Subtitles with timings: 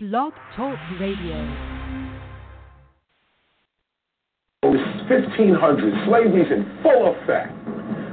[0.00, 1.42] Blog Talk Radio.
[4.62, 6.06] It's 1500.
[6.06, 7.50] Slavery's in full effect.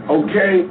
[0.10, 0.66] Okay?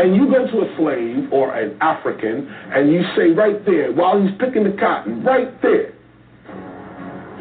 [0.00, 4.18] And you go to a slave or an African and you say right there, while
[4.18, 5.92] he's picking the cotton, right there,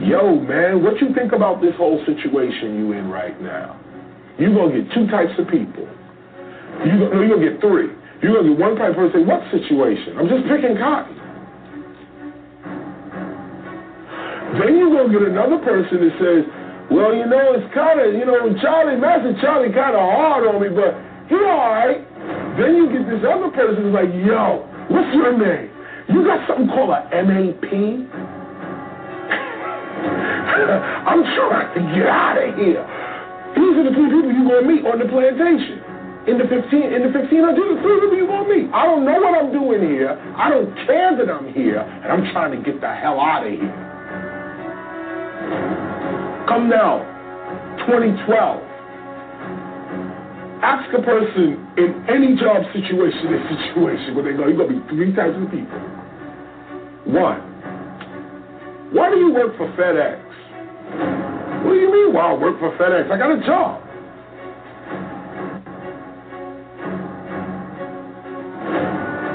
[0.04, 3.80] yo, man, what you think about this whole situation you in right now?
[4.38, 5.88] You're going to get two types of people.
[6.84, 7.96] You're going to get three.
[8.22, 10.20] You're going to get one type of person say, what situation?
[10.20, 11.25] I'm just picking cotton.
[14.56, 16.48] Then going to get another person that says,
[16.88, 20.62] well, you know, it's kind of, you know, Charlie, Master Charlie kind of hard on
[20.62, 20.96] me, but
[21.28, 22.00] he all right.
[22.56, 25.68] Then you get this other person who's like, yo, what's your name?
[26.08, 27.68] You got something called a MAP?
[31.10, 32.80] I'm trying to get out of here.
[33.60, 35.84] These are the three people you're going to meet on the plantation.
[36.32, 38.72] In the 15, in the 1500, these are the three people you're going to meet.
[38.72, 40.16] I don't know what I'm doing here.
[40.38, 43.52] I don't care that I'm here, and I'm trying to get the hell out of
[43.52, 43.85] here.
[46.48, 47.02] Come now,
[47.90, 48.62] 2012.
[50.62, 54.82] Ask a person in any job situation or situation where they go, you're going to
[54.82, 55.82] be three of people.
[57.10, 57.42] One,
[58.94, 60.22] why do you work for FedEx?
[61.66, 63.10] What do you mean, why I work for FedEx?
[63.10, 63.82] I got a job.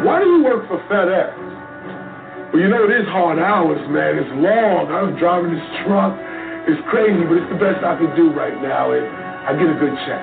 [0.06, 2.52] Why do you work for FedEx?
[2.52, 4.19] Well, you know, it is hard hours, man.
[4.19, 4.91] It's long.
[4.91, 6.30] I'm driving this truck.
[6.69, 9.78] It's crazy, but it's the best I can do right now, and I get a
[9.80, 10.22] good check.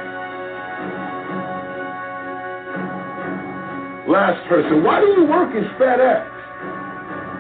[4.08, 6.38] Last person, why do you work in FedEx?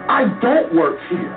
[0.09, 1.31] I don't work here.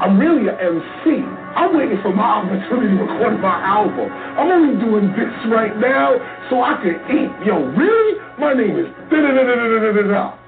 [0.00, 1.22] I'm really an MC.
[1.54, 4.10] I'm waiting for my opportunity to record my album.
[4.10, 6.16] I'm only doing this right now
[6.50, 7.46] so I can eat.
[7.46, 8.18] Yo, really?
[8.38, 10.38] My name is da da da da da da da.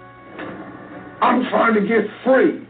[1.20, 2.63] I'm trying to get free.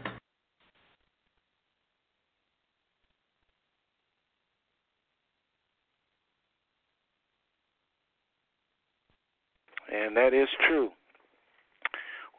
[10.05, 10.91] And that is true.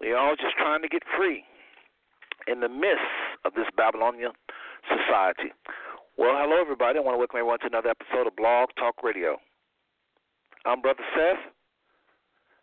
[0.00, 1.42] We are all just trying to get free
[2.46, 3.10] in the midst
[3.44, 4.30] of this Babylonian
[4.86, 5.50] society.
[6.16, 7.00] Well, hello everybody.
[7.00, 9.38] I want to welcome everyone to another episode of Blog Talk Radio.
[10.64, 11.42] I'm Brother Seth,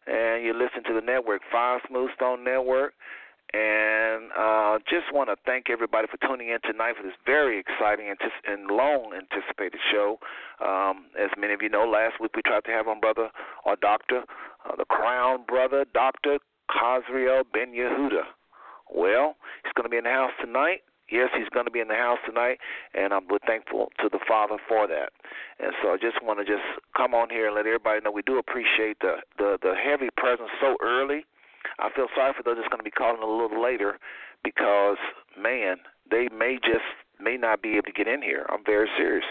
[0.07, 2.93] and you listen to the network, Five Smooth Stone Network.
[3.53, 8.09] And uh, just want to thank everybody for tuning in tonight for this very exciting
[8.09, 10.17] and long anticipated show.
[10.57, 13.29] Um, as many of you know, last week we tried to have on brother
[13.63, 14.23] or doctor,
[14.65, 16.39] uh, the crown brother, Dr.
[16.69, 18.23] Khazriel Ben Yehuda.
[18.93, 20.81] Well, he's going to be in the house tonight.
[21.11, 22.57] Yes, he's going to be in the house tonight,
[22.93, 25.11] and I'm thankful to the Father for that.
[25.59, 26.63] And so I just want to just
[26.95, 30.49] come on here and let everybody know we do appreciate the the, the heavy presence
[30.61, 31.25] so early
[31.79, 33.99] I feel sorry for those that's going to be calling a little later
[34.43, 34.97] because,
[35.37, 35.77] man,
[36.09, 36.85] they may just
[37.19, 38.45] may not be able to get in here.
[38.49, 39.25] I'm very serious.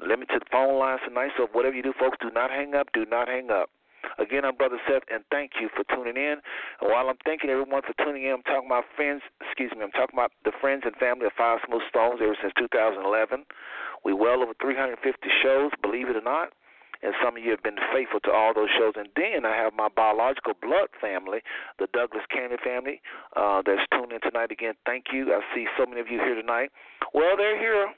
[0.00, 2.88] Limited phone lines tonight, so whatever you do, folks, do not hang up.
[2.92, 3.70] Do not hang up.
[4.18, 6.42] Again, I'm Brother Seth, and thank you for tuning in.
[6.82, 9.94] And while I'm thanking everyone for tuning in, I'm talking about friends, excuse me, I'm
[9.94, 13.46] talking about the friends and family of Five Smooth Stones ever since 2011.
[14.04, 14.98] We well over 350
[15.42, 16.50] shows, believe it or not
[17.02, 18.94] and some of you have been faithful to all those shows.
[18.96, 21.40] And then I have my biological blood family,
[21.78, 23.00] the Douglas Cannon family,
[23.36, 24.50] uh, that's tuned in tonight.
[24.50, 25.32] Again, thank you.
[25.32, 26.70] I see so many of you here tonight.
[27.14, 27.94] Well, they're here.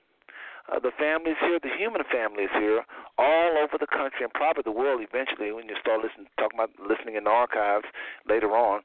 [0.71, 1.59] Uh, the family is here.
[1.59, 2.87] The human family is here,
[3.19, 6.71] all over the country and probably the world eventually when you start listening, talking about
[6.79, 7.87] listening in the archives
[8.29, 8.83] later on.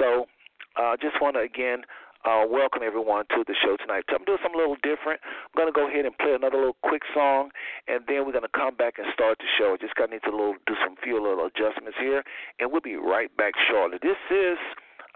[0.00, 0.26] So,
[0.76, 1.82] I uh, just want to again
[2.24, 4.04] uh, welcome everyone to the show tonight.
[4.10, 5.20] So I'm doing something a little different.
[5.22, 7.50] I'm going to go ahead and play another little quick song,
[7.86, 9.76] and then we're going to come back and start the show.
[9.80, 12.22] Just got need to little, do some few little adjustments here,
[12.58, 13.98] and we'll be right back shortly.
[14.02, 14.58] This is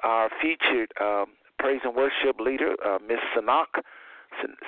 [0.02, 3.82] our featured um, praise and worship leader, uh, Miss Sanach.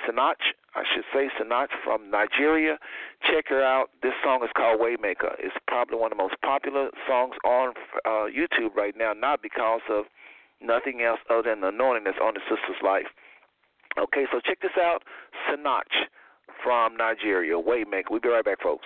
[0.07, 0.41] Sinach,
[0.75, 2.77] I should say Sinach from Nigeria.
[3.23, 3.89] Check her out.
[4.01, 5.35] This song is called Waymaker.
[5.39, 7.73] It's probably one of the most popular songs on
[8.05, 10.05] uh, YouTube right now, not because of
[10.61, 13.07] nothing else other than the anointing that's on the sister's life.
[13.97, 15.03] Okay, so check this out.
[15.49, 16.07] Sinach
[16.63, 18.11] from Nigeria, Waymaker.
[18.11, 18.85] We'll be right back, folks.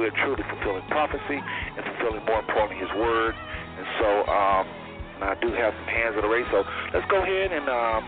[0.00, 3.36] We're truly fulfilling prophecy and fulfilling, more importantly, His Word.
[3.36, 4.64] And so, um,
[5.20, 6.48] and I do have some hands of the race.
[6.48, 6.64] So
[6.96, 7.68] let's go ahead and.
[7.68, 8.02] Um,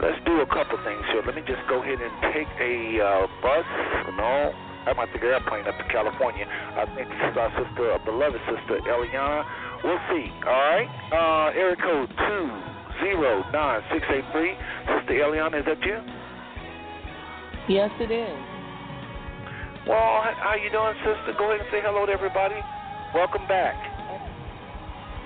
[0.00, 1.22] let's do a couple things here.
[1.26, 2.74] Let me just go ahead and take a
[3.04, 3.68] uh, bus.
[4.16, 4.52] No,
[4.88, 6.48] I might take an airplane up to California.
[6.48, 9.44] I think this is our sister, a beloved sister, Eliana.
[9.84, 10.32] We'll see.
[10.46, 10.88] All right.
[11.12, 12.46] Uh, area code two
[13.04, 14.56] zero nine six eight three.
[14.88, 16.00] Sister Eliana, is that you?
[17.68, 18.49] Yes, it is.
[19.90, 21.34] Well, how you doing, sister?
[21.36, 22.54] Go ahead and say hello to everybody.
[23.12, 23.74] Welcome back.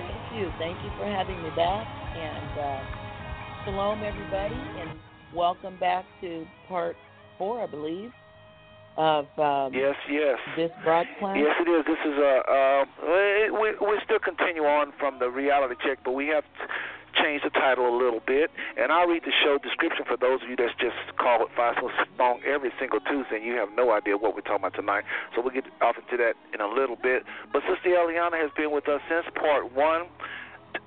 [0.00, 0.49] Thank you.
[0.56, 1.85] Thank you for having me back.
[2.16, 2.80] And uh,
[3.66, 4.97] shalom, everybody, and
[5.37, 6.97] welcome back to part
[7.37, 8.09] four, I believe,
[8.97, 10.38] of um, yes, yes.
[10.56, 11.37] this broadcast.
[11.37, 11.85] Yes, it is.
[11.85, 12.40] This is a.
[12.49, 12.85] Uh,
[13.52, 16.44] we we still continue on from the reality check, but we have
[17.25, 18.52] change the title a little bit.
[18.76, 21.81] And I'll read the show description for those of you that's just call it Five
[22.21, 25.04] Song every single Tuesday and you have no idea what we're talking about tonight.
[25.33, 27.25] So we'll get off into that in a little bit.
[27.52, 30.12] But Sister Eliana has been with us since part one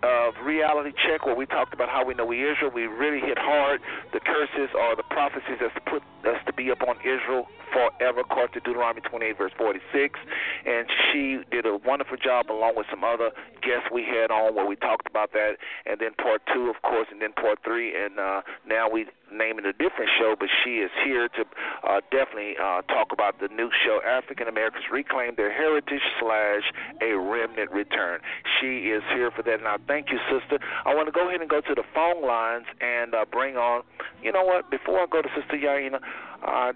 [0.03, 2.69] of reality check where we talked about how we know we Israel.
[2.69, 3.81] We really hit hard
[4.13, 8.59] the curses or the prophecies that's put us to be upon Israel forever, according to
[8.61, 10.19] Deuteronomy 28, verse 46.
[10.65, 13.31] And she did a wonderful job along with some other
[13.61, 15.57] guests we had on where we talked about that.
[15.85, 17.93] And then part two, of course, and then part three.
[17.95, 21.43] And uh, now we name it a different show, but she is here to
[21.83, 26.63] uh, definitely uh, talk about the new show, African Americans Reclaim Their Heritage slash
[27.01, 28.21] A Remnant Return.
[28.59, 29.59] She is here for that.
[29.65, 30.63] I thank you, sister.
[30.85, 33.83] I want to go ahead and go to the phone lines and uh, bring on,
[34.23, 35.99] you know what, before I go to Sister Yaina,
[36.47, 36.73] uh,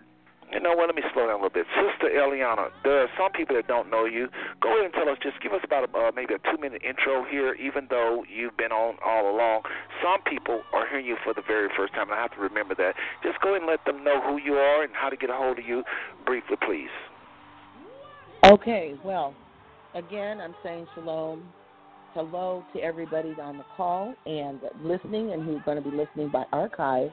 [0.52, 0.88] you know what?
[0.88, 1.66] Let me slow down a little bit.
[1.72, 4.28] Sister Eliana, there are some people that don't know you.
[4.60, 5.18] Go ahead and tell us.
[5.24, 7.54] Just give us about a, uh, maybe a two-minute intro here.
[7.56, 9.64] Even though you've been on all along,
[10.04, 12.12] some people are hearing you for the very first time.
[12.12, 12.96] And I have to remember that.
[13.24, 15.36] Just go ahead and let them know who you are and how to get a
[15.36, 15.84] hold of you,
[16.26, 16.92] briefly, please.
[18.44, 18.96] Okay.
[19.06, 19.34] Well,
[19.96, 21.48] again, I'm saying shalom.
[22.14, 26.44] Hello to everybody on the call and listening, and who's going to be listening by
[26.52, 27.10] archive.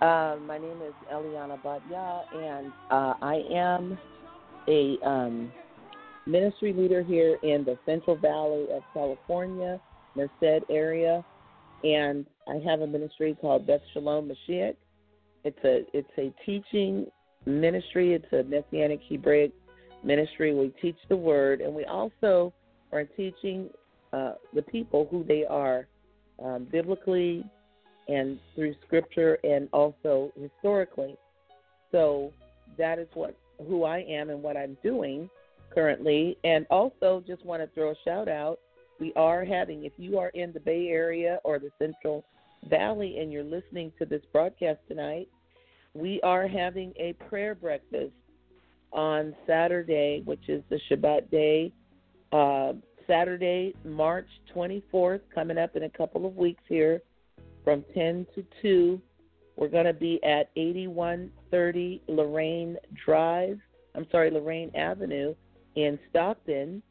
[0.00, 3.98] Uh, my name is Eliana Batyah, and uh, I am
[4.66, 5.52] a um,
[6.26, 9.78] ministry leader here in the Central Valley of California,
[10.16, 11.22] Merced area,
[11.84, 14.74] and I have a ministry called Beth Shalom Mashiach.
[15.44, 17.06] It's a it's a teaching
[17.44, 18.14] ministry.
[18.14, 19.52] It's a Messianic Hebraic
[20.02, 20.54] ministry.
[20.54, 22.54] We teach the Word, and we also
[22.90, 23.68] are teaching
[24.14, 25.86] uh, the people who they are
[26.42, 27.44] um, biblically
[28.08, 31.16] and through scripture and also historically.
[31.92, 32.32] So
[32.78, 33.36] that is what
[33.68, 35.28] who I am and what I'm doing
[35.72, 36.36] currently.
[36.44, 38.58] And also just want to throw a shout out.
[38.98, 42.24] We are having if you are in the Bay Area or the Central
[42.68, 45.28] Valley and you're listening to this broadcast tonight,
[45.94, 48.12] we are having a prayer breakfast
[48.92, 51.72] on Saturday, which is the Shabbat day.
[52.32, 52.74] Uh,
[53.06, 57.00] Saturday, March 24th, coming up in a couple of weeks here
[57.64, 59.00] from 10 to 2.
[59.56, 63.58] We're going to be at 8130 Lorraine Drive.
[63.94, 65.34] I'm sorry, Lorraine Avenue
[65.76, 66.82] in Stockton.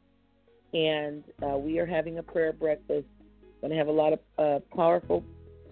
[0.72, 3.06] And uh, we are having a prayer breakfast.
[3.60, 5.24] Going to have a lot of uh, powerful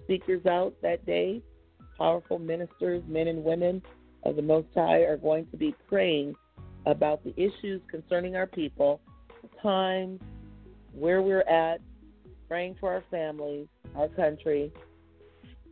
[0.05, 1.43] speakers out that day.
[1.97, 3.83] Powerful ministers, men and women
[4.25, 6.35] of the Most High, are going to be praying
[6.87, 9.01] about the issues concerning our people,
[9.43, 10.21] the times,
[10.93, 11.81] where we're at,
[12.49, 14.73] praying for our families, our country,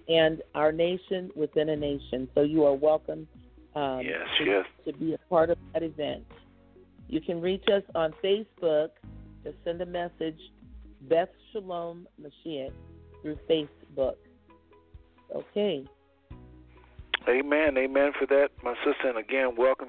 [0.09, 2.29] and our nation within a nation.
[2.35, 3.27] So you are welcome
[3.75, 4.65] um, yes, to, yes.
[4.87, 6.25] to be a part of that event.
[7.09, 8.91] You can reach us on Facebook.
[9.45, 10.39] Just send a message,
[11.03, 12.73] Beth Shalom Mashiach,
[13.23, 14.17] through Facebook.
[15.35, 15.85] Okay.
[17.28, 19.09] Amen, amen for that, my sister.
[19.09, 19.88] And again, welcome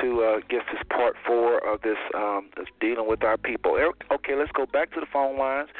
[0.00, 3.76] to uh, guess this part four of this um, this dealing with our people.
[3.76, 5.70] Eric, Okay, let's go back to the phone lines,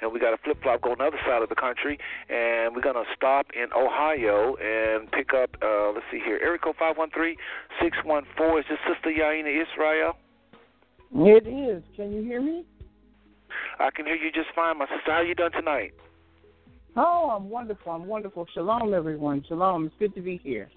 [0.00, 1.98] and we got a flip flop go on the other side of the country,
[2.28, 5.56] and we're gonna stop in Ohio and pick up.
[5.62, 7.36] Uh, let's see here, Erico five one three
[7.80, 8.58] six one four.
[8.58, 10.16] Is this Sister Yaina Israel?
[11.14, 11.84] It is.
[11.94, 12.64] Can you hear me?
[13.78, 15.12] I can hear you just fine, my sister.
[15.12, 15.92] How you doing tonight?
[16.96, 17.92] Oh, I'm wonderful.
[17.92, 18.46] I'm wonderful.
[18.54, 19.44] Shalom, everyone.
[19.46, 19.86] Shalom.
[19.86, 20.68] It's good to be here.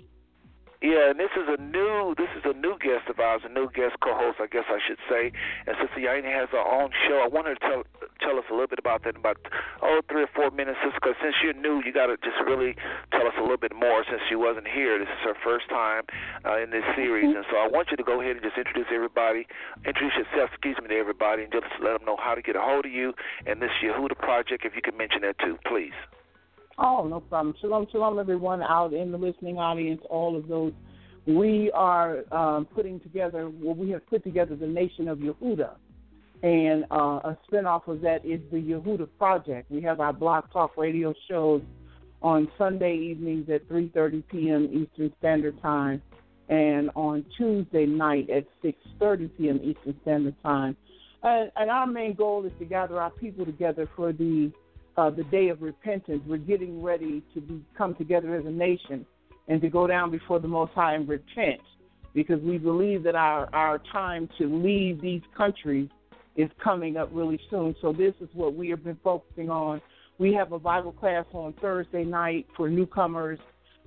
[0.82, 3.70] Yeah, and this is a new this is a new guest of ours, a new
[3.70, 5.30] guest co-host, I guess I should say.
[5.70, 7.22] And Sister Yaini has her own show.
[7.22, 7.84] I want her to tell
[8.18, 9.38] tell us a little bit about that in about
[9.86, 12.74] oh three or four minutes, because since you're new, you got to just really
[13.14, 14.98] tell us a little bit more since she wasn't here.
[14.98, 16.02] This is her first time
[16.50, 18.90] uh, in this series, and so I want you to go ahead and just introduce
[18.90, 19.46] everybody,
[19.86, 22.62] introduce yourself, excuse me, to everybody, and just let them know how to get a
[22.62, 23.14] hold of you
[23.46, 24.66] and this Yehuda project.
[24.66, 25.94] If you could mention that too, please.
[26.78, 27.56] Oh, no problem.
[27.62, 30.74] Shalom, shalom, everyone out in the listening audience, all of those.
[31.28, 35.76] We are um, putting together, well, we have put together the Nation of Yehuda.
[36.44, 39.70] And uh, a spinoff of that is the Yehuda Project.
[39.70, 41.62] We have our Blog Talk radio shows
[42.24, 44.70] on Sunday evenings at 3.30 p.m.
[44.72, 46.02] Eastern Standard Time
[46.50, 49.60] and on Tuesday night at 6.30 p.m.
[49.64, 50.76] Eastern Standard Time.
[51.24, 54.52] And, and our main goal is to gather our people together for the
[54.98, 56.22] uh, the day of repentance.
[56.28, 59.06] We're getting ready to be, come together as a nation
[59.48, 61.62] and to go down before the Most High and repent
[62.14, 65.90] because we believe that our, our time to leave these countries
[66.36, 67.76] is coming up really soon.
[67.82, 69.82] So this is what we have been focusing on.
[70.18, 73.40] We have a Bible class on Thursday night for newcomers,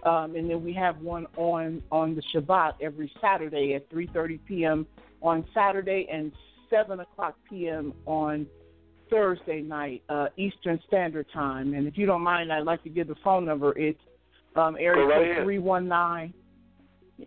[0.04, 4.87] um, and then we have one on on the Shabbat every Saturday at 3:30 p.m.
[5.23, 6.32] on Saturday and
[6.70, 7.94] 7 o'clock p.m.
[8.06, 8.46] on
[9.14, 11.73] Thursday night, uh, Eastern Standard Time.
[11.75, 13.78] And if you don't mind, I'd like to give the phone number.
[13.78, 14.00] It's
[14.56, 16.35] um, area right code three one nine,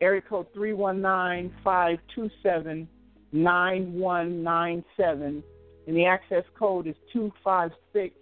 [0.01, 2.89] area code three one nine five two seven
[3.31, 5.41] nine one nine seven,
[5.87, 8.13] and the access code is two five six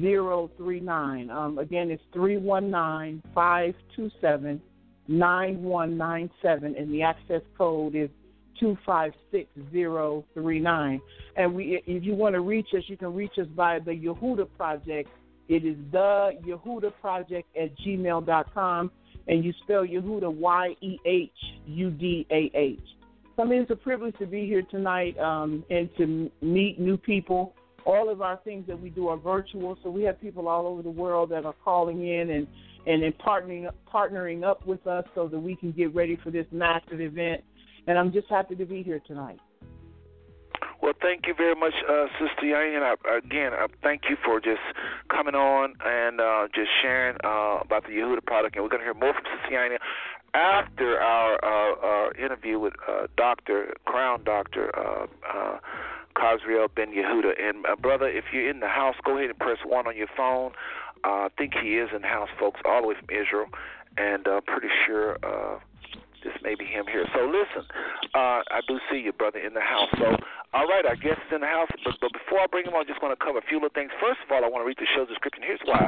[0.00, 1.28] zero three nine.
[1.28, 4.62] Um, again, it's three one nine five two seven
[5.08, 8.10] nine one nine seven, and the access code is
[8.58, 11.00] two five six zero three nine.
[11.36, 14.48] And we, if you want to reach us, you can reach us by the Yehuda
[14.56, 15.08] Project.
[15.48, 18.90] It is the Yehuda Project at gmail.com,
[19.28, 21.30] and you spell Yehuda Y E H
[21.66, 22.80] U D A H.
[23.36, 26.96] So, I mean, it's a privilege to be here tonight um, and to meet new
[26.96, 27.54] people.
[27.84, 30.82] All of our things that we do are virtual, so we have people all over
[30.82, 32.46] the world that are calling in and
[32.86, 36.46] and then partnering partnering up with us so that we can get ready for this
[36.50, 37.42] massive event
[37.86, 39.40] and I'm just happy to be here tonight.
[40.82, 42.76] Well, thank you very much, uh, Sister Yang.
[42.76, 44.60] And I, again, I thank you for just
[45.08, 48.56] coming on and uh, just sharing uh, about the Yehuda Project.
[48.56, 49.78] And we're going to hear more from Sister Yang
[50.34, 55.58] after our, uh, our interview with uh, Doctor Crown Doctor uh, uh,
[56.74, 57.32] Ben Yehuda.
[57.40, 60.08] And uh, brother, if you're in the house, go ahead and press one on your
[60.14, 60.52] phone.
[61.04, 63.46] Uh, I think he is in the house, folks, all the way from Israel,
[63.96, 65.18] and uh, pretty sure.
[66.26, 67.06] This may be him here.
[67.14, 67.62] So listen,
[68.18, 69.94] uh, I do see you, brother, in the house.
[69.94, 70.18] So
[70.50, 71.70] all right, I guess it's in the house.
[71.86, 73.74] But, but before I bring him on, I just want to cover a few little
[73.74, 73.94] things.
[74.02, 75.46] First of all, I want to read the show description.
[75.46, 75.86] Here's why: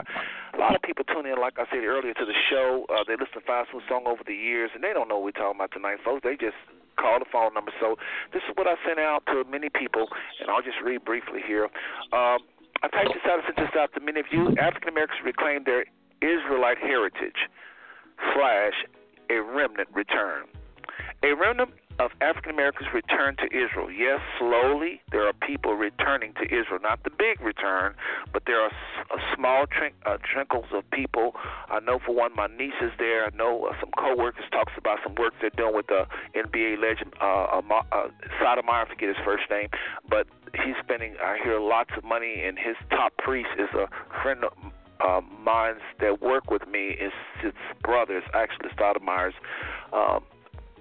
[0.55, 2.87] a lot of people tune in, like I said earlier, to the show.
[2.87, 5.35] Uh, they listen to Fast Food Song over the years, and they don't know what
[5.35, 6.23] we're talking about tonight, folks.
[6.23, 6.59] They just
[6.95, 7.75] call the phone number.
[7.83, 7.99] So
[8.31, 10.07] this is what I sent out to many people,
[10.39, 11.67] and I'll just read briefly here.
[12.15, 12.45] Um,
[12.83, 14.55] I typed this out and sent this out to many of you.
[14.59, 15.87] African Americans reclaim their
[16.23, 17.41] Israelite heritage
[18.35, 18.77] slash
[19.31, 20.45] a remnant return.
[21.23, 23.91] A remnant of African Americans return to Israel.
[23.91, 26.79] Yes, slowly there are people returning to Israel.
[26.81, 27.95] Not the big return,
[28.33, 28.71] but there are
[29.35, 31.35] small trink, uh, trickles of people.
[31.69, 33.27] I know for one, my niece is there.
[33.27, 37.15] I know uh, some coworkers talks about some work they're doing with the NBA legend
[37.21, 38.09] uh, uh, uh,
[38.41, 38.87] Stoudemire.
[38.87, 39.69] I forget his first name,
[40.09, 41.17] but he's spending.
[41.21, 43.89] I hear lots of money, and his top priest is a
[44.23, 44.53] friend of
[45.01, 49.35] uh, minds that work with me is his brothers, actually Stoudemire's
[49.93, 50.25] um,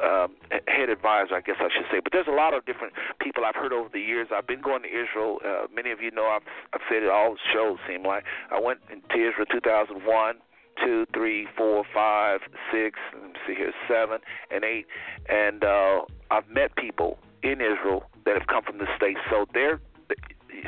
[0.03, 0.27] uh,
[0.67, 1.99] head advisor, I guess I should say.
[2.03, 4.27] But there's a lot of different people I've heard over the years.
[4.33, 5.39] I've been going to Israel.
[5.43, 8.79] Uh, many of you know I've, I've said it all shows seem like I went
[8.89, 10.35] to Israel 2001
[10.83, 12.39] two, three, four, five,
[12.71, 14.19] six, let me see here, seven,
[14.51, 14.85] and eight.
[15.27, 19.19] And uh, I've met people in Israel that have come from the States.
[19.29, 19.79] So they're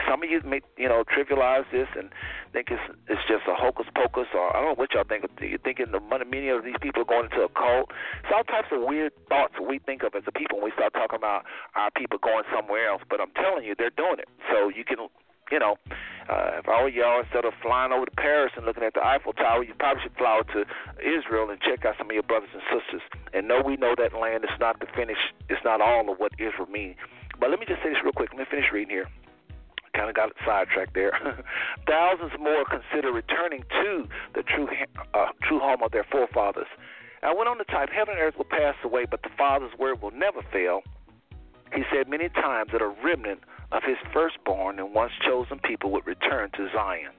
[0.08, 2.10] some of you may you know trivialize this and
[2.52, 5.26] think it's it's just a hocus pocus or I don't know what y'all think.
[5.42, 7.92] You're thinking the money many of these people are going into a cult.
[8.24, 10.94] It's all types of weird thoughts we think of as a people when we start
[10.94, 13.02] talking about our people going somewhere else.
[13.10, 14.30] But I'm telling you, they're doing it.
[14.52, 15.10] So you can
[15.52, 15.78] you know,
[16.30, 19.34] uh, if were y'all, instead of flying over to Paris and looking at the Eiffel
[19.34, 20.70] Tower, you probably should fly over to
[21.02, 23.02] Israel and check out some of your brothers and sisters.
[23.34, 25.18] And know we know that land is not the finish,
[25.50, 26.98] it's not all of what Israel means.
[27.40, 28.30] But let me just say this real quick.
[28.30, 29.08] Let me finish reading here
[29.94, 31.12] kind of got sidetracked there.
[31.88, 34.68] Thousands more consider returning to the true
[35.14, 36.68] uh, true home of their forefathers.
[37.22, 40.02] I went on to type, Heaven and earth will pass away, but the Father's word
[40.02, 40.82] will never fail.
[41.74, 46.08] He said many times that a remnant of his firstborn and once chosen people would
[46.08, 47.12] return to Zion.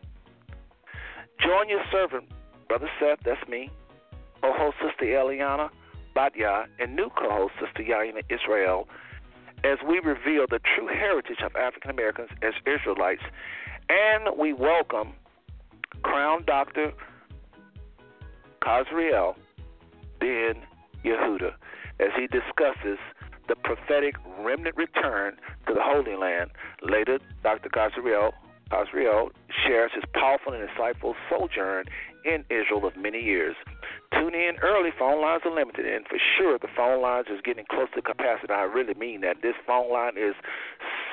[1.38, 2.24] Join your servant,
[2.68, 3.70] Brother Seth, that's me,
[4.42, 5.70] oh, host sister Eliana,
[6.14, 8.88] Batyah, and new co-host Sister Yaina Israel,
[9.64, 13.22] as we reveal the true heritage of African Americans as Israelites,
[13.88, 15.12] and we welcome
[16.02, 16.92] Crown Doctor
[18.62, 19.34] Khazriel
[20.18, 20.62] Ben
[21.04, 21.52] Yehuda
[21.98, 22.98] as he discusses
[23.48, 26.50] the prophetic remnant return to the Holy Land.
[26.82, 27.68] Later, Dr.
[27.68, 28.32] Khazriel
[28.70, 29.30] Azriel
[29.66, 31.86] shares his powerful and insightful sojourn
[32.24, 33.56] in Israel of many years.
[34.12, 34.90] Tune in early.
[34.98, 38.52] Phone lines are limited, and for sure the phone lines is getting close to capacity.
[38.52, 39.36] I really mean that.
[39.40, 40.34] This phone line is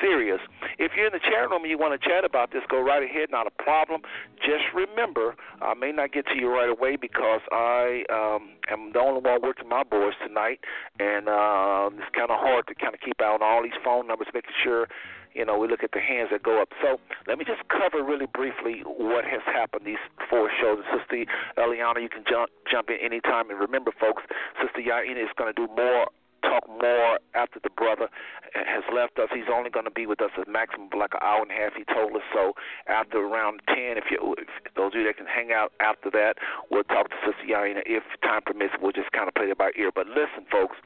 [0.01, 0.39] serious.
[0.79, 3.03] If you're in the chat room and you want to chat about this, go right
[3.03, 3.29] ahead.
[3.29, 4.01] Not a problem.
[4.37, 8.99] Just remember, I may not get to you right away because I um, am the
[8.99, 10.59] only one working my boards tonight,
[10.99, 14.07] and uh, it's kind of hard to kind of keep out on all these phone
[14.07, 14.87] numbers, making sure
[15.37, 16.69] you know, we look at the hands that go up.
[16.81, 16.97] So
[17.27, 20.81] let me just cover really briefly what has happened these four shows.
[20.89, 23.49] Sister Eliana, you can jump jump in anytime.
[23.49, 24.23] And remember, folks,
[24.57, 26.07] Sister Yaina is going to do more
[26.41, 28.07] talk more after the brother
[28.53, 29.27] has left us.
[29.33, 31.53] He's only going to be with us a maximum of like an hour and a
[31.53, 31.73] half.
[31.75, 32.53] He told us so.
[32.87, 36.37] After around ten, if you if those of you that can hang out after that,
[36.71, 37.81] we'll talk to Sister Yaina.
[37.85, 39.91] If time permits, we'll just kind of play it by ear.
[39.93, 40.77] But listen, folks,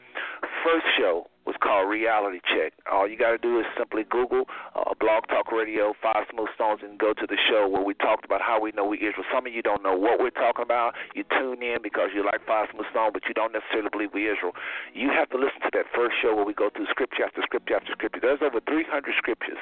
[0.64, 2.74] first show was called Reality Check.
[2.92, 6.82] All you got to do is simply Google uh, Blog Talk Radio, Five Smooth Stones,
[6.84, 9.26] and go to the show where we talked about how we know we Israel.
[9.34, 10.94] Some of you don't know what we're talking about.
[11.16, 14.30] You tune in because you like Five Smooth Stones, but you don't necessarily believe we
[14.30, 14.54] Israel.
[14.94, 17.76] You have to listen to that first show where we go through scripture after scripture
[17.76, 18.22] after scripture.
[18.22, 18.86] There's over 300
[19.18, 19.60] scriptures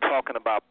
[0.00, 0.64] talking about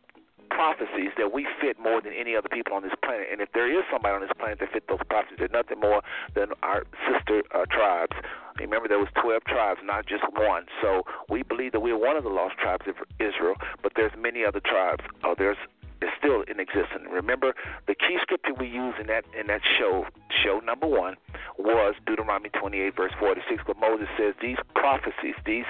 [0.49, 3.27] prophecies that we fit more than any other people on this planet.
[3.31, 6.01] And if there is somebody on this planet that fit those prophecies, they're nothing more
[6.35, 8.15] than our sister uh, tribes.
[8.59, 10.65] Remember, there was 12 tribes, not just one.
[10.81, 14.43] So we believe that we're one of the lost tribes of Israel, but there's many
[14.43, 15.03] other tribes.
[15.23, 15.57] Oh, there's
[16.01, 17.05] is still in existence.
[17.09, 17.55] Remember,
[17.87, 20.05] the key scripture we use in that in that show,
[20.43, 21.15] show number one,
[21.57, 23.63] was Deuteronomy 28 verse 46.
[23.65, 25.65] But Moses says these prophecies, these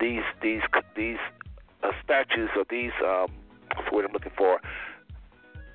[0.00, 0.62] these these
[0.96, 1.18] these
[1.82, 3.28] uh, statues or these um,
[3.78, 4.60] what's the word I'm looking for?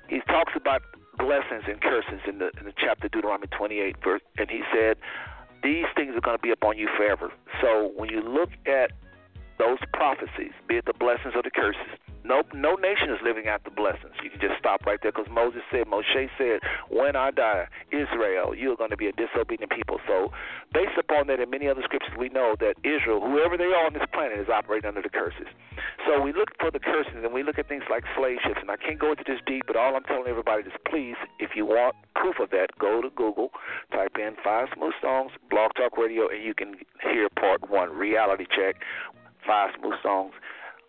[0.08, 0.82] He talks about
[1.16, 4.96] blessings and curses in the in the chapter Deuteronomy 28 verse, and he said
[5.62, 7.32] these things are going to be upon you forever.
[7.62, 8.92] So when you look at
[9.58, 11.80] those prophecies, be it the blessings or the curses,
[12.24, 14.16] no, no nation is living out the blessings.
[14.24, 18.56] You can just stop right there because Moses said, Moshe said, when I die, Israel,
[18.56, 20.00] you're going to be a disobedient people.
[20.08, 20.32] So,
[20.72, 23.92] based upon that and many other scriptures, we know that Israel, whoever they are on
[23.92, 25.46] this planet, is operating under the curses.
[26.08, 28.58] So, we look for the curses and we look at things like slave ships.
[28.60, 31.50] And I can't go into this deep, but all I'm telling everybody is please, if
[31.54, 33.50] you want proof of that, go to Google,
[33.92, 38.46] type in Five Smooth Stones, Blog Talk Radio, and you can hear part one, Reality
[38.48, 38.80] Check,
[39.46, 40.32] Five Smooth Stones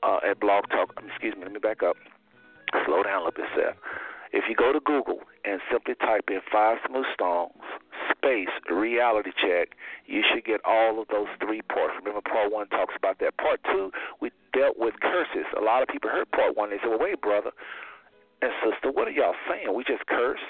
[0.05, 0.93] uh, at Blog Talk.
[1.07, 1.97] Excuse me, let me back up.
[2.85, 3.77] Slow down a little bit, Seth.
[4.31, 7.63] If you go to Google and simply type in Five Smooth Stones
[8.11, 11.95] space reality check, you should get all of those three parts.
[11.97, 13.37] Remember, part one talks about that.
[13.37, 15.47] Part two, we dealt with curses.
[15.57, 16.69] A lot of people heard part one.
[16.69, 17.51] They said, well, wait, brother
[18.41, 19.73] and sister, what are y'all saying?
[19.73, 20.43] We just curse?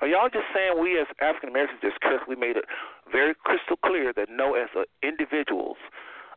[0.00, 2.22] Are y'all just saying we as African Americans just curse?
[2.28, 2.64] We made it
[3.10, 4.68] very crystal clear that no, as
[5.02, 5.78] individuals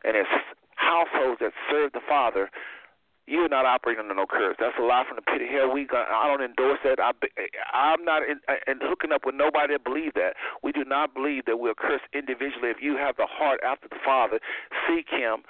[0.04, 0.30] and it's
[0.76, 2.50] households that serve the Father,
[3.28, 4.56] you're not operating under no curse.
[4.58, 5.68] That's a lie from the pit of hell.
[5.68, 6.96] We got, I don't endorse that.
[6.96, 7.12] I,
[7.76, 10.32] I'm not in, in hooking up with nobody that believe that.
[10.62, 12.72] We do not believe that we're cursed individually.
[12.72, 14.40] If you have the heart after the Father,
[14.88, 15.44] seek Him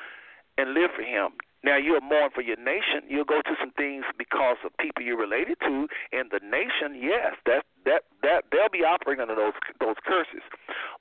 [0.59, 1.39] and live for Him.
[1.63, 3.07] Now you'll mourn for your nation.
[3.07, 6.99] You'll go to some things because of people you're related to in the nation.
[6.99, 10.44] Yes, that that that they'll be operating under those those curses.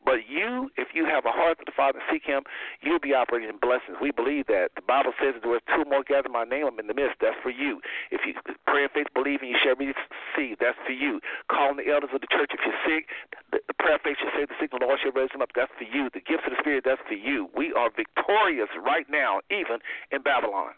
[0.07, 2.47] But you, if you have a heart for the Father and seek Him,
[2.79, 3.99] you'll be operating in blessings.
[3.99, 4.71] We believe that.
[4.79, 7.19] The Bible says that there are two more gather my name, I'm in the midst.
[7.19, 7.83] That's for you.
[8.09, 8.31] If you
[8.65, 9.91] pray in faith, believe, and you share me
[10.31, 11.19] seed, that's for you.
[11.51, 13.11] Calling the elders of the church if you're sick,
[13.51, 15.51] the, the prayer of faith shall save the sick, the Lord shall raise them up.
[15.51, 16.07] That's for you.
[16.15, 17.51] The gifts of the Spirit, that's for you.
[17.51, 19.83] We are victorious right now, even
[20.15, 20.71] in Babylon.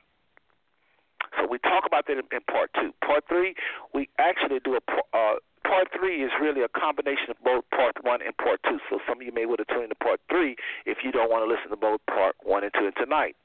[1.38, 2.90] So we talk about that in, in part two.
[3.06, 3.54] Part three,
[3.94, 4.82] we actually do a
[5.14, 5.38] uh,
[5.70, 8.82] part three is really a combination of both part one and part two.
[8.90, 10.58] So some of you may want to tune into part three
[10.90, 12.90] if you don't want to listen to both part one and two.
[12.90, 13.38] And tonight,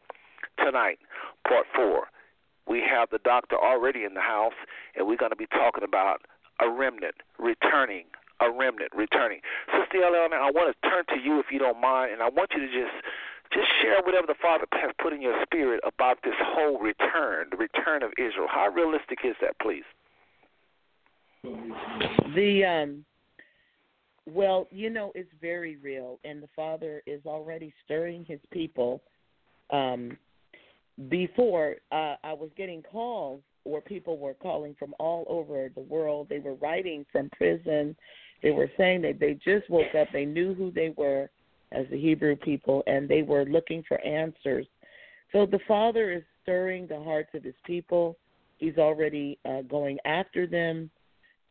[0.56, 0.98] tonight,
[1.46, 2.08] part four,
[2.66, 4.56] we have the doctor already in the house,
[4.96, 6.24] and we're going to be talking about
[6.64, 8.08] a remnant returning.
[8.40, 9.40] A remnant returning.
[9.70, 12.50] Sister Eliana, I want to turn to you if you don't mind, and I want
[12.52, 12.96] you to just
[13.52, 17.56] just share whatever the Father has put in your spirit about this whole return, the
[17.56, 18.48] return of Israel.
[18.50, 19.86] How realistic is that, please?
[22.34, 23.04] The um
[24.26, 29.02] well, you know, it's very real and the Father is already stirring his people.
[29.70, 30.16] Um
[31.08, 36.28] before uh I was getting calls where people were calling from all over the world.
[36.28, 37.96] They were writing from prison.
[38.42, 41.30] They were saying that they just woke up, they knew who they were,
[41.72, 44.66] as the Hebrew people, and they were looking for answers.
[45.32, 48.16] So the Father is stirring the hearts of his people.
[48.58, 50.90] He's already uh, going after them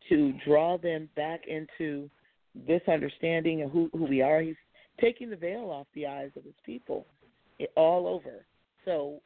[0.10, 2.10] to draw them back into
[2.68, 4.42] this understanding of who, who we are.
[4.42, 4.56] He's
[5.02, 7.06] taking the veil off the eyes of his people
[7.76, 8.46] all over.
[8.86, 9.22] So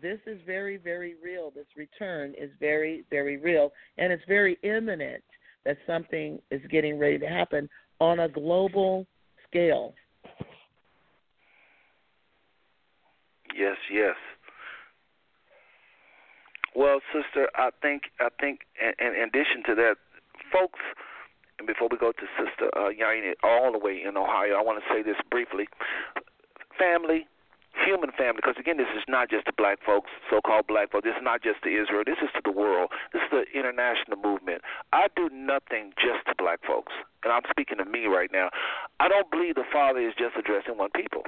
[0.00, 1.50] this is very, very real.
[1.54, 5.22] This return is very, very real, and it's very imminent
[5.64, 7.68] that something is getting ready to happen
[8.00, 9.06] on a global
[9.48, 9.94] scale.
[13.54, 14.14] Yes, yes.
[16.74, 19.96] Well, sister, I think I think in, in addition to that,
[20.52, 20.80] folks,
[21.58, 24.82] and before we go to Sister uh, Yaini all the way in Ohio, I want
[24.82, 25.68] to say this briefly.
[26.78, 27.26] Family,
[27.84, 31.04] human family, because again, this is not just the black folks, so-called black folks.
[31.04, 32.02] This is not just to Israel.
[32.04, 32.90] This is to the world.
[33.12, 34.62] This is the international movement.
[34.92, 36.92] I do nothing just to black folks,
[37.24, 38.48] and I'm speaking to me right now.
[38.98, 41.24] I don't believe the Father is just addressing one people.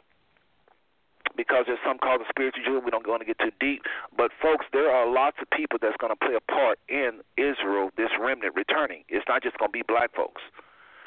[1.37, 3.83] Because there's some called the spiritual Jew, we don't want to get too deep.
[4.16, 7.90] But folks, there are lots of people that's going to play a part in Israel,
[7.97, 9.05] this remnant returning.
[9.09, 10.42] It's not just going to be black folks,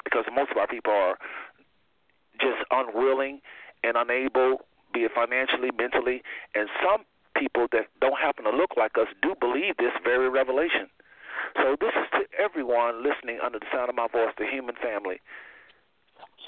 [0.04, 1.16] because most of our people are
[2.40, 3.40] just unwilling
[3.84, 6.22] and unable be it financially, mentally,
[6.54, 7.04] and some
[7.36, 10.88] people that don't happen to look like us do believe this very revelation.
[11.60, 15.20] So this is to everyone listening under the sound of my voice, the human family.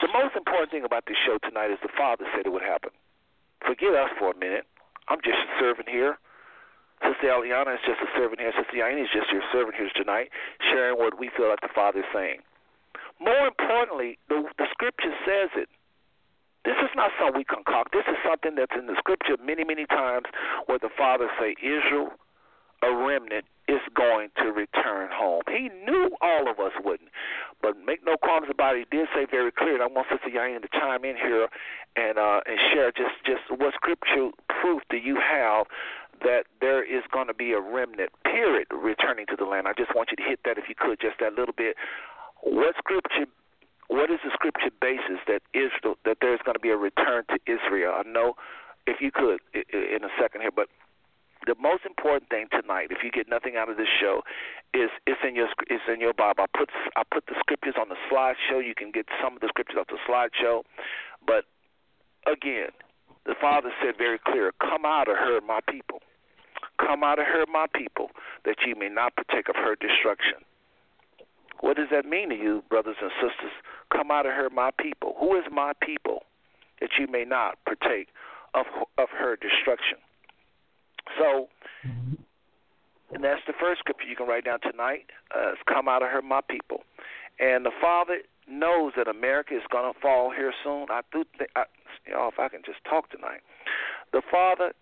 [0.00, 2.90] The most important thing about this show tonight is the Father said it would happen.
[3.64, 4.66] Forget us for a minute.
[5.08, 6.18] I'm just a servant here.
[7.02, 8.52] Sister Eliana is just a servant here.
[8.58, 10.30] Sister Yaini is just your servant here tonight,
[10.70, 12.42] sharing what we feel like the Father is saying.
[13.20, 15.68] More importantly, the, the Scripture says it.
[16.64, 17.94] This is not something we concoct.
[17.94, 20.26] This is something that's in the scripture many, many times
[20.66, 22.12] where the Father say, Israel,
[22.82, 25.42] a remnant, is going to return home.
[25.46, 27.10] He knew all of us wouldn't.
[27.60, 30.30] But make no qualms about it, he did say very clear, and I want Sister
[30.30, 31.48] Yain to chime in here
[31.96, 35.66] and uh, and share just, just what scripture proof do you have
[36.22, 39.68] that there is going to be a remnant, period, returning to the land.
[39.68, 41.76] I just want you to hit that if you could, just that little bit.
[42.42, 43.26] What scripture
[43.88, 47.38] what is the scripture basis that Israel that there's going to be a return to
[47.44, 47.92] Israel?
[47.96, 48.34] I know
[48.86, 50.68] if you could in a second here, but
[51.46, 54.22] the most important thing tonight, if you get nothing out of this show,
[54.74, 56.44] is it's in your it's in your Bible.
[56.44, 58.64] I put I put the scriptures on the slideshow.
[58.64, 60.62] You can get some of the scriptures off the slideshow,
[61.26, 61.44] but
[62.30, 62.70] again,
[63.24, 66.02] the Father said very clear, "Come out of her, my people.
[66.78, 68.10] Come out of her, my people,
[68.44, 70.44] that ye may not partake of her destruction."
[71.60, 73.50] What does that mean to you, brothers and sisters?
[73.90, 75.16] Come out of her, my people.
[75.18, 76.24] Who is my people?
[76.80, 78.08] That you may not partake
[78.54, 79.98] of of her destruction.
[81.18, 81.48] So,
[81.84, 82.22] mm-hmm.
[83.12, 85.06] And that's the first scripture you can write down tonight.
[85.34, 86.84] Uh, it's come out of her, my people.
[87.40, 90.86] And the Father knows that America is going to fall here soon.
[90.90, 91.64] I do think, I,
[92.06, 93.40] you know, if I can just talk tonight,
[94.12, 94.72] the Father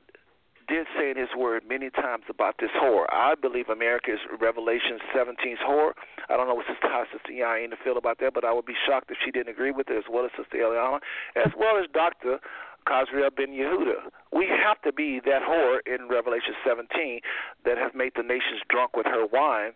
[0.68, 3.06] did say in his word many times about this whore.
[3.10, 5.92] I believe America is Revelation 17's whore.
[6.28, 8.74] I don't know what Sister, how Sister Yaina feel about that, but I would be
[8.86, 10.98] shocked if she didn't agree with it, as well as Sister Eliana,
[11.36, 12.40] as well as Dr.
[12.86, 14.10] Khazriel Ben Yehuda.
[14.32, 17.20] We have to be that whore in Revelation 17
[17.64, 19.72] that has made the nations drunk with her wine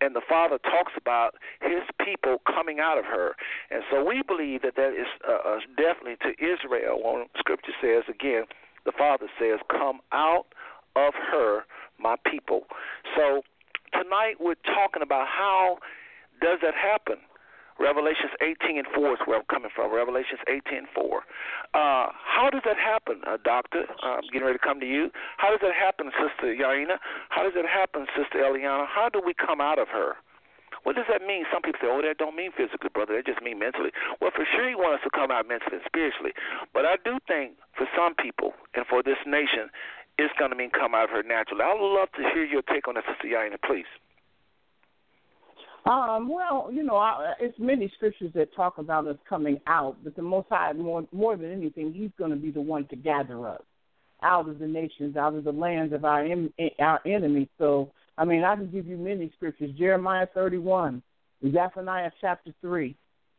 [0.00, 3.34] and the Father talks about His people coming out of her,
[3.70, 7.00] and so we believe that that is uh, uh, definitely to Israel.
[7.02, 8.44] When Scripture says again,
[8.84, 10.46] the Father says, Come out
[10.96, 11.64] of her,
[11.98, 12.66] my people.
[13.16, 13.42] So
[13.92, 15.78] tonight we're talking about how
[16.40, 17.16] does that happen?
[17.78, 19.92] Revelations 18 and 4 is where I'm coming from.
[19.92, 21.18] Revelations 18 and 4.
[21.74, 23.84] Uh, how does that happen, uh, Doctor?
[24.02, 25.10] I'm getting ready to come to you.
[25.38, 27.02] How does that happen, Sister Yaina?
[27.30, 28.86] How does that happen, Sister Eliana?
[28.86, 30.14] How do we come out of her?
[30.84, 31.48] What does that mean?
[31.50, 33.16] Some people say, oh, that don't mean physically, brother.
[33.16, 33.90] That just mean mentally.
[34.20, 36.36] Well, for sure, he wants us to come out mentally and spiritually.
[36.76, 39.72] But I do think for some people and for this nation,
[40.18, 41.64] it's going to mean come out of her naturally.
[41.64, 43.88] I would love to hear your take on that, Sister Yaina, please.
[45.86, 50.16] Um, well, you know, I, it's many scriptures that talk about us coming out, but
[50.16, 53.46] the Most High, more more than anything, He's going to be the one to gather
[53.46, 53.60] us
[54.22, 56.26] out of the nations, out of the lands of our
[56.78, 57.48] our enemies.
[57.58, 61.02] So I mean, I can give you many scriptures Jeremiah 31,
[61.52, 62.96] Zephaniah chapter 3,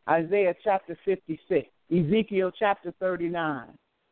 [0.08, 3.66] Isaiah chapter 56, Ezekiel chapter 39,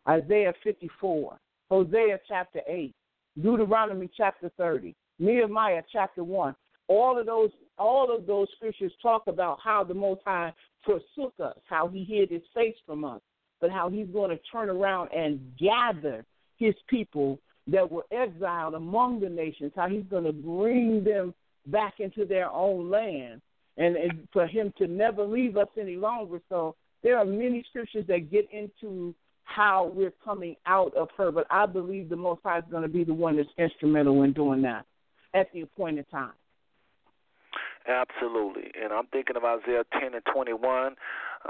[0.08, 1.38] Isaiah 54,
[1.70, 2.92] Hosea chapter 8,
[3.40, 6.54] Deuteronomy chapter 30, Nehemiah chapter 1.
[6.88, 10.52] All of those all of those scriptures talk about how the Most High
[10.84, 13.20] forsook us, how he hid his face from us,
[13.60, 16.24] but how he's going to turn around and gather
[16.56, 21.34] his people that were exiled among the nations, how he's going to bring them
[21.66, 23.40] back into their own land,
[23.76, 26.40] and, and for him to never leave us any longer.
[26.48, 31.46] So there are many scriptures that get into how we're coming out of her, but
[31.50, 34.62] I believe the Most High is going to be the one that's instrumental in doing
[34.62, 34.84] that
[35.32, 36.32] at the appointed time.
[37.86, 38.70] Absolutely.
[38.80, 40.96] And I'm thinking of Isaiah 10 and 21.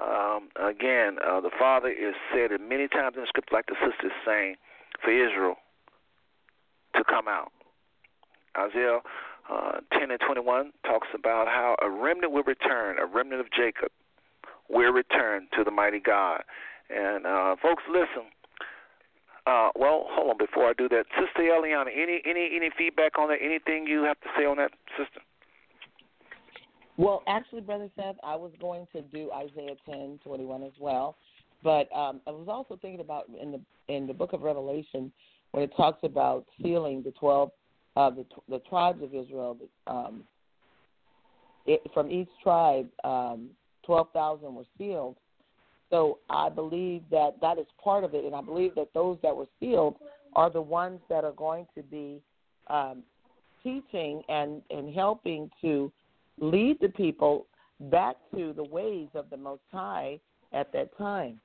[0.00, 3.76] Um, again, uh, the Father is said it many times in the scripture, like the
[3.78, 4.56] sister is saying,
[5.02, 5.56] for Israel
[6.96, 7.52] to come out.
[8.58, 8.98] Isaiah
[9.50, 13.90] uh, 10 and 21 talks about how a remnant will return, a remnant of Jacob
[14.68, 16.42] will return to the mighty God.
[16.90, 18.30] And uh, folks, listen.
[19.46, 20.38] Uh, well, hold on.
[20.38, 23.38] Before I do that, Sister Eliana, any any any feedback on that?
[23.42, 25.20] Anything you have to say on that, Sister?
[26.96, 31.16] Well, actually, Brother Seth, I was going to do Isaiah ten twenty one as well,
[31.62, 33.60] but um, I was also thinking about in the
[33.92, 35.12] in the Book of Revelation
[35.50, 37.50] when it talks about sealing the twelve
[37.96, 39.56] uh, the the tribes of Israel.
[39.86, 40.22] Um,
[41.66, 43.50] it, from each tribe, um,
[43.84, 45.16] twelve thousand were sealed.
[45.90, 49.34] So I believe that that is part of it, and I believe that those that
[49.34, 49.96] were sealed
[50.34, 52.20] are the ones that are going to be
[52.68, 53.02] um,
[53.62, 55.90] teaching and and helping to
[56.40, 57.46] lead the people
[57.80, 60.18] back to the ways of the Most High
[60.52, 61.40] at that time.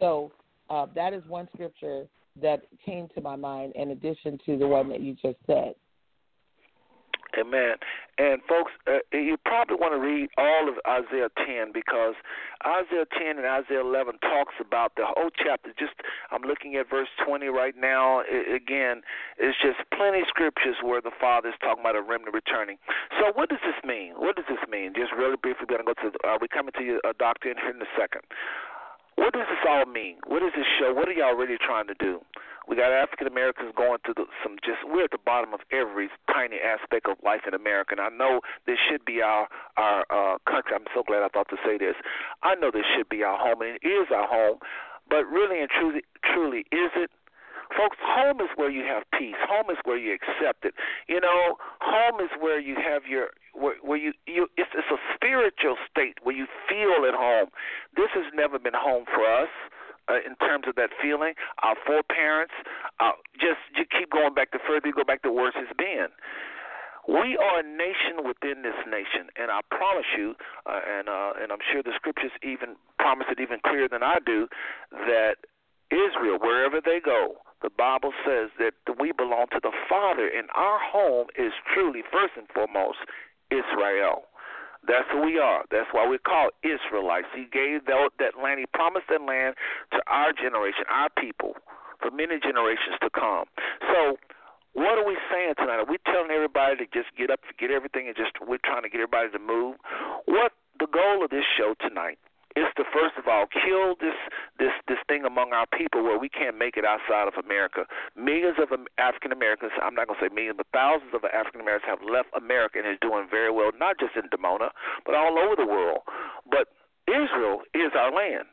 [0.00, 0.32] So
[0.70, 2.06] uh, that is one scripture
[2.40, 5.74] that came to my mind in addition to the one that you just said.
[7.38, 7.76] Amen.
[8.16, 12.14] And folks, uh, you probably want to read all of Isaiah 10 because
[12.62, 15.74] Isaiah 10 and Isaiah 11 talks about the whole chapter.
[15.74, 15.98] Just
[16.30, 18.22] I'm looking at verse 20 right now.
[18.22, 19.02] It, again,
[19.38, 22.78] it's just plenty of scriptures where the Father is talking about a remnant returning.
[23.18, 24.14] So what does this mean?
[24.14, 24.94] What does this mean?
[24.94, 26.14] Just really briefly, we're going to go to.
[26.22, 28.22] Uh, we coming to you, uh, Doctor, in here in a second?
[29.16, 30.18] What does this all mean?
[30.26, 30.92] What does this show?
[30.92, 32.22] What are y'all really trying to do?
[32.68, 36.08] We got African Americans going through the, some just we're at the bottom of every
[36.32, 37.92] tiny aspect of life in America.
[37.92, 40.72] And I know this should be our our uh, country.
[40.74, 41.94] I'm so glad I thought to say this.
[42.42, 44.58] I know this should be our home, and it is our home.
[45.08, 47.10] But really and truly, truly, is it?
[47.76, 49.36] Folks, home is where you have peace.
[49.48, 50.74] Home is where you accept it.
[51.08, 55.00] You know, home is where you have your where, where you you it's, it's a
[55.14, 57.48] spiritual state where you feel at home.
[57.96, 59.50] This has never been home for us
[60.08, 61.34] uh, in terms of that feeling.
[61.62, 62.54] Our foreparents,
[63.00, 64.52] uh, just you keep going back.
[64.52, 66.08] The further you go back, the worse it's been.
[67.04, 71.52] We are a nation within this nation, and I promise you, uh, and uh, and
[71.52, 74.48] I'm sure the scriptures even promise it even clearer than I do,
[74.90, 75.44] that
[75.92, 80.80] Israel, wherever they go, the Bible says that we belong to the Father, and our
[80.80, 83.04] home is truly first and foremost
[83.50, 84.24] Israel.
[84.86, 85.64] That's who we are.
[85.70, 87.28] That's why we're called Israelites.
[87.34, 89.56] He gave that, land, He promised that land
[89.92, 91.56] to our generation, our people,
[92.00, 93.48] for many generations to come.
[93.88, 94.18] So,
[94.74, 95.78] what are we saying tonight?
[95.78, 98.90] Are we telling everybody to just get up, forget everything, and just we're trying to
[98.90, 99.76] get everybody to move?
[100.26, 102.18] What the goal of this show tonight
[102.56, 104.14] is to first of all kill this
[104.58, 107.86] this this thing among our people where we can't make it outside of America.
[108.16, 111.90] Millions of African Americans, I'm not going to say millions, but thousands of African Americans
[111.90, 114.70] have left America and is doing very well, not just in Dimona,
[115.04, 116.06] but all over the world.
[116.46, 116.70] But
[117.10, 118.46] Israel is our land.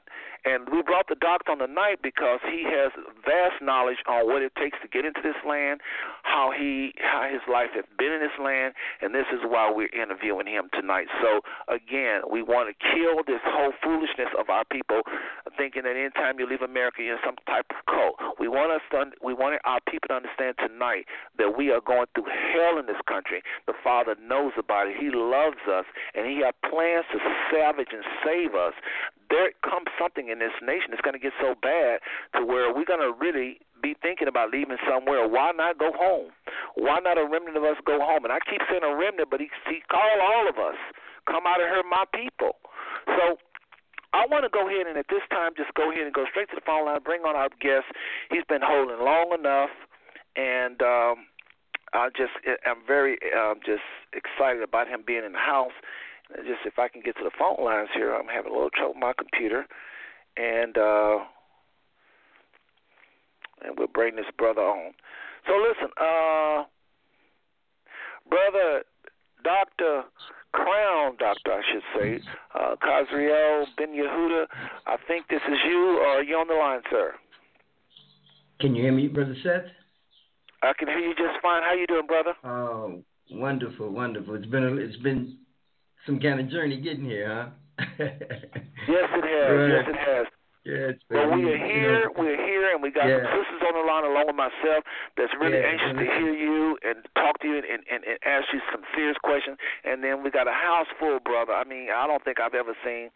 [0.46, 4.54] And we brought the doctor on tonight because he has vast knowledge on what it
[4.58, 5.82] takes to get into this land,
[6.24, 9.94] how he how his life has been in this land, and this is why we're
[9.94, 11.08] interviewing him tonight.
[11.22, 15.06] So again, we want to kill this whole foolishness of our people
[15.58, 18.18] thinking that anytime you leave America you're in some type of cult.
[18.40, 21.06] We want us to we want our people to understand tonight
[21.38, 23.46] that we are going through hell in this country.
[23.68, 24.98] The Father knows about it.
[24.98, 27.20] He loves us and he has plans to
[27.54, 28.74] salvage and save us
[29.32, 32.04] there comes something in this nation that's going to get so bad
[32.36, 35.26] to where we're going to really be thinking about leaving somewhere.
[35.26, 36.36] Why not go home?
[36.76, 38.28] Why not a remnant of us go home?
[38.28, 40.78] And I keep saying a remnant, but he, he called all of us.
[41.26, 42.60] Come out of here, my people.
[43.08, 43.40] So
[44.14, 46.52] I want to go ahead and at this time just go ahead and go straight
[46.52, 47.88] to the phone line, bring on our guest.
[48.30, 49.72] He's been holding long enough,
[50.36, 51.32] and um,
[51.94, 52.36] I just
[52.68, 55.76] I'm very um, just excited about him being in the house
[56.38, 58.94] just if I can get to the phone lines here, I'm having a little trouble
[58.94, 59.66] with my computer,
[60.38, 61.18] and uh,
[63.64, 64.94] and we'll bring this brother on.
[65.48, 66.64] So listen, uh,
[68.30, 68.84] brother,
[69.44, 70.04] Doctor
[70.54, 72.20] Crown Doctor, I should say,
[72.56, 74.46] uh, Khazriel Ben Yehuda.
[74.86, 77.14] I think this is you, or are you on the line, sir?
[78.60, 79.72] Can you hear me, brother Seth?
[80.62, 81.64] I can hear you just fine.
[81.64, 82.34] How you doing, brother?
[82.44, 84.36] Oh, wonderful, wonderful.
[84.36, 85.38] It's been a, it's been
[86.06, 87.50] some kind of journey getting here, huh?
[87.78, 89.52] yes, it has.
[89.72, 90.28] Yes, it has.
[90.62, 92.06] Yeah, it's well, we are you here.
[92.06, 93.26] know, We're here, and we got Yeah.
[93.26, 94.86] some sisters on the line along with myself
[95.18, 98.46] that's really Yeah, anxious to hear you and talk to you and, and, and ask
[98.54, 99.58] you some serious questions.
[99.84, 101.54] And then we got a house full, brother.
[101.58, 103.10] I mean, I don't think I've ever seen.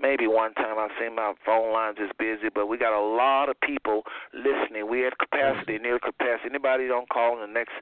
[0.00, 3.48] Maybe one time I've seen my phone lines just busy, but we got a lot
[3.48, 4.88] of people listening.
[4.88, 6.48] We at capacity, near capacity.
[6.50, 7.74] Anybody don't call in the next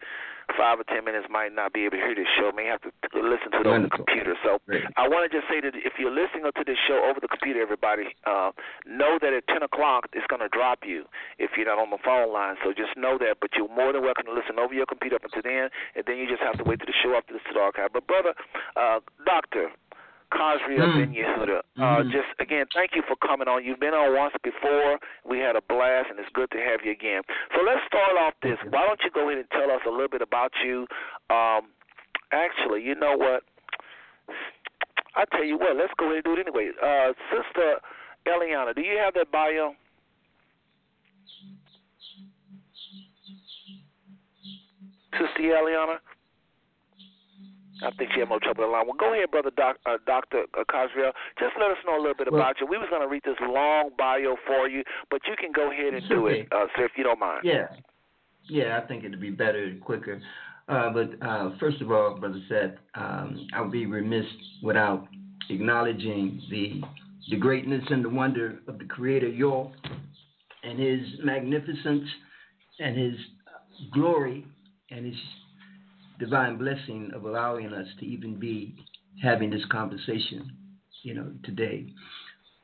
[0.56, 2.50] five or ten minutes might not be able to hear this show.
[2.54, 4.34] May have to listen to it over the computer.
[4.42, 4.84] So Great.
[4.96, 7.60] I want to just say that if you're listening to this show over the computer,
[7.60, 8.50] everybody, uh,
[8.86, 11.04] know that at 10 o'clock it's going to drop you
[11.38, 12.56] if you're not on the phone line.
[12.64, 13.38] So just know that.
[13.40, 16.16] But you're more than welcome to listen over your computer up until then, and then
[16.16, 17.90] you just have to wait till the show after this to the archive.
[17.92, 18.34] But brother,
[18.76, 19.70] uh, doctor.
[20.32, 20.94] Kazri Mm.
[20.94, 21.58] Ben Yehuda.
[21.76, 22.12] Uh, Mhm.
[22.12, 23.64] just again, thank you for coming on.
[23.64, 24.98] You've been on once before.
[25.24, 27.22] We had a blast, and it's good to have you again.
[27.54, 28.58] So let's start off this.
[28.70, 30.86] Why don't you go ahead and tell us a little bit about you?
[31.30, 31.72] Um,
[32.32, 33.42] actually, you know what?
[35.16, 35.76] I tell you what.
[35.76, 36.70] Let's go ahead and do it anyway.
[36.80, 37.80] Uh, Sister
[38.26, 39.74] Eliana, do you have that bio?
[45.12, 45.98] Sister Eliana?
[47.82, 48.86] I think she had more trouble the line.
[48.86, 51.12] Well, go ahead, brother doc, uh, Doctor uh, Khazriel.
[51.38, 52.66] Just let us know a little bit Well- about you.
[52.66, 55.94] We was going to read this long bio for you, but you can go ahead
[55.94, 57.40] and do it, uh, sir, if you don't mind.
[57.44, 57.68] Yeah,
[58.44, 60.20] yeah, I think it'd be better and quicker.
[60.68, 64.26] Uh, but uh, first of all, brother Seth, um, I would be remiss
[64.62, 65.06] without
[65.48, 66.80] acknowledging the
[67.28, 69.70] the greatness and the wonder of the Creator, Yor,
[70.64, 72.08] and His magnificence
[72.78, 73.14] and His
[73.92, 74.46] glory
[74.90, 75.14] and His
[76.20, 78.76] divine blessing of allowing us to even be
[79.22, 80.52] having this conversation,
[81.02, 81.86] you know, today.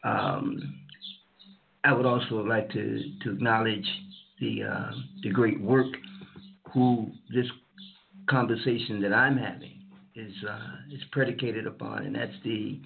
[0.04, 0.80] Um,
[1.84, 3.86] I would also like to, to acknowledge
[4.40, 4.90] the uh,
[5.22, 5.86] the great work
[6.72, 7.46] who this
[8.28, 9.80] conversation that I'm having
[10.14, 12.80] is uh, is predicated upon, and that's the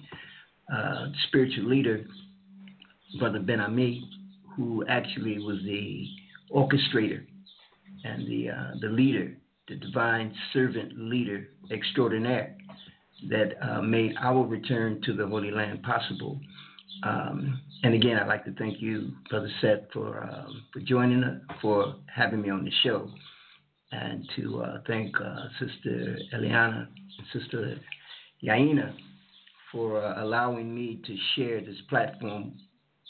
[0.73, 2.05] uh, spiritual leader,
[3.19, 4.09] Brother Ben Ami,
[4.55, 6.07] who actually was the
[6.53, 7.25] orchestrator
[8.03, 9.35] and the uh, the leader,
[9.71, 12.55] the divine servant leader extraordinaire
[13.29, 16.39] that uh, made our return to the Holy Land possible.
[17.03, 21.39] Um, and again, I'd like to thank you, Brother Seth, for um, for joining us,
[21.61, 23.09] for having me on the show,
[23.91, 27.77] and to uh, thank uh, Sister Eliana and Sister
[28.43, 28.93] Yahenna
[29.71, 32.53] for uh, allowing me to share this platform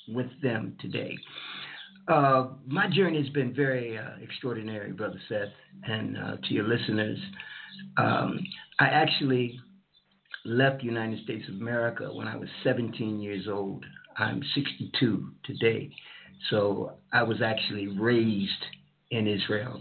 [0.07, 1.17] with them today.
[2.07, 5.49] Uh, my journey has been very uh, extraordinary, Brother Seth,
[5.83, 7.19] and uh, to your listeners.
[7.97, 8.39] Um,
[8.79, 9.59] I actually
[10.45, 13.85] left the United States of America when I was 17 years old.
[14.17, 15.91] I'm 62 today.
[16.49, 18.51] So I was actually raised
[19.11, 19.79] in Israel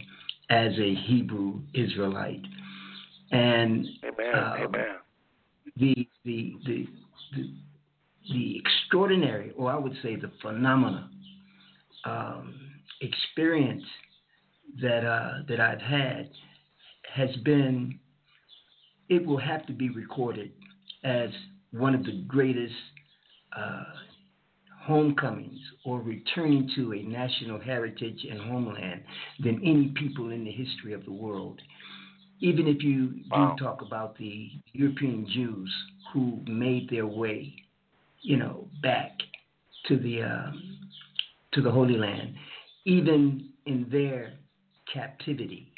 [0.51, 2.45] as a Hebrew Israelite.
[3.31, 4.35] And Amen.
[4.35, 4.87] uh, Amen.
[5.77, 6.87] the, the, the,
[7.37, 7.55] the,
[8.33, 11.09] the extraordinary, or I would say the phenomena,
[12.05, 12.55] um,
[13.01, 13.85] experience
[14.81, 16.31] that, uh, that I've had
[17.15, 17.99] has been,
[19.09, 20.53] it will have to be recorded
[21.05, 21.31] as
[21.73, 22.75] one of the greatest
[23.57, 23.85] uh,
[24.81, 29.03] homecomings or returning to a national heritage and homeland
[29.41, 31.61] than any people in the history of the world.
[32.41, 33.55] Even if you Wow.
[33.57, 35.73] do talk about the European Jews
[36.13, 37.55] who made their way,
[38.23, 39.13] you know, back
[39.87, 40.80] to the um,
[41.53, 42.35] to the Holy Land,
[42.85, 44.35] even in their
[44.93, 45.73] captivity,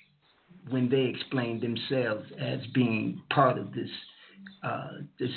[0.70, 3.90] when they explained themselves as being part of this
[4.64, 5.30] uh, this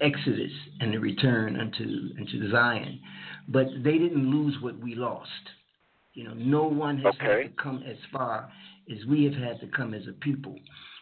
[0.00, 1.84] exodus and the return unto
[2.18, 3.00] unto Zion,
[3.48, 5.30] but they didn't lose what we lost.
[6.14, 7.42] You know, no one has Okay.
[7.42, 8.50] had to come as far
[8.90, 10.56] as we have had to come as a people,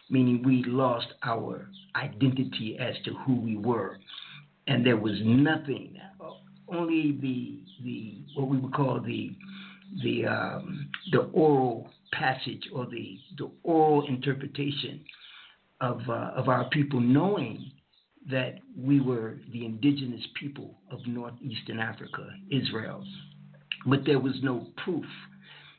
[0.09, 3.99] meaning we lost our identity as to who we were,
[4.67, 5.97] and there was nothing,
[6.69, 9.31] only the the what we would call the
[10.03, 15.03] the um, the oral passage or the the oral interpretation
[15.81, 17.71] of uh, of our people knowing
[18.29, 23.03] that we were the indigenous people of northeastern Africa, Israel,
[23.85, 25.05] but there was no proof.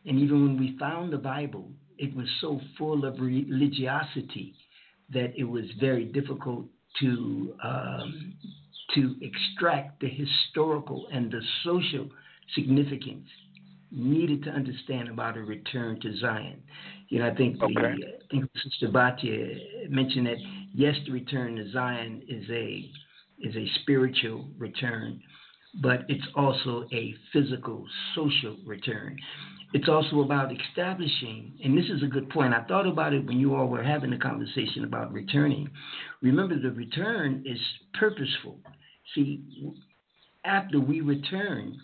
[0.07, 4.55] And even when we found the Bible, it was so full of religiosity
[5.13, 6.67] that it was very difficult
[7.01, 8.35] to um,
[8.95, 12.09] to extract the historical and the social
[12.55, 13.29] significance
[13.91, 16.63] needed to understand about a return to Zion.
[17.09, 20.37] You know, I think the I think Sister Batyah mentioned that
[20.75, 22.91] yes, the return to Zion is a
[23.41, 25.21] is a spiritual return,
[25.83, 29.17] but it's also a physical, social return.
[29.75, 32.55] It's also about establishing, and this is a good point.
[32.55, 35.69] I thought about it when you all were having the conversation about returning.
[36.23, 37.59] Remember, the return is
[37.95, 38.59] purposeful.
[39.15, 39.43] See,
[40.45, 41.79] after we return,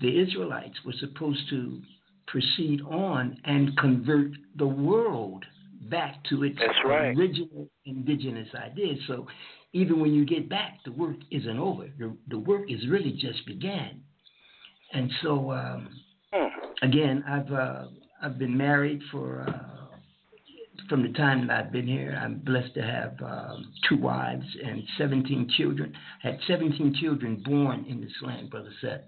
[0.00, 1.80] the Israelites were supposed to
[2.26, 5.44] proceed on and convert the world
[5.90, 7.16] back to its right.
[7.16, 8.98] original indigenous ideas.
[9.06, 9.26] So
[9.72, 11.88] even when you get back, the work isn't over.
[11.98, 14.00] The, the work is really just began.
[14.92, 15.88] And so, um,
[16.32, 16.86] hmm.
[16.86, 17.84] again, I've uh,
[18.22, 19.83] I've been married for uh,
[20.88, 22.18] from the time that I've been here.
[22.20, 25.94] I'm blessed to have um, two wives and 17 children.
[26.22, 29.02] I had 17 children born in this land, Brother Seth.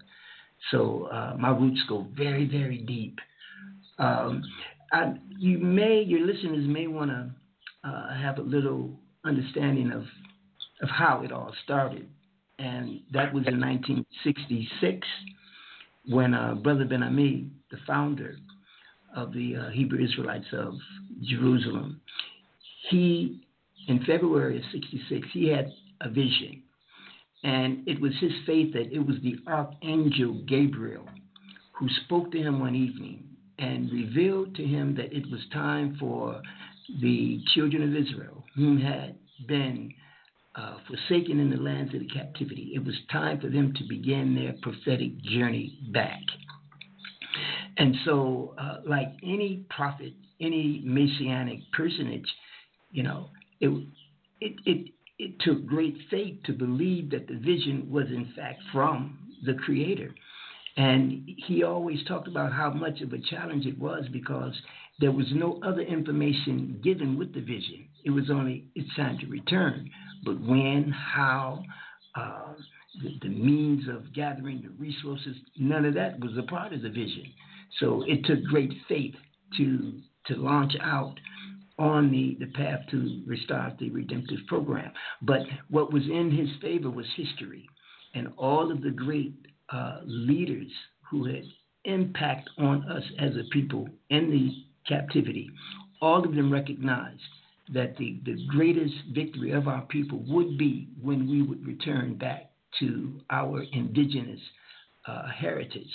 [0.71, 3.19] So uh, my roots go very, very deep.
[3.99, 4.43] Um,
[4.91, 7.29] I, you may, your listeners may want to
[7.87, 10.03] uh, have a little understanding of
[10.81, 12.07] of how it all started,
[12.59, 15.07] and that was in 1966
[16.07, 18.35] when uh, Brother Ben Ami, the founder
[19.17, 20.75] of the uh, Hebrew Israelites of
[21.23, 21.99] Jerusalem,
[22.89, 23.41] he
[23.89, 26.63] in February of '66 he had a vision,
[27.43, 31.09] and it was his faith that it was the archangel Gabriel
[31.77, 33.23] who spoke to him one evening
[33.59, 36.41] and revealed to him that it was time for
[37.01, 39.15] the children of Israel, whom had
[39.47, 39.93] been
[40.55, 44.33] uh, forsaken in the lands of the captivity, it was time for them to begin
[44.33, 46.21] their prophetic journey back.
[47.77, 52.27] And so, uh, like any prophet, any messianic personage,
[52.91, 53.69] you know, it,
[54.41, 59.17] it, it, it took great faith to believe that the vision was in fact from
[59.45, 60.13] the Creator.
[60.77, 64.53] And he always talked about how much of a challenge it was because
[64.99, 67.87] there was no other information given with the vision.
[68.05, 69.89] It was only, it's time to return.
[70.23, 71.63] But when, how,
[72.15, 72.53] uh,
[73.03, 76.89] the, the, means of gathering the resources, none of that was a part of the
[76.89, 77.25] vision.
[77.79, 79.15] So it took great faith
[79.57, 81.15] to, to launch out
[81.79, 84.91] on the, the path to restart the redemptive program.
[85.21, 87.67] But what was in his favor was history
[88.15, 89.33] and all of the great
[89.71, 90.71] uh, leaders
[91.09, 91.43] who had
[91.85, 94.51] impact on us as a people in the
[94.87, 95.49] captivity,
[96.01, 97.21] all of them recognized
[97.73, 102.49] that the, the greatest victory of our people would be when we would return back
[102.79, 104.39] to our indigenous
[105.07, 105.91] uh, heritage.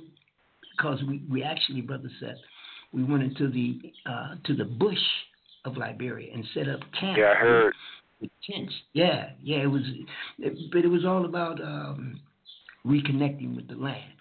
[0.77, 2.37] because we, we actually, brother Seth,
[2.93, 4.99] we went into the uh, to the bush
[5.65, 7.19] of Liberia and set up camp.
[7.19, 7.75] Yeah, I heard
[8.51, 8.73] tense.
[8.93, 9.59] Yeah, yeah.
[9.59, 9.83] It was,
[10.39, 12.21] it, but it was all about um,
[12.87, 14.13] reconnecting with the land.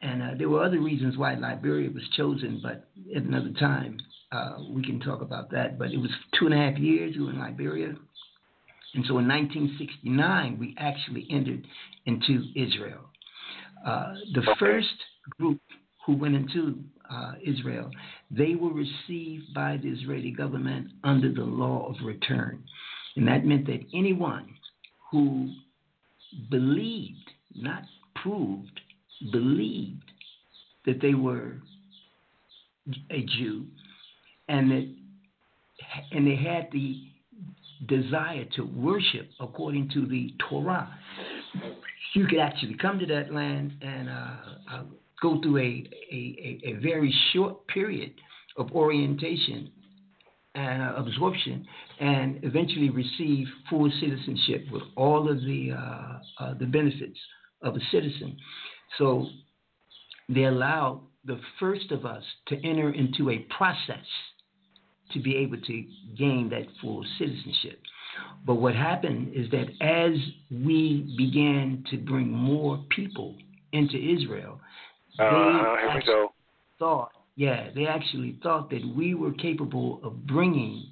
[0.00, 3.98] And uh, there were other reasons why Liberia was chosen, but at another time
[4.32, 5.78] uh, we can talk about that.
[5.78, 7.94] But it was two and a half years we were in Liberia.
[8.94, 11.66] And so in 1969, we actually entered
[12.06, 13.08] into Israel.
[13.86, 14.94] Uh, the first
[15.38, 15.60] group
[16.04, 16.78] who went into
[17.10, 17.90] uh, Israel,
[18.30, 22.62] they were received by the Israeli government under the law of return.
[23.16, 24.54] And that meant that anyone
[25.10, 25.52] who
[26.50, 27.82] believed, not
[28.22, 28.80] proved,
[29.30, 30.04] believed
[30.86, 31.58] that they were
[33.10, 33.66] a Jew
[34.48, 34.94] and that
[36.10, 37.11] and they had the
[37.86, 40.88] desire to worship according to the Torah,
[42.14, 44.36] you could actually come to that land and uh,
[44.72, 44.82] uh,
[45.20, 48.12] go through a, a, a, very short period
[48.56, 49.70] of orientation
[50.54, 51.66] and uh, absorption,
[52.00, 57.18] and eventually receive full citizenship with all of the uh, uh, the benefits
[57.62, 58.36] of a citizen.
[58.98, 59.26] So
[60.28, 64.04] they allowed the first of us to enter into a process
[65.14, 65.84] to be able to
[66.16, 67.80] gain that full citizenship.
[68.44, 70.12] But what happened is that as
[70.50, 73.36] we began to bring more people
[73.72, 74.60] into Israel,
[75.18, 76.26] uh, they actually
[76.78, 80.84] thought, yeah, they actually thought that we were capable of bringing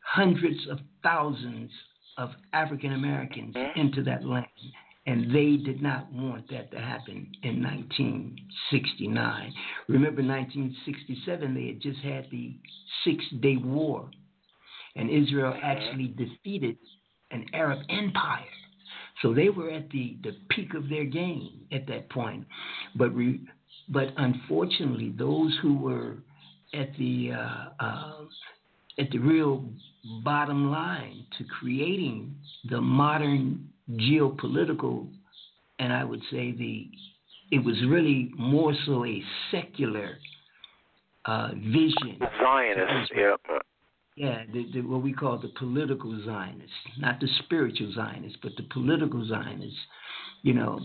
[0.00, 1.70] hundreds of thousands
[2.16, 3.78] of African Americans mm-hmm.
[3.78, 4.46] into that land.
[5.06, 9.54] And they did not want that to happen in 1969.
[9.88, 12.56] Remember, 1967, they had just had the
[13.04, 14.10] Six Day War,
[14.96, 15.64] and Israel mm-hmm.
[15.64, 16.76] actually defeated
[17.30, 18.44] an Arab empire.
[19.22, 22.44] So they were at the, the peak of their game at that point.
[22.96, 23.40] But, re,
[23.88, 26.16] but unfortunately, those who were
[26.74, 28.24] at the, uh, uh,
[28.98, 29.64] at the real
[30.24, 32.34] bottom line to creating
[32.68, 35.08] the modern geopolitical,
[35.78, 36.88] and I would say the
[37.52, 40.18] it was really more so a secular
[41.26, 42.18] uh, vision.
[42.40, 43.36] Zionist, yeah.
[44.16, 48.62] Yeah, the, the, what we call the political Zionists, not the spiritual Zionists, but the
[48.72, 49.78] political Zionists.
[50.42, 50.80] You know,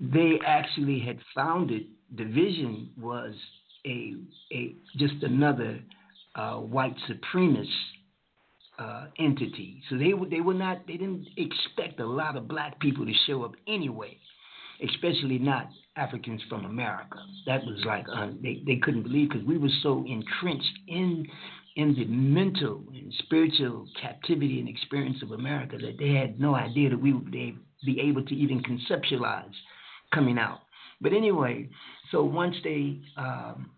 [0.00, 1.84] they actually had founded
[2.16, 3.34] the vision was
[3.84, 4.14] a
[4.52, 5.80] a just another
[6.34, 7.66] uh, white supremacist
[8.78, 9.82] uh, entity.
[9.88, 13.42] So they they were not they didn't expect a lot of black people to show
[13.42, 14.16] up anyway,
[14.82, 17.18] especially not Africans from America.
[17.46, 21.26] That was like uh, they they couldn't believe because we were so entrenched in
[21.76, 26.90] in the mental and spiritual captivity and experience of America that they had no idea
[26.90, 29.54] that we would be able to even conceptualize
[30.12, 30.60] coming out.
[31.00, 31.68] But anyway,
[32.10, 33.70] so once they um,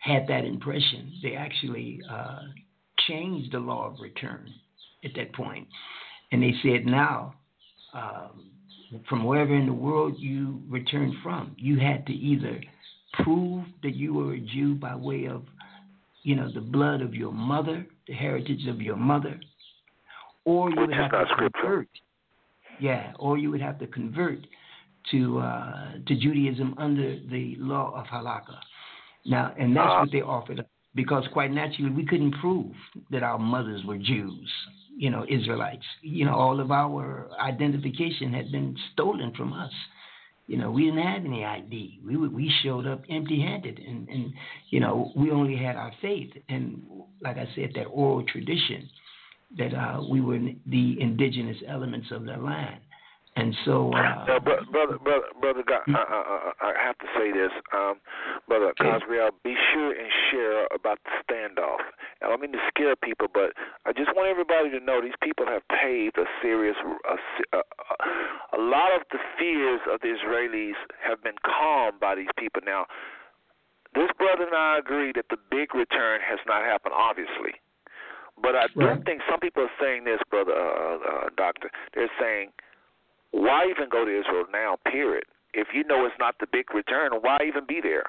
[0.00, 2.40] had that impression, they actually uh,
[3.08, 4.52] changed the law of return
[5.04, 5.66] at that point.
[6.32, 7.34] And they said, now,
[7.94, 8.50] um,
[9.08, 12.60] from wherever in the world you returned from, you had to either
[13.22, 15.44] prove that you were a Jew by way of,
[16.22, 19.38] you know, the blood of your mother, the heritage of your mother,
[20.44, 21.88] or you would have to convert.
[22.80, 24.38] Yeah, or you would have to convert
[25.10, 28.58] to uh, to Judaism under the law of halakha.
[29.24, 30.64] Now, and that's uh, what they offered
[30.98, 32.74] because quite naturally we couldn't prove
[33.08, 34.50] that our mothers were Jews,
[34.96, 35.84] you know, Israelites.
[36.02, 39.70] You know, all of our identification had been stolen from us.
[40.48, 42.00] You know, we didn't have any ID.
[42.04, 44.32] We we showed up empty-handed, and and
[44.70, 46.82] you know we only had our faith and,
[47.22, 48.90] like I said, that oral tradition
[49.56, 52.80] that uh, we were the indigenous elements of the land.
[53.38, 57.30] And so, uh, now, brother, brother, brother, brother, God, I, I, I have to say
[57.30, 58.02] this, um,
[58.48, 59.30] brother Cosgrave.
[59.44, 61.78] Be sure and share about the standoff.
[62.20, 63.54] I don't mean to scare people, but
[63.86, 66.74] I just want everybody to know these people have paved a serious.
[66.82, 67.14] A,
[67.56, 72.62] a, a lot of the fears of the Israelis have been calmed by these people.
[72.66, 72.86] Now,
[73.94, 77.62] this brother and I agree that the big return has not happened, obviously.
[78.42, 78.98] But I right.
[78.98, 81.70] do think some people are saying this, brother, uh, uh, doctor.
[81.94, 82.50] They're saying
[83.30, 85.24] why even go to Israel now, period?
[85.54, 88.04] If you know it's not the big return, why even be there?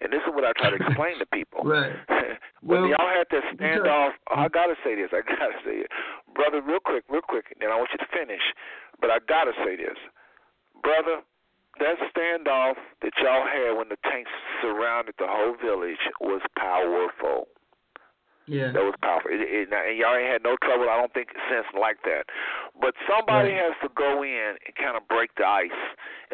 [0.00, 1.62] And this is what I try to explain to people.
[1.70, 1.92] Right.
[2.62, 5.10] when well, y'all had that standoff, I gotta say this.
[5.12, 5.90] I gotta say it,
[6.34, 6.60] brother.
[6.60, 7.46] Real quick, real quick.
[7.52, 8.42] And then I want you to finish.
[9.00, 9.96] But I gotta say this,
[10.82, 11.22] brother.
[11.78, 17.46] That standoff that y'all had when the tanks surrounded the whole village was powerful.
[18.50, 18.74] Yeah.
[18.74, 19.30] That was powerful.
[19.30, 22.26] It, it, and y'all ain't had no trouble, I don't think, since like that.
[22.74, 23.70] But somebody right.
[23.70, 25.80] has to go in and kind of break the ice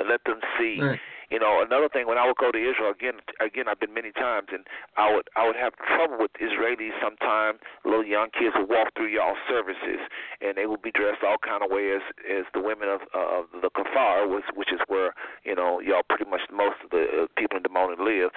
[0.00, 0.80] and let them see.
[0.80, 1.00] Right.
[1.28, 4.12] You know, another thing when I would go to Israel again, again I've been many
[4.12, 4.64] times, and
[4.96, 6.94] I would I would have trouble with Israelis.
[7.02, 10.00] Sometimes little young kids would walk through y'all services,
[10.40, 13.42] and they would be dressed all kind of way as as the women of uh,
[13.42, 17.02] of the kafar, which which is where you know y'all pretty much most of the
[17.02, 18.30] uh, people in Dimona live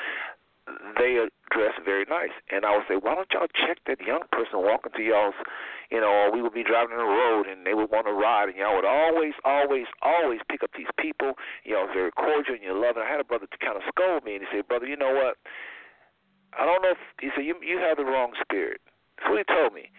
[0.97, 2.33] they are dressed very nice.
[2.51, 5.37] And I would say, why don't y'all check that young person walking to y'all's,
[5.89, 8.13] you know, or we would be driving on the road and they would want to
[8.13, 11.33] ride, and y'all would always, always, always pick up these people.
[11.63, 13.03] You know, very cordial and you love it.
[13.05, 15.13] I had a brother to kind of scold me, and he said, brother, you know
[15.13, 15.37] what?
[16.57, 18.81] I don't know if he said you you have the wrong spirit.
[19.17, 19.91] That's what he told me.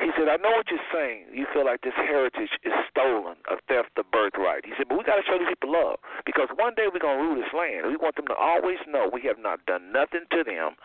[0.00, 1.28] He said, I know what you're saying.
[1.28, 4.64] You feel like this heritage is stolen, a theft of birthright.
[4.64, 7.20] He said, but we got to show these people love because one day we're going
[7.20, 7.84] to rule this land.
[7.84, 10.80] We want them to always know we have not done nothing to them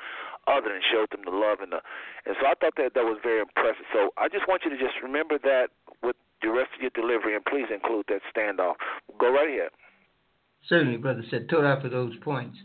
[0.52, 1.80] other than show them the love and the.
[2.28, 3.88] And so I thought that that was very impressive.
[3.96, 5.72] So I just want you to just remember that
[6.04, 8.76] with the rest of your delivery, and please include that standoff.
[9.18, 9.72] Go right ahead.
[10.68, 12.58] Certainly, brother said, out for those points.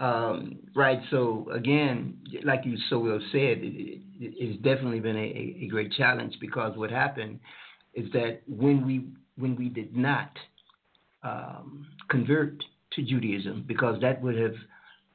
[0.00, 1.00] Um, right.
[1.10, 5.92] So again, like you so well said, it, it, it's definitely been a, a, great
[5.92, 7.38] challenge because what happened
[7.94, 10.30] is that when we when we did not
[11.22, 14.54] um, convert to Judaism, because that would have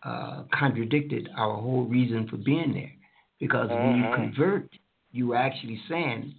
[0.03, 2.91] uh, contradicted our whole reason for being there.
[3.39, 4.13] Because when you Mm-hmm.
[4.13, 4.69] convert,
[5.11, 6.33] you are actually saying,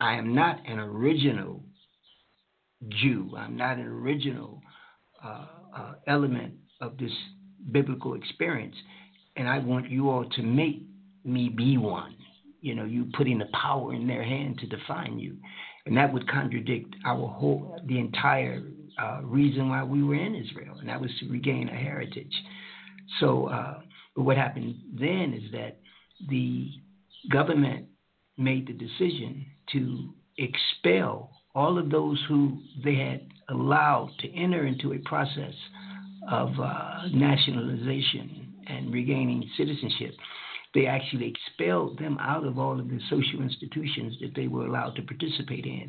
[0.00, 1.62] I am not an original
[2.88, 3.34] Jew.
[3.36, 4.60] I'm not an original
[5.24, 7.12] uh, uh, element of this
[7.70, 8.76] biblical experience.
[9.36, 10.82] And I want you all to make
[11.24, 12.16] me be one.
[12.60, 15.36] You know, you putting the power in their hand to define you.
[15.86, 18.62] And that would contradict our whole, the entire
[19.02, 22.32] uh, reason why we were in Israel, and that was to regain a heritage.
[23.20, 23.80] So, uh,
[24.14, 25.78] what happened then is that
[26.28, 26.70] the
[27.30, 27.86] government
[28.38, 34.92] made the decision to expel all of those who they had allowed to enter into
[34.92, 35.54] a process
[36.30, 40.14] of uh, nationalization and regaining citizenship.
[40.74, 44.96] They actually expelled them out of all of the social institutions that they were allowed
[44.96, 45.88] to participate in,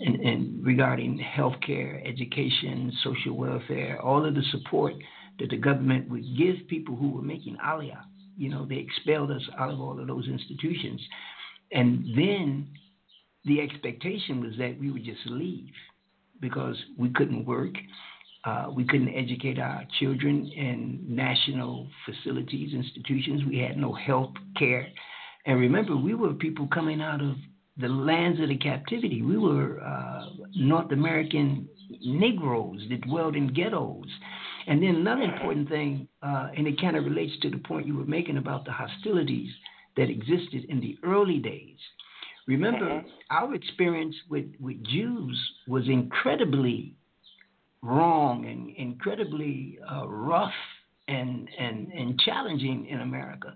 [0.00, 4.94] and, and regarding health care, education, social welfare, all of the support
[5.38, 8.02] that the government would give people who were making aliyah.
[8.36, 11.00] You know, they expelled us out of all of those institutions.
[11.70, 12.68] And then
[13.44, 15.70] the expectation was that we would just leave
[16.40, 17.74] because we couldn't work.
[18.44, 23.42] Uh, we couldn't educate our children in national facilities, institutions.
[23.48, 24.86] We had no health care.
[25.46, 27.36] And remember, we were people coming out of
[27.76, 29.22] the lands of the captivity.
[29.22, 30.26] We were uh,
[30.56, 31.68] North American
[32.02, 34.06] Negroes that dwelled in ghettos.
[34.66, 37.96] And then another important thing, uh, and it kind of relates to the point you
[37.96, 39.50] were making about the hostilities
[39.96, 41.78] that existed in the early days.
[42.46, 46.94] Remember, our experience with, with Jews was incredibly
[47.84, 50.52] wrong and incredibly uh, rough
[51.06, 53.52] and, and, and challenging in America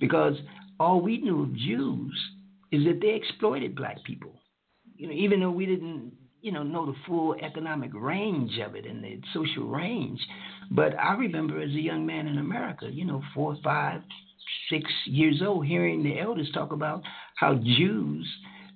[0.00, 0.34] because
[0.78, 2.18] all we knew of Jews
[2.70, 4.40] is that they exploited black people.
[4.96, 8.86] You know, even though we didn't, you know, know the full economic range of it
[8.86, 10.20] and the social range,
[10.70, 14.02] but I remember as a young man in America, you know, four, five,
[14.70, 17.02] six years old, hearing the elders talk about
[17.36, 18.28] how Jews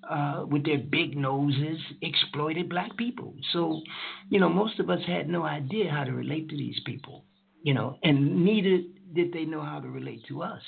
[0.09, 3.35] uh, with their big noses exploited black people.
[3.53, 3.81] So,
[4.29, 7.25] you know, most of us had no idea how to relate to these people,
[7.63, 8.79] you know, and neither
[9.15, 10.63] did they know how to relate to us.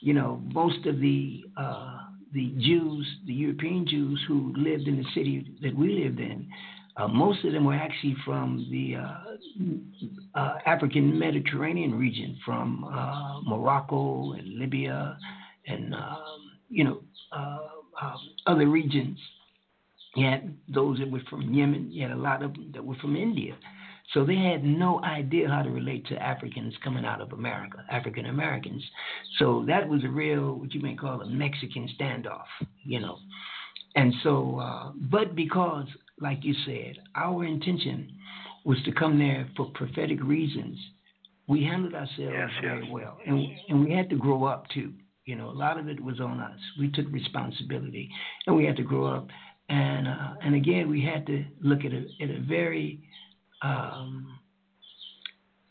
[0.00, 1.98] You know, most of the uh,
[2.32, 6.46] the Jews, the European Jews who lived in the city that we lived in,
[6.96, 13.40] uh, most of them were actually from the uh, uh, African Mediterranean region, from uh,
[13.42, 15.16] Morocco and Libya,
[15.66, 17.00] and um, you know
[18.00, 19.18] uh, um, other regions.
[20.14, 21.90] You had those that were from Yemen.
[21.90, 23.54] You had a lot of them that were from India.
[24.14, 28.26] So they had no idea how to relate to Africans coming out of America, African
[28.26, 28.82] Americans.
[29.38, 32.44] So that was a real, what you may call a Mexican standoff,
[32.84, 33.18] you know.
[33.96, 35.86] And so, uh, but because,
[36.20, 38.12] like you said, our intention
[38.64, 40.78] was to come there for prophetic reasons,
[41.48, 42.92] we handled ourselves Yes, very yes.
[42.92, 43.18] well.
[43.26, 44.92] And, and we had to grow up too.
[45.26, 46.58] You know, a lot of it was on us.
[46.78, 48.08] We took responsibility,
[48.46, 49.26] and we had to grow up.
[49.68, 53.00] And uh, and again, we had to look at a at a very
[53.60, 54.38] um,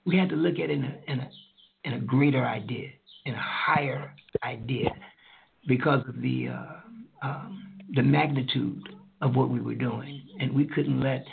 [0.06, 1.30] we had to look at it in a, in a
[1.86, 2.90] in a greater idea,
[3.26, 4.90] in a higher idea,
[5.68, 8.90] because of the uh, um, the magnitude
[9.22, 11.24] of what we were doing, and we couldn't let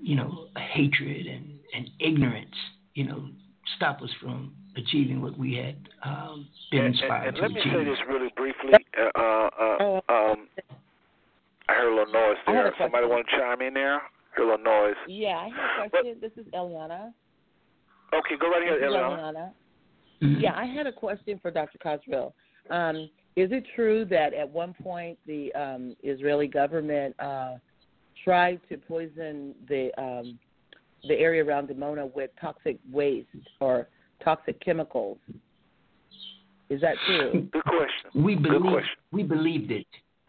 [0.00, 2.54] you know hatred and and ignorance
[2.94, 3.28] you know
[3.76, 7.52] stop us from achieving what we had um, been And, inspired and, and to let
[7.52, 8.72] me say this really briefly.
[8.98, 10.48] Uh, uh, uh, um,
[11.68, 12.74] I heard a little noise I had a there.
[12.78, 14.00] Somebody want to chime in there?
[14.32, 14.94] Heard a little noise.
[15.08, 15.44] Yeah, I
[15.78, 16.16] have a question.
[16.20, 17.12] This is Eliana.
[18.12, 19.18] Okay, go right This ahead, is Eliana.
[19.18, 19.52] Eliana.
[20.22, 20.40] Mhm.
[20.42, 21.78] Yeah, I had a question for Dr.
[21.78, 22.32] Cosgrove.
[22.70, 27.56] Um, is it true that at one point the um, Israeli government uh,
[28.22, 30.38] tried to poison the um,
[31.06, 33.28] the area around Dimona with toxic waste
[33.60, 33.88] or
[34.22, 35.18] toxic chemicals?
[36.70, 37.48] Is that true?
[37.52, 38.24] Good question.
[38.24, 38.96] We Good believed question.
[39.12, 39.86] we believed it.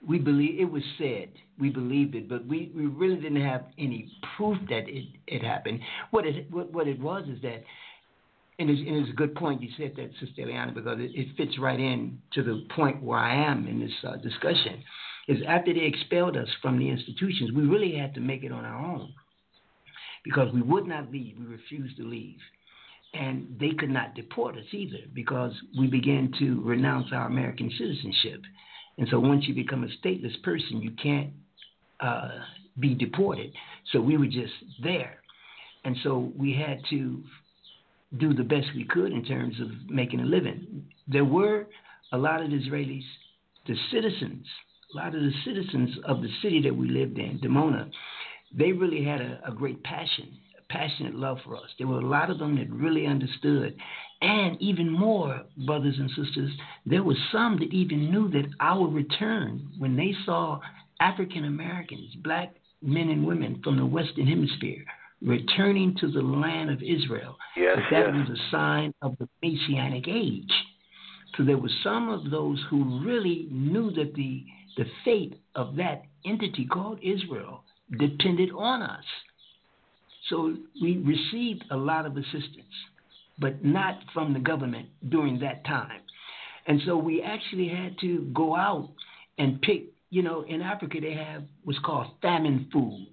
[0.07, 1.29] We believe it was said.
[1.59, 5.79] We believed it, but we, we really didn't have any proof that it, it happened.
[6.11, 7.63] What it what, what it was is that,
[8.59, 11.35] and it's, and it's a good point you said that, Sister Eliana, because it, it
[11.37, 14.83] fits right in to the point where I am in this uh, discussion.
[15.27, 18.63] Is after they expelled us from the institutions, we really had to make it on
[18.63, 19.11] our own
[20.23, 21.35] because we would not leave.
[21.39, 22.37] We refused to leave
[23.15, 28.41] and they could not deport us either because we began to renounce our American citizenship.
[28.97, 31.31] And so once you become a stateless person, you can't
[31.99, 32.29] uh,
[32.79, 33.51] be deported.
[33.91, 34.53] So we were just
[34.83, 35.17] there.
[35.83, 37.23] And so we had to
[38.17, 40.85] do the best we could in terms of making a living.
[41.07, 41.67] There were
[42.11, 43.03] a lot of Israelis,
[43.67, 44.45] the citizens,
[44.93, 47.89] a lot of the citizens of the city that we lived in, Dimona,
[48.57, 50.37] they really had a, a great passion,
[50.69, 51.69] passionate love for us.
[51.77, 53.75] There were a lot of them that really understood.
[54.21, 56.51] And even more, brothers and sisters,
[56.85, 60.59] there were some that even knew that our return, when they saw
[60.99, 64.83] African Americans, black men and women from the Western Hemisphere,
[65.21, 68.27] returning to the land of Israel, yes, that, yes.
[68.29, 70.51] was a sign of the Messianic age.
[71.37, 74.45] So there were some of those who really knew that the
[74.77, 77.63] the fate of that entity called Israel
[77.97, 79.03] depended on us.
[80.29, 82.73] So we received a lot of assistance,
[83.39, 86.01] but not from the government during that time.
[86.67, 88.89] And so we actually had to go out
[89.37, 93.07] and pick, you know, in Africa they have what's called famine food.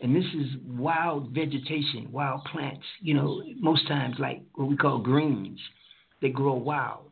[0.00, 4.98] And this is wild vegetation, wild plants, you know, most times like what we call
[4.98, 5.58] greens.
[6.22, 7.10] They grow wild.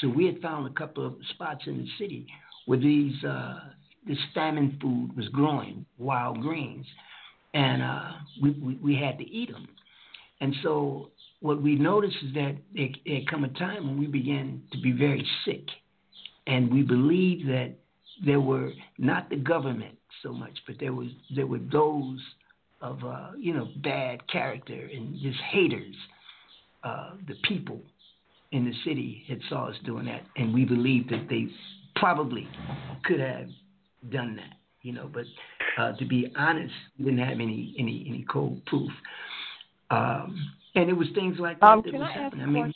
[0.00, 2.26] So we had found a couple of spots in the city
[2.66, 3.60] where these uh,
[4.06, 6.86] this famine food was growing, wild greens,
[7.54, 8.10] and uh,
[8.42, 9.68] we, we, we had to eat them.
[10.40, 14.62] And so what we noticed is that there, there come a time when we began
[14.72, 15.64] to be very sick,
[16.46, 17.72] and we believed that
[18.24, 22.20] there were not the government so much, but there was there were those
[22.80, 25.94] of uh, you know bad character and just haters,
[26.84, 27.80] uh, the people
[28.52, 31.46] in the city had saw us doing that, and we believed that they
[31.96, 32.48] probably
[33.04, 33.48] could have
[34.10, 35.10] done that, you know.
[35.12, 35.24] But
[35.78, 38.90] uh, to be honest, we didn't have any any any cold proof,
[39.90, 40.36] um,
[40.74, 42.44] and it was things like that Um, that can was I happening.
[42.44, 42.72] a I mean,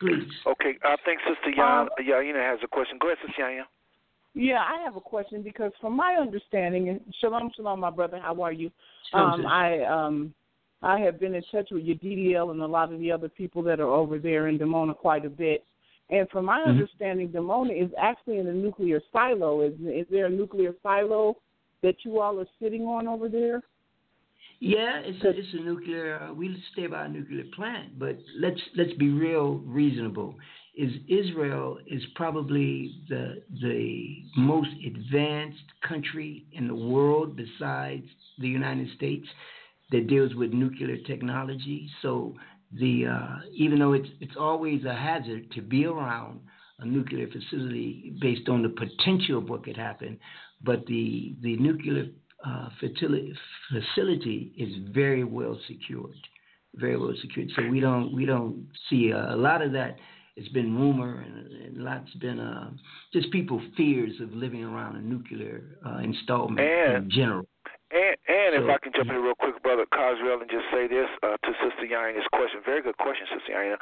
[0.00, 0.32] please.
[0.46, 2.98] Okay, I think Sister Yana, Um, Yana has a question.
[2.98, 3.64] Go ahead, Sister Yana.
[4.34, 8.40] Yeah, I have a question because from my understanding, and shalom, shalom, my brother, how
[8.42, 8.70] are you?
[9.12, 9.46] Um.
[9.46, 10.34] I um,
[10.82, 13.62] I have been in touch with your DDL and a lot of the other people
[13.64, 15.62] that are over there in Dimona quite a bit.
[16.08, 16.68] And from my Mhm.
[16.70, 19.60] understanding, Dimona is actually in a nuclear silo.
[19.60, 21.36] Is is there a nuclear silo
[21.82, 23.62] that you all are sitting on over there?
[24.60, 26.20] Yeah, it's a, it's a nuclear.
[26.20, 30.34] Uh, we stay by a nuclear plant, but let's let's be real reasonable.
[30.76, 38.04] Is Israel is probably the the most advanced country in the world besides
[38.38, 39.26] the United States
[39.92, 41.88] that deals with nuclear technology.
[42.02, 42.34] So
[42.78, 46.40] the uh, even though it's it's always a hazard to be around
[46.80, 50.18] a nuclear facility based on the potential of what could happen,
[50.62, 52.06] but the the nuclear
[52.46, 53.32] uh, fertility,
[53.72, 56.16] facility is very well secured,
[56.74, 57.50] very well secured.
[57.56, 59.96] So we don't we don't see a, a lot of that.
[60.36, 62.70] It's been rumor and, and lots been uh,
[63.12, 67.46] just people fears of living around a nuclear uh, installment And- in general.
[67.90, 70.86] And, and if So- I can jump in real quick, Brother Coswell, and just say
[70.86, 72.62] this uh, to Sister Yanya's question.
[72.64, 73.76] Very good question, Sister Yanya.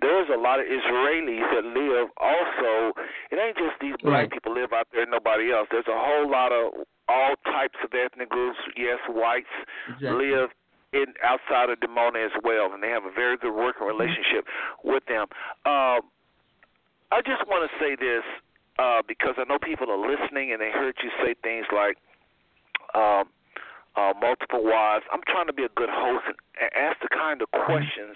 [0.00, 2.94] There's a lot of Israelis that live also.
[3.30, 4.30] It ain't just these black Right.
[4.30, 5.66] people live out there and nobody else.
[5.72, 8.58] There's a whole lot of all types of ethnic groups.
[8.76, 9.50] Yes, whites
[9.88, 10.30] Exactly.
[10.30, 10.50] live
[10.92, 14.46] in outside of Dimona as well, and they have a very good working relationship
[14.84, 15.26] with them.
[15.66, 16.00] Um,
[17.10, 18.22] I just want to say this
[18.78, 21.96] uh, because I know people are listening and they heard you say things like
[22.94, 23.28] um,
[23.98, 25.04] uh, multiple wives.
[25.12, 28.14] I'm trying to be a good host and ask the kind of questions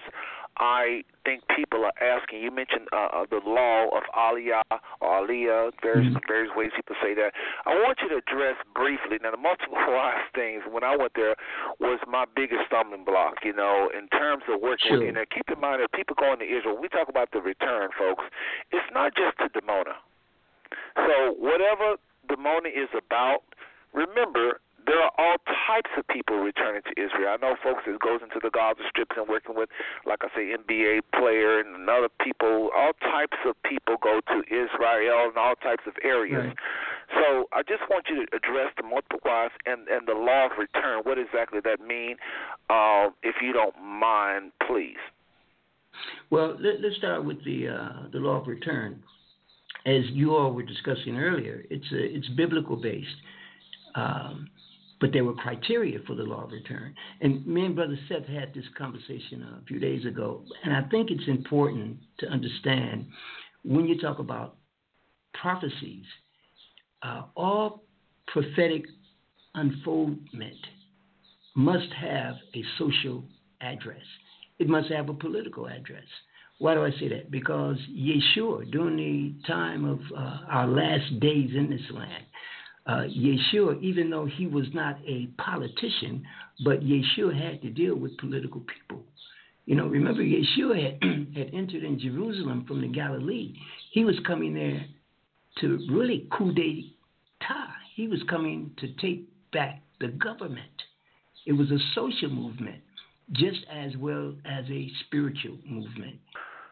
[0.57, 2.41] I think people are asking.
[2.45, 4.61] You mentioned uh, uh, the law of aliyah
[5.01, 6.27] or aliyah, various Mhm.
[6.27, 7.33] various ways people say that.
[7.65, 9.17] I want you to address briefly.
[9.21, 10.61] Now, the multiple wives things.
[10.69, 11.35] When I went there,
[11.79, 13.43] was my biggest stumbling block.
[13.43, 15.11] You know, in terms of working Sure.
[15.11, 16.77] know, keep in mind that people going to Israel.
[16.77, 18.23] We talk about the return, folks.
[18.71, 19.95] It's not just to Dimona.
[20.95, 21.97] So whatever
[22.29, 23.41] Dimona is about,
[23.93, 27.35] remember there are all types of people returning to Israel.
[27.35, 29.69] I know folks that goes into the Gaza Strips and working with,
[30.05, 32.69] like I say, NBA player and other people.
[32.75, 36.51] All types of people go to Israel and all types of areas.
[36.51, 36.57] Right.
[37.15, 40.51] So I just want you to address the multiple wives and and the law of
[40.57, 41.01] return.
[41.03, 42.17] What exactly that mean?
[42.69, 45.01] Uh, if you don't mind, please.
[46.29, 49.03] Well, let, let's start with the uh, the law of return.
[49.85, 53.09] As you all were discussing earlier, it's a, it's biblical based,
[53.95, 54.47] um,
[55.03, 56.95] but there were criteria for the law of return.
[57.19, 61.11] And me and Brother Seth had this conversation a few days ago, and I think
[61.11, 63.07] it's important to understand
[63.65, 64.55] when you talk about
[65.33, 66.05] prophecies,
[67.01, 67.83] uh, all
[68.27, 68.85] prophetic
[69.55, 70.55] unfoldment
[71.53, 73.25] must have a social
[73.59, 74.05] address.
[74.57, 76.05] It must have a political address.
[76.59, 77.29] Why do I say that?
[77.29, 82.23] Because Yeshua, during the time of uh, our last days in this land,
[82.85, 86.23] uh, Yeshua, even though he was not a politician,
[86.63, 89.03] but Yeshua had to deal with political people.
[89.65, 91.01] You know, remember Yeshua had,
[91.37, 93.55] had entered in Jerusalem from the Galilee.
[93.91, 94.85] He was coming there
[95.61, 97.69] to really coup d'etat.
[97.95, 100.67] He was coming to take back the government.
[101.45, 102.81] It was a social movement,
[103.31, 106.19] just as well as a spiritual movement.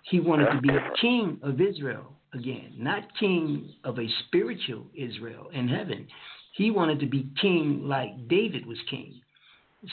[0.09, 5.67] He wanted to be king of Israel again, not king of a spiritual Israel in
[5.67, 6.07] heaven.
[6.53, 9.21] He wanted to be king like David was king.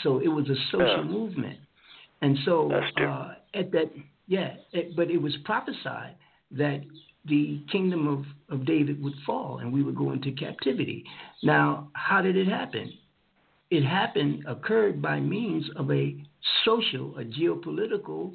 [0.03, 1.11] So it was a social yeah.
[1.11, 1.59] movement.
[2.21, 3.91] And so uh, at that,
[4.27, 6.17] yeah, it, but it was prophesied
[6.51, 6.81] that
[7.25, 8.25] the kingdom of,
[8.55, 11.05] of David would fall and we would go into captivity.
[11.43, 12.93] Now, how did it happen?
[13.71, 16.17] It happened, occurred by means of a
[16.65, 18.33] social, a geopolitical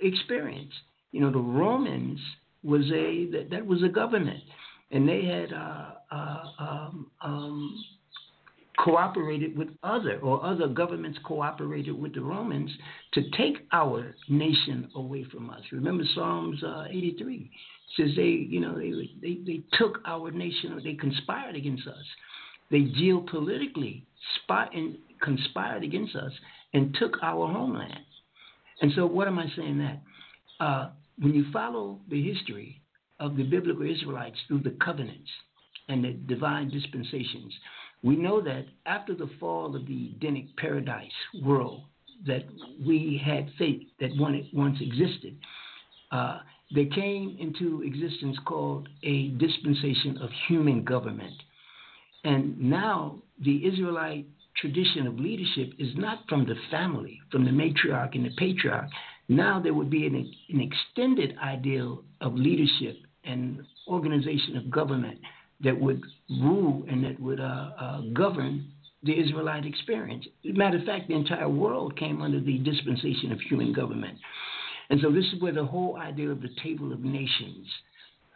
[0.00, 0.72] experience.
[1.12, 2.20] You know, the Romans
[2.64, 4.42] was a that, that was a government,
[4.90, 7.84] and they had uh, uh, um, um,
[8.78, 12.70] cooperated with other or other governments cooperated with the Romans
[13.12, 15.60] to take our nation away from us.
[15.72, 17.50] Remember Psalms uh, 83
[17.96, 22.04] says they you know they, they they took our nation or they conspired against us.
[22.70, 24.02] They geopolitically
[24.42, 26.32] spot and conspired against us
[26.72, 28.00] and took our homeland.
[28.80, 30.02] And so what am I saying that?
[30.64, 32.80] Uh, when you follow the history
[33.20, 35.30] of the biblical Israelites through the covenants
[35.88, 37.52] and the divine dispensations,
[38.02, 41.10] we know that after the fall of the Edenic paradise
[41.42, 41.82] world
[42.26, 42.44] that
[42.84, 45.36] we had faith that once existed,
[46.10, 46.40] uh,
[46.74, 51.34] there came into existence called a dispensation of human government.
[52.24, 58.14] And now the Israelite tradition of leadership is not from the family, from the matriarch
[58.14, 58.88] and the patriarch.
[59.28, 60.14] Now there would be an,
[60.50, 65.18] an extended ideal of leadership and organization of government
[65.62, 68.70] that would rule and that would uh, uh, govern
[69.02, 70.26] the Israelite experience.
[70.44, 74.18] Matter of fact, the entire world came under the dispensation of human government.
[74.90, 77.66] And so this is where the whole idea of the table of nations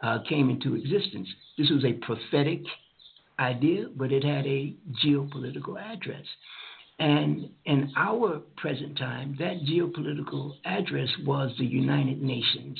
[0.01, 1.27] uh, came into existence.
[1.57, 2.61] This was a prophetic
[3.39, 4.73] idea, but it had a
[5.03, 6.25] geopolitical address.
[6.99, 12.77] And in our present time, that geopolitical address was the United Nations.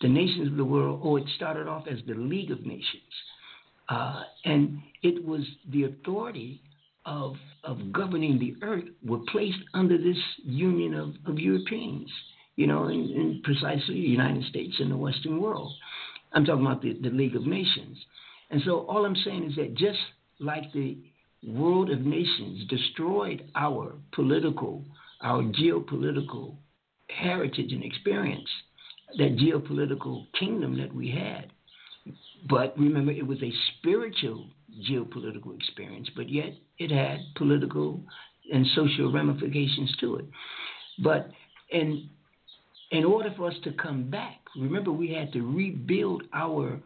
[0.00, 3.12] The nations of the world, or oh, it started off as the League of Nations.
[3.88, 6.60] Uh, and it was the authority
[7.06, 12.10] of, of governing the earth were placed under this union of, of Europeans,
[12.56, 15.72] you know, in precisely the United States and the Western world.
[16.32, 17.96] I'm talking about the, the League of Nations.
[18.50, 19.98] And so all I'm saying is that just
[20.40, 20.98] like the
[21.46, 24.84] world of nations destroyed our political,
[25.20, 26.56] our geopolitical
[27.10, 28.48] heritage and experience,
[29.18, 31.52] that geopolitical kingdom that we had.
[32.48, 34.46] But remember, it was a spiritual
[34.90, 38.00] geopolitical experience, but yet it had political
[38.52, 40.24] and social ramifications to it.
[41.02, 41.30] But
[41.70, 42.08] in
[42.90, 46.80] in order for us to come back, remember we had to rebuild our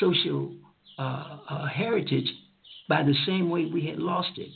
[0.00, 0.52] social
[0.98, 2.26] uh, uh, heritage
[2.88, 4.50] by the same way we had lost it.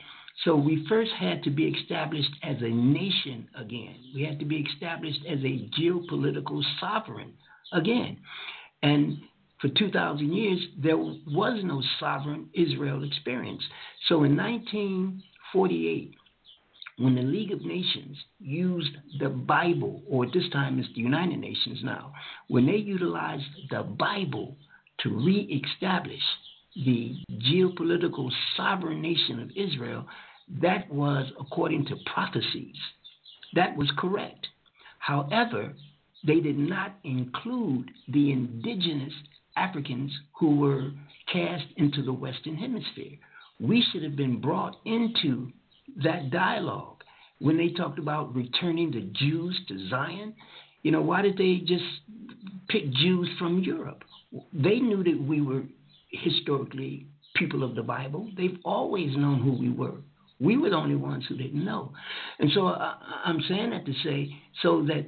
[0.44, 3.96] So we first had to be established as a nation again.
[4.14, 7.34] We had to be established as a geopolitical sovereign
[7.72, 8.16] again.
[8.82, 9.18] And
[9.60, 13.62] for 2,000 years, there was no sovereign Israel experience.
[14.08, 16.14] So in 1948,
[16.96, 21.38] when the League of Nations used the Bible, or at this time it's the United
[21.38, 22.12] Nations now,
[22.48, 24.56] when they utilized the Bible
[25.00, 26.22] to re establish
[26.76, 30.06] the geopolitical sovereign nation of Israel,
[30.60, 32.76] that was according to prophecies.
[33.54, 34.46] That was correct.
[34.98, 35.74] However,
[36.26, 39.12] they did not include the indigenous
[39.56, 40.90] Africans who were
[41.32, 43.16] cast into the Western Hemisphere.
[43.60, 45.52] We should have been brought into
[46.02, 47.02] that dialogue
[47.40, 50.34] when they talked about returning the Jews to Zion.
[50.82, 51.84] You know, why did they just
[52.68, 54.04] pick Jews from Europe?
[54.52, 55.62] They knew that we were
[56.10, 57.06] historically
[57.36, 58.28] people of the Bible.
[58.36, 59.98] They've always known who we were.
[60.40, 61.92] We were the only ones who didn't know.
[62.38, 62.94] And so uh,
[63.24, 65.06] I'm saying that to say so that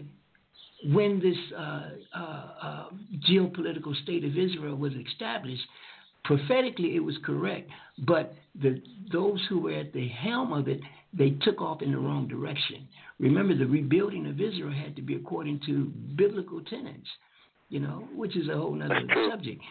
[0.92, 2.84] when this uh, uh, uh,
[3.30, 5.62] geopolitical state of Israel was established,
[6.24, 7.70] prophetically it was correct,
[8.06, 8.82] but the,
[9.12, 10.80] those who were at the helm of it,
[11.12, 12.86] they took off in the wrong direction.
[13.18, 15.86] Remember, the rebuilding of Israel had to be according to
[16.16, 17.08] biblical tenets,
[17.68, 19.00] you know, which is a whole other
[19.30, 19.62] subject.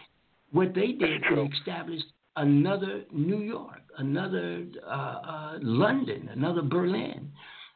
[0.52, 2.04] What they did, they established
[2.36, 7.32] another New York, another uh, uh, London, another Berlin.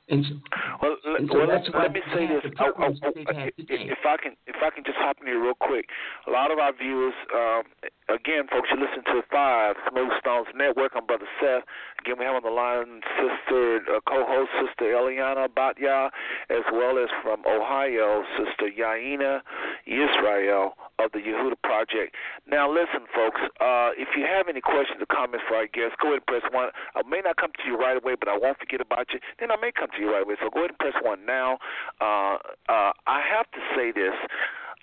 [0.08, 0.34] And so,
[0.82, 2.46] well, and so well let, let me say this.
[2.58, 5.86] I, I, I, if I can, if I can just hop in here real quick,
[6.28, 7.62] a lot of our viewers, um,
[8.08, 10.92] again, folks, you listen to Five Smooth Stones Network.
[10.94, 11.66] I'm Brother Seth.
[11.98, 16.10] Again, we have on the line Sister uh, co-host Sister Eliana Batyah,
[16.50, 19.40] as well as from Ohio, Sister Yahenna
[19.86, 22.14] Israel of the Yehuda project.
[22.46, 23.40] Now, listen, folks.
[23.60, 26.46] Uh, if you have any questions or comments for our guests, go ahead and press
[26.54, 26.70] one.
[26.94, 29.18] I may not come to you right away, but I won't forget about you.
[29.38, 30.36] Then I may come to you right away.
[30.42, 31.58] So go ahead and press one now.
[32.00, 32.38] Uh,
[32.68, 34.14] uh, I have to say this.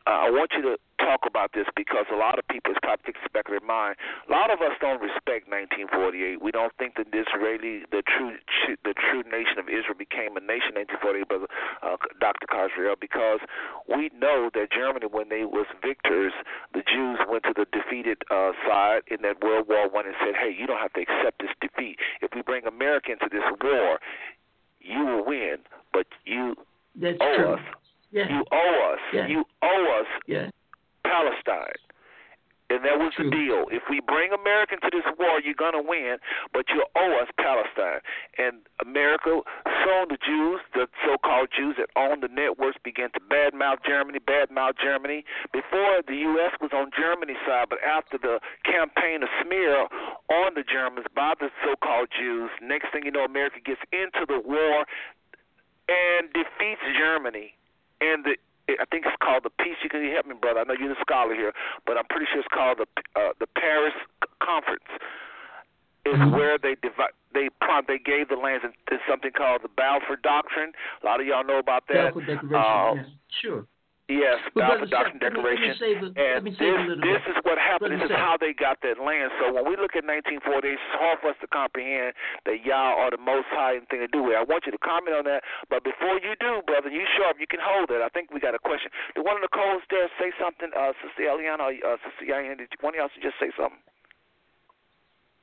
[0.05, 3.03] Uh, I want you to talk about this because a lot of people, it's probably
[3.07, 3.95] thinking back in their mind.
[4.27, 6.43] A lot of us don't respect 1948.
[6.43, 8.35] We don't think that this really the true
[8.83, 11.49] the true nation of Israel became a nation in 1948, brother
[11.83, 12.47] uh, Dr.
[12.47, 13.39] Khazriel, because
[13.87, 16.35] we know that Germany, when they was victors,
[16.75, 20.35] the Jews went to the defeated uh, side in that World War One and said,
[20.35, 21.99] "Hey, you don't have to accept this defeat.
[22.19, 23.99] If we bring America into this war,
[24.83, 25.57] you will win,
[25.91, 26.55] but you
[26.95, 27.53] That's owe true.
[27.53, 27.59] us."
[28.11, 28.99] You owe us.
[29.27, 30.49] You owe us yeah.
[31.03, 31.73] Palestine.
[32.69, 33.67] And that was the deal.
[33.69, 36.17] If we bring America into this war, you're going to win,
[36.53, 38.01] but you owe us Palestine.
[38.39, 39.45] And America,
[39.83, 44.17] soon the Jews, the so called Jews that own the networks, began to badmouth Germany,
[44.17, 45.25] badmouth Germany.
[45.51, 46.55] Before, the U.S.
[46.61, 49.85] was on Germany's side, but after the campaign of smear
[50.31, 54.25] on the Germans by the so called Jews, next thing you know, America gets into
[54.25, 54.85] the war
[55.89, 57.53] and defeats Germany.
[58.01, 58.35] And the
[58.69, 59.75] I think it's called the peace.
[59.83, 60.61] You can help me, brother.
[60.61, 61.51] I know you're the scholar here,
[61.85, 62.87] but I'm pretty sure it's called the
[63.19, 63.93] uh, the Paris
[64.41, 64.87] Conference.
[66.05, 66.35] Is Mhm.
[66.35, 67.11] where they divide.
[67.33, 70.73] They prom- they gave the lands in something called the Balfour Doctrine.
[71.01, 72.13] A lot of y'all know about that.
[72.13, 72.55] Balfour Declaration.
[72.55, 73.03] Uh, yeah.
[73.41, 73.65] Sure.
[74.11, 75.79] Yes, Well, Balfour Brother Doctrine Seth, let me- let me Declaration.
[75.79, 77.37] save a- let and me this, a this bit.
[77.37, 77.79] is what happened.
[77.79, 78.19] Brother This is Seth.
[78.19, 79.31] how they got that land.
[79.39, 83.11] So when we look at 1940, it's hard for us to comprehend that y'all are
[83.11, 84.35] the most high thing to do with.
[84.35, 85.43] I want you to comment on that.
[85.69, 87.39] But before you do, brother, you sharp.
[87.39, 88.01] You can hold it.
[88.01, 88.91] I think we got a question.
[89.15, 90.69] Did one of the co-hosts there say something?
[90.75, 93.79] Uh, Sister Eliana or uh, Sister Yayan, did one of y'all just say something?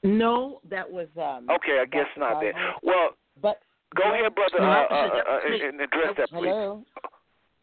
[0.03, 1.49] No, that was um.
[1.49, 2.53] Okay, I guess not then.
[2.83, 3.63] Well, But
[3.95, 6.49] go ahead, brother, uh, uh, uh, and address that, please.
[6.49, 6.85] hello.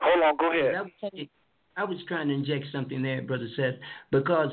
[0.01, 0.91] Hold on, go ahead.
[1.03, 1.27] Was-
[1.75, 3.75] I was trying to inject something there, Brother Seth,
[4.11, 4.49] because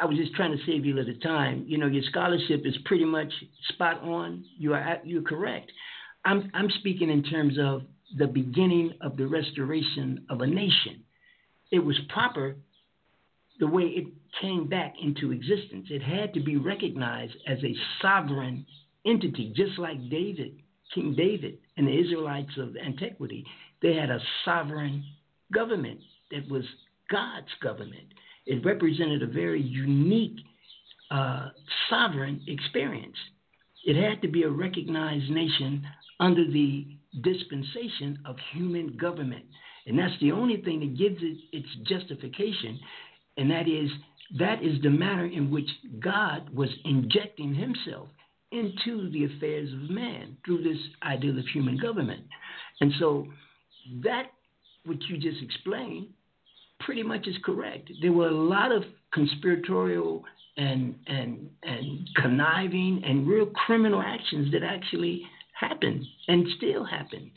[0.00, 1.64] I was just trying to save you a little time.
[1.68, 3.32] You know, your scholarship is pretty much
[3.68, 4.44] spot on.
[4.58, 5.70] You are you're correct.
[6.24, 7.82] I'm I'm speaking in terms of
[8.18, 11.04] the beginning of the restoration of a nation.
[11.70, 12.56] It was proper
[13.60, 14.06] the way it
[14.40, 15.86] came back into existence.
[15.90, 18.66] It had to be recognized as a sovereign
[19.06, 20.56] entity, just like David,
[20.94, 23.44] King David, and the Israelites of antiquity.
[23.84, 25.04] They had a sovereign
[25.52, 26.64] government that was
[27.10, 28.14] God's government.
[28.46, 30.38] It represented a very unique
[31.10, 31.50] uh,
[31.90, 33.16] sovereign experience.
[33.84, 35.86] It had to be a recognized nation
[36.18, 39.44] under the dispensation of human government.
[39.86, 42.80] And that's the only thing that gives it its justification,
[43.36, 43.90] and that is
[44.38, 45.68] that is the manner in which
[46.00, 48.08] God was injecting himself
[48.50, 52.24] into the affairs of man through this ideal of human government.
[52.80, 53.26] And so
[54.02, 54.32] that
[54.84, 56.08] what you just explained
[56.80, 57.90] pretty much is correct.
[58.02, 60.24] There were a lot of conspiratorial
[60.56, 65.22] and and and conniving and real criminal actions that actually
[65.58, 67.30] happened and still happen,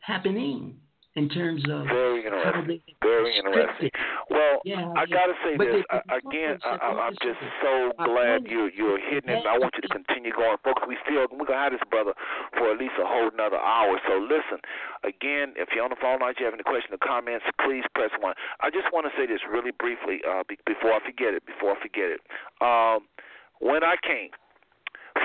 [0.00, 0.76] happening
[1.16, 2.80] in terms of Very how interesting.
[3.00, 3.90] they Very interesting.
[4.30, 5.16] Well, Yeah, I yeah.
[5.18, 6.58] gotta say But this the- again.
[6.62, 9.44] I, I, I'm just so glad you you're hitting it.
[9.46, 10.82] I want you to continue going, folks.
[10.86, 12.14] We still we're gonna have this brother
[12.56, 13.98] for at least a whole another hour.
[14.06, 14.62] So listen,
[15.02, 18.10] again, if you're on the phone line, you have any questions or comments, please press
[18.22, 18.34] one.
[18.62, 21.42] I just want to say this really briefly uh, be, before I forget it.
[21.44, 22.22] Before I forget it,
[22.62, 23.10] um,
[23.58, 24.30] when I came,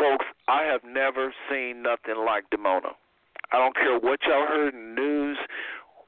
[0.01, 2.97] folks, I have never seen nothing like Dimona.
[3.53, 5.24] I don't care what y'all heard in the news,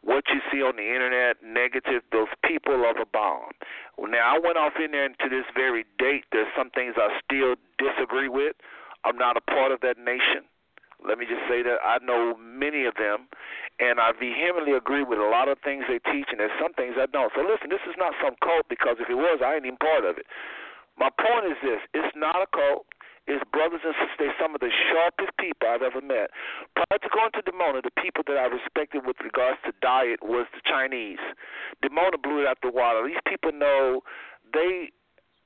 [0.08, 3.52] what you see on the internet, negative, those people of a bomb.
[4.00, 7.12] Now, I went off in there and to this very date, there's some things I
[7.20, 8.56] still disagree with.
[9.04, 10.48] I'm not a part of that nation.
[11.04, 13.28] Let me just say that I know many of them,
[13.84, 16.96] and I vehemently agree with a lot of things they teach, and there's some things
[16.96, 17.30] I don't.
[17.36, 20.08] So listen, this is not some cult because if it was, I ain't even part
[20.08, 20.26] of it.
[20.98, 22.88] My point is this: it's not a cult.
[23.28, 24.32] It's brothers and sisters.
[24.32, 26.32] They're some of the sharpest people I've ever met.
[26.80, 30.48] Prior to going to Dimona, the people that I respected with regards to diet was
[30.56, 31.20] the Chinese.
[31.84, 33.04] Dimona blew it out the water.
[33.06, 34.02] These people know
[34.54, 34.96] they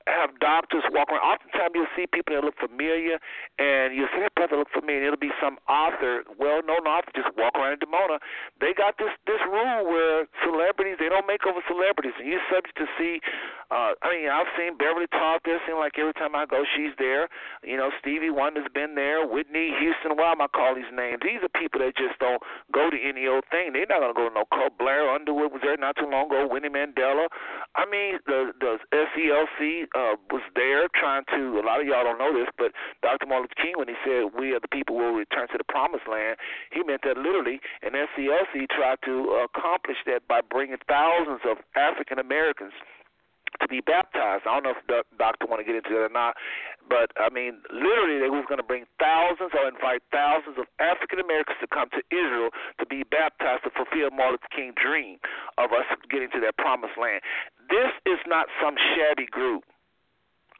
[0.06, 1.22] have doctors walk around.
[1.22, 3.18] Oftentimes you'll see people that look familiar,
[3.58, 7.30] and you'll see that brother look familiar, and it'll be some author, well-known author, just
[7.36, 8.18] walk around in Dimona.
[8.60, 12.76] They got this this rule where celebrities they don't make over celebrities, and you're subject
[12.78, 13.20] to see.
[13.72, 15.56] Uh, I mean, I've seen Beverly talk there.
[15.64, 17.28] Seem like every time I go, she's there.
[17.64, 19.24] You know, Stevie Wonder's been there.
[19.24, 20.12] Whitney Houston.
[20.20, 21.24] Why am I call these names?
[21.24, 23.72] These are people that just don't go to any old thing.
[23.72, 24.76] They're not gonna go to no cult.
[24.76, 26.46] Blair Underwood was there not too long ago.
[26.50, 27.28] Winnie Mandela.
[27.74, 31.60] I mean, the the SCLC uh, was there trying to.
[31.60, 33.26] A lot of y'all don't know this, but Dr.
[33.26, 36.08] Martin Luther King, when he said we are the people will return to the promised
[36.08, 36.36] land,
[36.72, 37.60] he meant that literally.
[37.82, 42.72] And SCLC tried to accomplish that by bringing thousands of African Americans
[43.60, 44.48] to be baptized.
[44.48, 46.36] I don't know if the doctor want to get into that or not,
[46.88, 51.20] but I mean, literally, they was going to bring thousands or invite thousands of African
[51.20, 52.48] Americans to come to Israel
[52.80, 55.20] to be baptized to fulfill Martin Luther King's dream
[55.60, 57.20] of us getting to that promised land.
[57.68, 59.64] This is not some shabby group.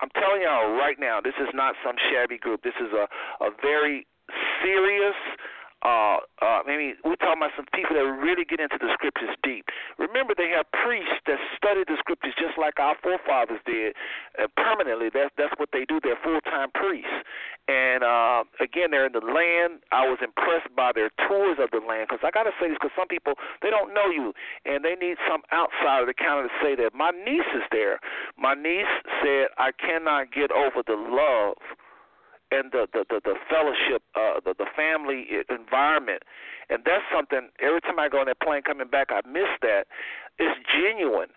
[0.03, 2.63] I'm telling y'all right now, this is not some shabby group.
[2.63, 3.07] This is a
[3.45, 4.07] a very
[4.63, 5.15] serious
[5.83, 9.67] uh, uh, maybe we're talking about some people that really get into the scriptures deep.
[9.99, 13.95] Remember, they have priests that study the scriptures just like our forefathers did
[14.39, 15.11] uh, permanently.
[15.11, 15.99] That's that's what they do.
[15.99, 17.11] They're full time priests.
[17.67, 19.83] And uh, again, they're in the land.
[19.91, 22.79] I was impressed by their tours of the land because I got to say this
[22.79, 24.35] because some people they don't know you
[24.67, 26.95] and they need some outsider to kind of say that.
[26.95, 27.99] My niece is there.
[28.39, 31.59] My niece said, "I cannot get over the love."
[32.53, 36.23] And the the the, the fellowship, uh, the the family environment,
[36.69, 37.49] and that's something.
[37.65, 39.89] Every time I go on that plane coming back, I miss that.
[40.39, 41.33] It's genuine.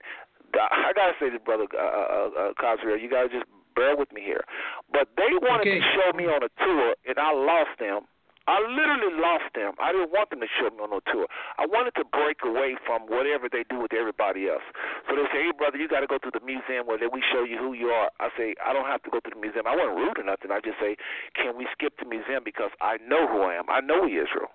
[0.60, 4.22] I gotta say this, brother uh, uh, uh, Khazriel, you gotta just bear with me
[4.22, 4.44] here.
[4.92, 5.80] But they wanted okay.
[5.80, 8.08] to show me on a tour, and I lost them
[8.46, 9.74] I literally lost them.
[9.82, 11.26] I didn't want them to show me on no tour.
[11.58, 14.66] I wanted to break away from whatever they do with everybody else.
[15.10, 17.42] So they say, hey, brother, you got to go to the museum where we show
[17.42, 18.14] you who you are.
[18.22, 19.66] I say, I don't have to go to the museum.
[19.66, 20.54] I wasn't rude or nothing.
[20.54, 20.94] I just say,
[21.34, 23.66] can we skip the museum because I know who I am.
[23.66, 24.54] I know Israel.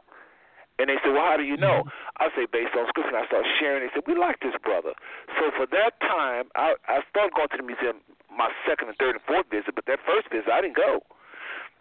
[0.79, 1.85] And they said, well, how do you know?
[1.85, 2.23] Mm-hmm.
[2.23, 3.13] I say, based on scripture.
[3.13, 3.83] And I started sharing.
[3.85, 4.95] They said, we like this brother.
[5.37, 8.01] So for that time, I, I started going to the museum
[8.31, 11.03] my second and third and fourth visit, but that first visit, I didn't go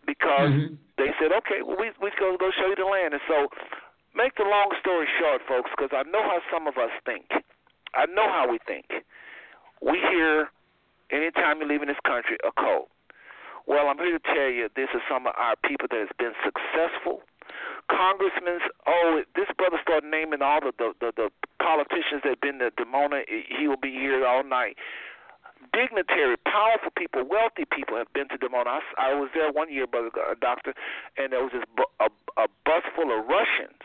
[0.05, 0.76] because mm-hmm.
[0.97, 3.13] they said, okay, well, we we go go show you the land.
[3.13, 3.47] And so,
[4.15, 7.30] make the long story short, folks, because I know how some of us think.
[7.93, 8.85] I know how we think.
[9.81, 10.49] We hear
[11.11, 12.89] anytime you leave in this country a cult.
[13.65, 16.34] Well, I'm here to tell you this is some of our people that has been
[16.41, 17.21] successful.
[17.89, 21.30] Congressmen, oh, this brother started naming all the the, the, the
[21.61, 23.26] politicians that have been to Dimona.
[23.27, 24.77] He will be here all night
[25.73, 28.79] dignitary, powerful people, wealthy people have been to Dimona.
[28.79, 30.73] I, I was there one year, brother uh, doctor,
[31.17, 32.09] and there was this bu- a,
[32.41, 33.81] a bus full of Russians.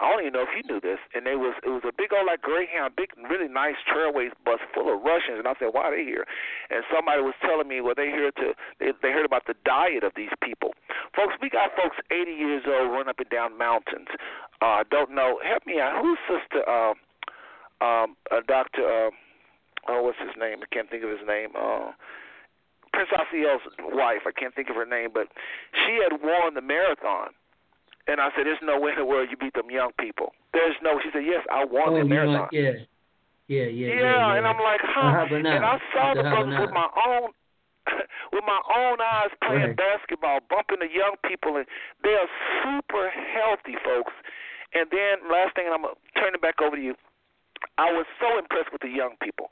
[0.00, 2.08] I don't even know if you knew this, and it was it was a big
[2.16, 5.92] old like Greyhound, big really nice trailways bus full of Russians, and I said, why
[5.92, 6.24] are they here?
[6.72, 10.00] And somebody was telling me, well, they here to they, they heard about the diet
[10.02, 10.72] of these people,
[11.12, 11.36] folks.
[11.44, 14.08] We got folks 80 years old run up and down mountains.
[14.64, 15.36] Uh, don't know.
[15.44, 16.00] Help me out.
[16.00, 16.64] Who's sister?
[16.64, 16.96] Um,
[17.84, 18.80] um, uh, Doctor.
[18.80, 19.10] Uh,
[19.88, 20.58] oh, what's his name?
[20.62, 21.50] I can't think of his name.
[21.56, 21.92] Uh,
[22.92, 23.62] Prince Asiel's
[23.94, 24.26] wife.
[24.26, 25.28] I can't think of her name, but
[25.86, 27.30] she had won the marathon.
[28.08, 30.74] And I said, "There's no way in the world you beat them young people." There's
[30.82, 30.98] no.
[31.02, 32.84] She said, "Yes, I won oh, the marathon." yeah.
[33.50, 35.26] Yeah, yeah, yeah, yeah, and I'm like, huh?
[35.26, 37.34] And I saw the brothers with my own
[38.32, 41.66] with my own eyes playing basketball, bumping the young people, and
[42.04, 42.30] they are
[42.62, 44.14] super healthy, folks.
[44.72, 46.94] And then last thing, and I'm gonna turn it back over to you.
[47.78, 49.48] I was so impressed with the young people.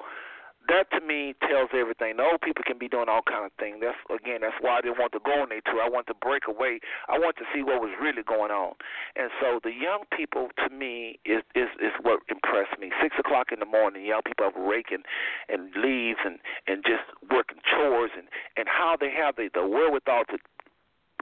[0.69, 2.20] That to me tells everything.
[2.20, 3.81] The old people can be doing all kind of things.
[3.81, 5.81] That's again, that's why I didn't want to go on there tour.
[5.81, 6.81] I want to break away.
[7.09, 8.77] I want to see what was really going on.
[9.16, 12.93] And so the young people, to me, is is is what impressed me.
[13.01, 15.09] Six o'clock in the morning, young people are raking
[15.49, 16.36] and leaves and
[16.69, 18.28] and just working chores and
[18.61, 20.36] and how they have the the wherewithal to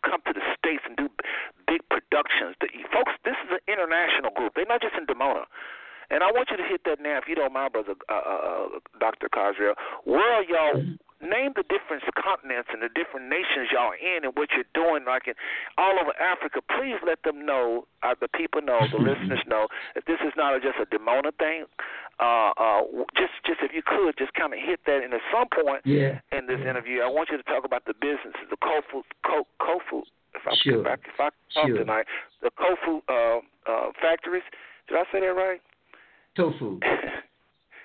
[0.02, 1.06] come to the states and do
[1.70, 2.58] big productions.
[2.58, 4.58] The, folks, this is an international group.
[4.58, 5.46] They're not just in Dimona.
[6.10, 8.18] And I want you to hit that now, if you don't mind, brother uh, uh,
[8.18, 8.66] uh
[9.00, 9.28] Dr.
[9.28, 9.74] Khazriel.
[10.04, 10.82] Where are y'all?
[11.16, 15.24] Name the different continents and the different nations y'all in and what you're doing, like
[15.24, 15.32] in
[15.80, 16.60] all over Africa.
[16.76, 19.66] Please let them know, uh, the people know, the listeners know,
[19.96, 21.64] that this is not just a Dimona thing.
[22.20, 22.84] Uh, uh,
[23.16, 25.00] just, just if you could, just kind of hit that.
[25.00, 26.20] And at some point yeah.
[26.36, 30.04] in this interview, I want you to talk about the businesses, the Kofu, Kofu.
[30.36, 30.84] If I sure.
[30.84, 31.80] back, if I talk sure.
[31.80, 32.04] tonight,
[32.44, 34.44] the Kofu uh, uh, factories.
[34.88, 35.60] Did I say that right?
[36.36, 36.80] Tofu.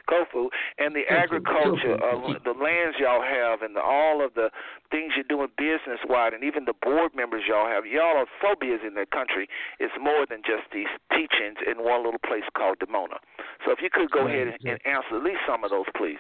[0.10, 1.24] Kofu and the Tofu.
[1.24, 2.36] agriculture, Tofu.
[2.36, 4.50] uh, the lands y'all have, and the, all of the
[4.92, 7.86] things you're doing business wide, and even the board members y'all have.
[7.86, 9.48] Y'all are so busy in the country.
[9.80, 13.24] It's more than just these teachings in one little place called Dimona.
[13.64, 16.20] So if you could go ahead and, and answer at least some of those, please.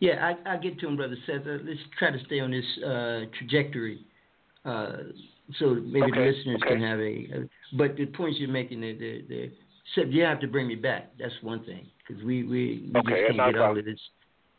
[0.00, 1.46] Yeah, I, I'll get to him, Brother Seth.
[1.46, 4.02] Uh, let's try to stay on this uh, trajectory
[4.64, 4.96] uh,
[5.58, 6.74] so maybe Okay, the listeners okay.
[6.74, 7.76] can have a, a.
[7.76, 8.92] But the points you're making, the,
[9.28, 9.50] the,
[9.94, 11.10] Seth, you have to bring me back.
[11.18, 14.00] That's one thing because we we, we Okay, just can't get all of this.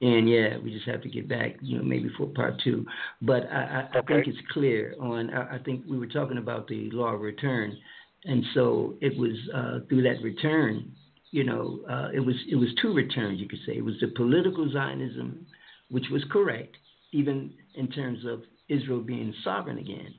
[0.01, 2.85] And yeah, we just have to get back, you know, maybe for part two.
[3.21, 5.29] But I, I, I think it's clear on.
[5.31, 7.77] I, I think we were talking about the law of return,
[8.23, 10.91] and so it was uh, through that return.
[11.31, 13.39] You know, uh, it was it was two returns.
[13.39, 15.45] You could say it was the political Zionism,
[15.89, 16.77] which was correct,
[17.11, 20.13] even in terms of Israel being sovereign again.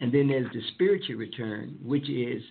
[0.00, 2.42] And then there's the spiritual return, which is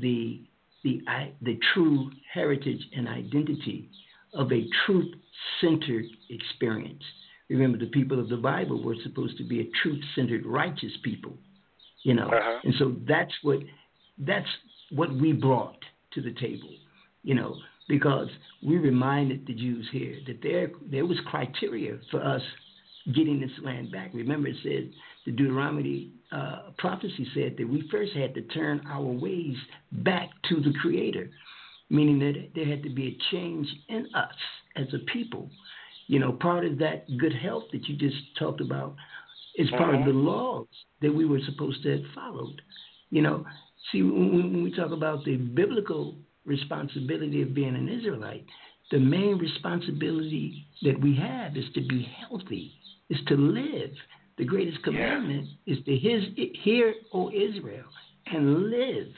[0.00, 0.42] the
[0.84, 1.00] the
[1.42, 3.90] the true heritage and identity
[4.34, 5.12] of a truth
[5.60, 7.02] centered experience.
[7.48, 11.32] Remember, the people of the Bible were supposed to be a truth centered, righteous people.
[12.02, 12.60] You know, Uh-huh.
[12.64, 13.60] and so that's what
[14.18, 14.48] that's
[14.90, 15.82] what we brought
[16.12, 16.70] to the table.
[17.22, 17.56] You know,
[17.88, 18.28] because
[18.62, 22.42] we reminded the Jews here that there there was criteria for us
[23.14, 24.10] getting this land back.
[24.14, 24.90] Remember, it said
[25.28, 29.56] the Deuteronomy uh, prophecy said that we first had to turn our ways
[29.92, 31.28] back to the Creator,
[31.90, 34.34] meaning that there had to be a change in us
[34.76, 35.50] as a people.
[36.06, 38.96] You know, part of that good health that you just talked about
[39.56, 40.66] is part of the laws
[41.02, 42.62] that we were supposed to have followed.
[43.10, 43.44] You know,
[43.92, 48.46] see, when, when we talk about the biblical responsibility of being an Israelite,
[48.90, 52.72] the main responsibility that we have is to be healthy,
[53.10, 53.90] is to live.
[54.38, 56.22] The greatest commandment is to his,
[56.62, 57.84] hear, O Israel,
[58.26, 59.08] and live,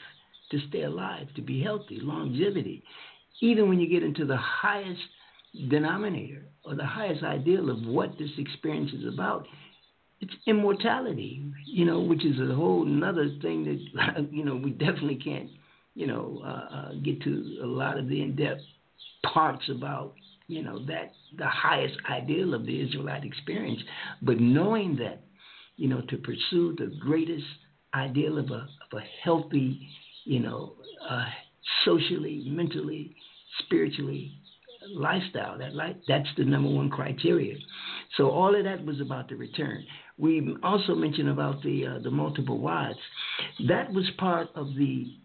[0.49, 2.83] to stay alive, to be healthy, longevity.
[3.39, 5.01] Even when you get into the highest
[5.69, 9.47] denominator or the highest ideal of what this experience is about,
[10.21, 15.15] it's immortality, you know, which is a whole another thing that, you know, we definitely
[15.15, 15.49] can't,
[15.95, 18.61] you know, uh, uh, get to a lot of the in-depth
[19.33, 20.13] parts about,
[20.51, 23.81] you know, that the highest ideal of the Israelite experience.
[24.21, 25.23] But knowing that,
[25.77, 27.45] you know, to pursue the greatest
[27.93, 29.87] ideal of a, of a healthy,
[30.25, 30.73] you know,
[31.09, 31.25] uh,
[31.85, 33.15] socially, mentally,
[33.59, 34.33] spiritually
[34.93, 35.57] lifestyle.
[35.57, 37.55] That like that's the number one criteria.
[38.17, 39.85] So all of that was about the return.
[40.17, 42.99] We also mentioned about the uh, the multiple wives.
[43.69, 45.15] That was part of the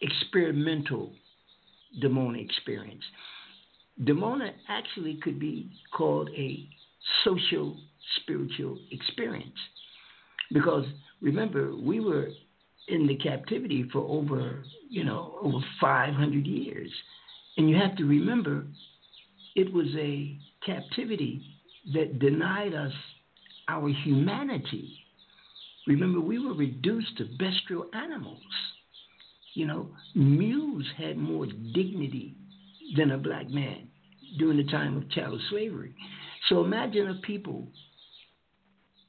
[0.00, 1.12] experimental
[2.02, 3.04] Dimona experience.
[4.02, 6.68] Dimona actually could be called a
[7.24, 7.76] social
[8.16, 9.58] spiritual experience.
[10.52, 10.84] Because
[11.20, 12.28] remember we were
[12.88, 16.90] in the captivity for over you know over 500 years.
[17.56, 18.64] And you have to remember
[19.54, 21.42] it was a captivity
[21.92, 22.92] that denied us
[23.68, 24.98] our humanity.
[25.86, 28.42] Remember we were reduced to bestial animals.
[29.54, 32.34] You know mules had more dignity
[32.96, 33.89] than a black man
[34.38, 35.94] during the time of chattel slavery
[36.48, 37.68] so imagine a people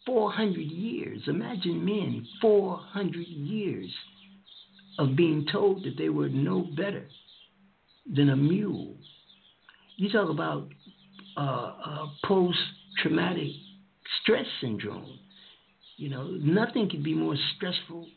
[0.05, 1.21] 400 years.
[1.27, 3.89] Imagine men 400 years
[4.99, 7.05] of being told that they were no better
[8.13, 8.95] than a mule.
[9.97, 10.67] You talk about
[11.37, 12.57] uh, uh, post
[13.01, 13.49] traumatic
[14.21, 15.19] stress syndrome.
[15.97, 18.07] You know, nothing could be more stressful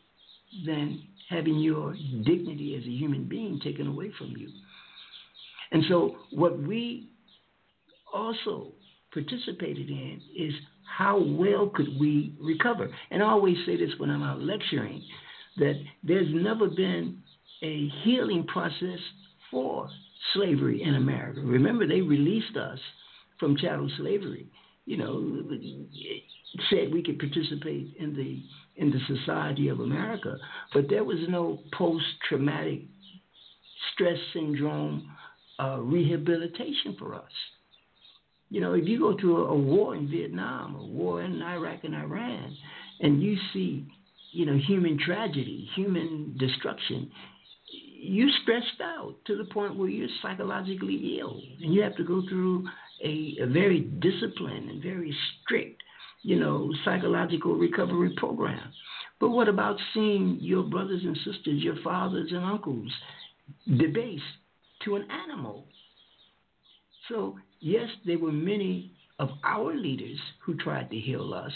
[0.65, 4.49] than having your dignity as a human being taken away from you.
[5.71, 7.09] And so, what we
[8.13, 8.71] also
[9.13, 10.53] participated in is
[10.97, 12.89] how well could we recover?
[13.11, 15.03] And I always say this when I'm out lecturing
[15.57, 17.21] that there's never been
[17.63, 18.99] a healing process
[19.49, 19.89] for
[20.33, 21.41] slavery in America.
[21.41, 22.79] Remember, they released us
[23.39, 24.47] from chattel slavery.
[24.85, 25.41] You know,
[26.69, 28.41] said we could participate in the
[28.77, 30.37] in the society of America,
[30.73, 32.81] but there was no post-traumatic
[33.93, 35.09] stress syndrome
[35.59, 37.31] uh, rehabilitation for us.
[38.49, 41.83] You know, if you go to a, a war in Vietnam, a war in Iraq
[41.83, 42.55] and Iran,
[42.99, 43.85] and you see,
[44.31, 47.11] you know, human tragedy, human destruction,
[47.71, 52.21] you're stressed out to the point where you're psychologically ill, and you have to go
[52.29, 52.67] through
[53.03, 55.81] a, a very disciplined and very strict,
[56.21, 58.71] you know, psychological recovery program.
[59.19, 62.91] But what about seeing your brothers and sisters, your fathers and uncles,
[63.77, 64.23] debased
[64.85, 65.65] to an animal?
[67.09, 71.51] So yes, there were many of our leaders who tried to heal us.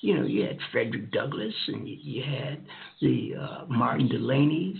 [0.00, 2.64] You know, you had Frederick Douglass and you had
[3.00, 4.78] the uh, Martin Delany's,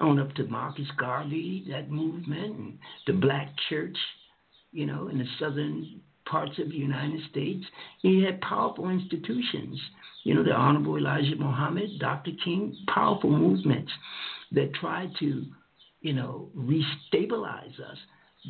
[0.00, 3.96] on up to Marcus Garvey, that movement, and the Black Church,
[4.72, 7.64] you know, in the southern parts of the United States.
[8.02, 9.78] You had powerful institutions,
[10.24, 12.32] you know, the Honorable Elijah Muhammad, Dr.
[12.44, 13.92] King, powerful movements
[14.52, 15.44] that tried to,
[16.04, 17.96] you know, restabilize us.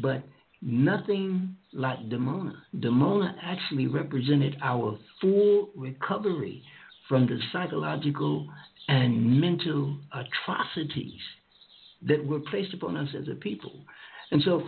[0.03, 0.25] But
[0.61, 2.57] nothing like Dimona.
[2.77, 6.63] Dimona actually represented our full recovery
[7.09, 8.49] from the psychological
[8.89, 11.21] and mental atrocities
[12.07, 13.85] that were placed upon us as a people.
[14.33, 14.65] And so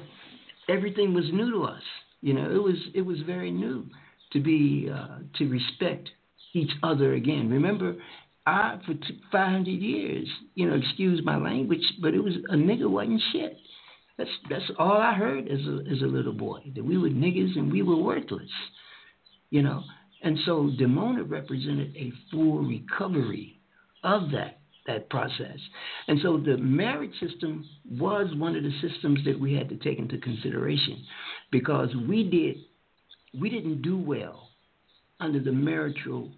[0.68, 1.82] everything was new to us.
[2.22, 3.84] You know, it was it was very new
[4.32, 6.08] to be uh, to respect
[6.54, 7.50] each other again.
[7.50, 7.96] Remember,
[8.47, 8.94] I for
[9.32, 13.56] 500 years, you know, excuse my language, but it was a nigga wasn't shit.
[14.16, 17.56] That's that's all I heard as a as a little boy that we were niggas
[17.56, 18.48] and we were worthless,
[19.51, 19.82] you know.
[20.23, 23.59] And so Dimona represented a full recovery
[24.05, 25.59] of that that process.
[26.06, 29.98] And so the marriage system was one of the systems that we had to take
[29.98, 31.05] into consideration
[31.51, 32.56] because we did
[33.40, 34.51] we didn't do well
[35.20, 36.31] under the marital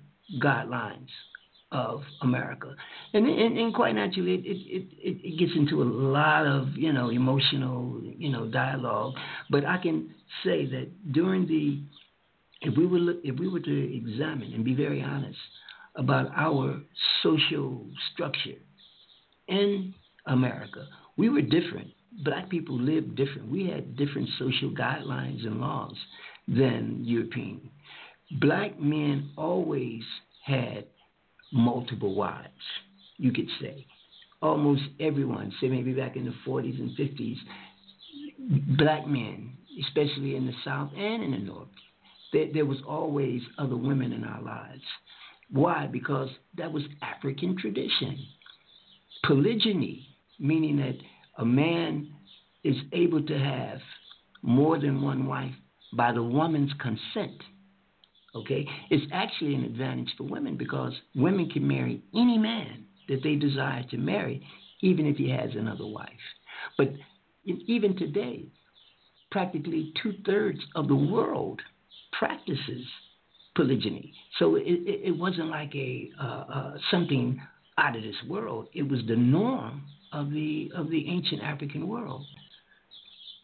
[0.43, 1.09] guidelines
[1.70, 2.74] of America.
[3.12, 6.92] And, and, and quite naturally, it, it, it, it gets into a lot of, you
[6.92, 9.14] know, emotional, you know, dialogue.
[9.50, 10.10] But I can
[10.44, 11.80] say that during the,
[12.62, 15.38] if we were, if we were to examine and be very honest
[15.96, 16.80] about our
[17.22, 18.58] social structure
[19.48, 19.94] in
[20.26, 20.86] America,
[21.16, 21.88] we were different.
[22.24, 23.50] Black people lived different.
[23.50, 25.94] We had different social guidelines and laws
[26.48, 27.70] than European.
[28.40, 30.02] Black men always
[30.44, 30.86] had
[31.52, 32.48] multiple wives,
[33.16, 33.86] you could say.
[34.40, 37.36] Almost everyone, say maybe back in the 40s and 50s,
[38.76, 39.52] black men,
[39.86, 41.68] especially in the South and in the North,
[42.32, 44.82] there, there was always other women in our lives.
[45.50, 45.86] Why?
[45.86, 48.18] Because that was African tradition.
[49.24, 50.06] Polygyny,
[50.38, 50.96] meaning that
[51.38, 52.12] a man
[52.64, 53.80] is able to have
[54.42, 55.54] more than one wife
[55.94, 57.42] by the woman's consent
[58.34, 63.36] okay, it's actually an advantage for women because women can marry any man that they
[63.36, 64.46] desire to marry,
[64.80, 66.09] even if he has another wife.
[66.76, 66.92] But
[67.44, 68.46] even today,
[69.30, 71.60] practically two thirds of the world
[72.12, 72.84] practices
[73.56, 74.12] polygyny.
[74.38, 77.40] So it, it, wasn't like a uh, uh, something
[77.76, 78.68] out of this world.
[78.72, 79.82] It was the norm
[80.12, 82.24] of the of the ancient African world.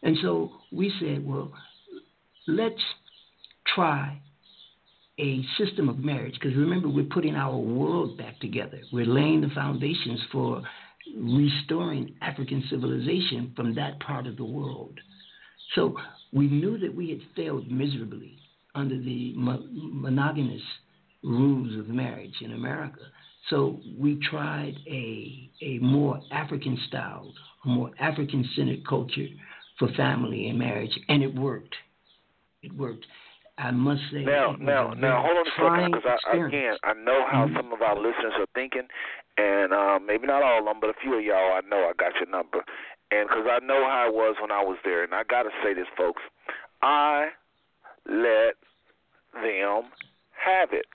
[0.03, 1.51] And so we said, well,
[2.47, 2.81] let's
[3.73, 4.21] try
[5.19, 6.33] a system of marriage.
[6.33, 8.79] Because remember we're putting our world back together.
[8.91, 10.61] We're laying the foundations for
[11.17, 14.99] restoring african civilization from that part of the world.
[15.75, 15.95] So
[16.33, 18.37] we knew that we had failed miserably
[18.73, 20.61] under the monogamous
[21.23, 23.01] rules of marriage in america.
[23.49, 27.31] So we tried a, a more african style
[27.65, 29.27] a more african centered culture
[29.77, 31.75] for family and marriage and it worked.
[32.63, 33.05] It worked
[33.57, 34.23] I must say.
[34.23, 37.55] Now, now, now, hold on a second, because I, again, I know how mm-hmm.
[37.55, 38.87] some of our listeners are thinking,
[39.37, 41.93] and uh, maybe not all of them, but a few of y'all, I know I
[41.97, 42.59] got your number,
[43.11, 45.49] and because I know how it was when I was there, and I got to
[45.63, 46.21] say this, folks,
[46.81, 47.29] I
[48.05, 48.59] let
[49.33, 49.87] them
[50.35, 50.85] have it.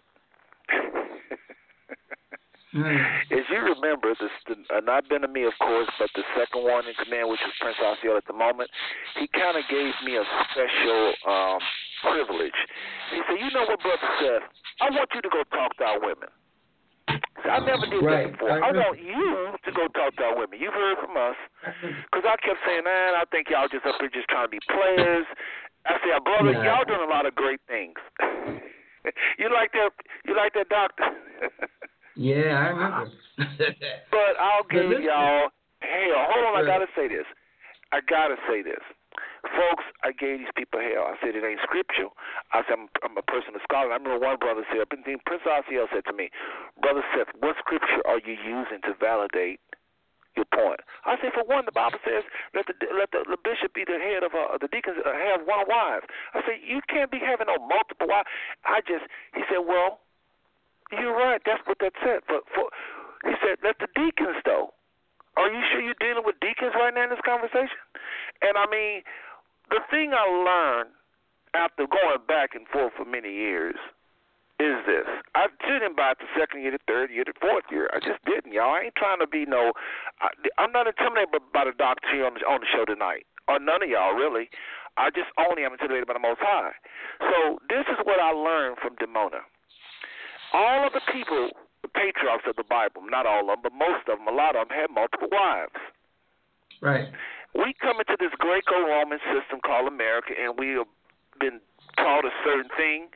[2.74, 2.87] Mm.
[3.32, 6.62] As you remember, this the, uh, not been to me, of course, but the second
[6.62, 8.70] one in command, which is Prince Osceola at the moment,
[9.19, 11.59] he kind of gave me a special um,
[12.03, 12.59] privilege.
[13.13, 14.47] He said, "You know what, brother Seth?
[14.81, 16.31] I want you to go talk to our women."
[17.09, 18.31] I never did right.
[18.31, 18.53] that before.
[18.53, 20.61] I, I want you to go talk to our women.
[20.61, 21.39] You've heard from us,
[22.07, 24.61] because I kept saying, "Man, I think y'all just up here just trying to be
[24.69, 25.27] players."
[25.87, 26.77] I said, "Brother, yeah.
[26.77, 27.97] y'all doing a lot of great things."
[29.41, 29.91] you like that?
[30.25, 31.09] You like that doctor?
[32.17, 33.11] Yeah, I remember.
[34.11, 35.49] but I'll give y'all
[35.81, 36.21] hell.
[36.29, 37.25] Hold on, I gotta say this.
[37.93, 38.83] I gotta say this.
[39.43, 41.09] Folks, I gave these people hell.
[41.11, 42.15] I said it ain't scriptural.
[42.53, 43.91] I said I'm, I'm a person of scholar.
[43.91, 46.31] I remember one brother said, been thinking, Prince Osceola said to me,
[46.78, 49.59] Brother Seth, what scripture are you using to validate
[50.39, 50.81] your point?
[51.09, 52.23] I said, for one, the Bible says
[52.55, 55.43] let the let the, the bishop be the head of uh, the deacons uh, have
[55.49, 56.07] one wife.
[56.37, 58.31] I said you can't be having no multiple wives.
[58.62, 60.05] I just he said, well,
[60.95, 61.43] you're right.
[61.43, 62.23] That's what that said.
[62.28, 62.70] But for,
[63.27, 64.77] he said, let the deacons though.
[65.39, 67.78] Are you sure you're dealing with deacons right now in this conversation?
[68.43, 69.03] And I mean,
[69.71, 70.91] the thing I learned
[71.55, 73.77] after going back and forth for many years
[74.61, 75.09] is this.
[75.35, 77.89] I didn't buy it the second year, the third year, the fourth year.
[77.93, 78.77] I just didn't, y'all.
[78.77, 79.73] I ain't trying to be no.
[80.21, 80.29] I,
[80.61, 83.89] I'm not intimidated by the doctrine on the, on the show tonight, or none of
[83.89, 84.53] y'all really.
[84.99, 86.77] I just only am intimidated by the Most High.
[87.21, 89.41] So this is what I learned from Dimona
[90.53, 91.51] all of the people,
[91.83, 94.57] the patriarchs of the Bible, not all of them, but most of them, a lot
[94.57, 95.79] of them had multiple wives.
[96.81, 97.09] Right.
[97.55, 100.91] We come into this Greco-Roman system called America, and we have
[101.39, 101.61] been
[101.97, 103.11] taught a certain thing.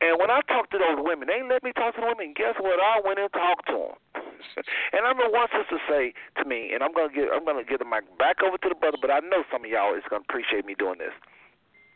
[0.00, 2.36] And when I talk to those women, they let me talk to the women.
[2.36, 2.76] Guess what?
[2.80, 3.96] I went and talked to them.
[4.92, 7.80] and I remember one sister say to me, and I'm gonna get I'm gonna get
[7.80, 10.24] the mic back over to the brother, but I know some of y'all is gonna
[10.28, 11.16] appreciate me doing this.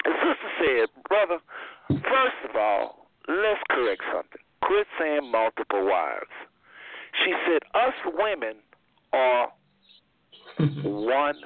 [0.08, 1.44] The sister said, "Brother,
[1.92, 4.40] first of all, let's correct something.
[4.64, 6.32] Quit saying multiple wives.
[7.24, 8.56] She said, Us women
[9.12, 9.52] are
[10.58, 11.36] one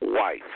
[0.00, 0.50] wife.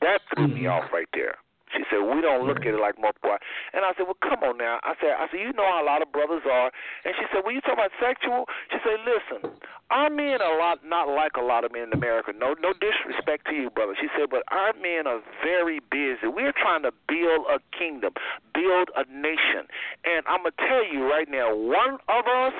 [0.00, 0.84] That threw me mm-hmm.
[0.84, 1.36] off right there.
[1.74, 3.34] She said, "We don't look at it like multiple."
[3.74, 5.86] And I said, "Well, come on now." I said, "I said you know how a
[5.86, 6.70] lot of brothers are."
[7.04, 9.50] And she said, "Well, you talking about sexual?" She said, "Listen,
[9.90, 12.32] our men are a lot not like a lot of men in America.
[12.32, 16.30] No, no disrespect to you, brother." She said, "But our men are very busy.
[16.30, 18.14] We're trying to build a kingdom,
[18.54, 19.66] build a nation,
[20.04, 22.54] and I'm gonna tell you right now, one of us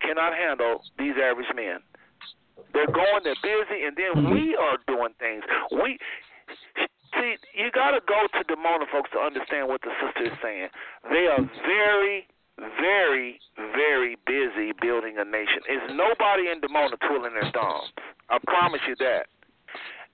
[0.00, 1.82] cannot handle these average men.
[2.72, 4.32] They're going, they're busy, and then Mm-hmm.
[4.32, 5.42] we are doing things.
[5.70, 5.98] We
[7.14, 10.68] see, you got to go to Dimona, folks, to understand what the sister is saying.
[11.10, 12.26] They are very,
[12.80, 13.40] very,
[13.74, 15.62] very busy building a nation.
[15.68, 17.92] Is nobody in Dimona twiddling their thumbs?
[18.30, 19.26] I promise you that.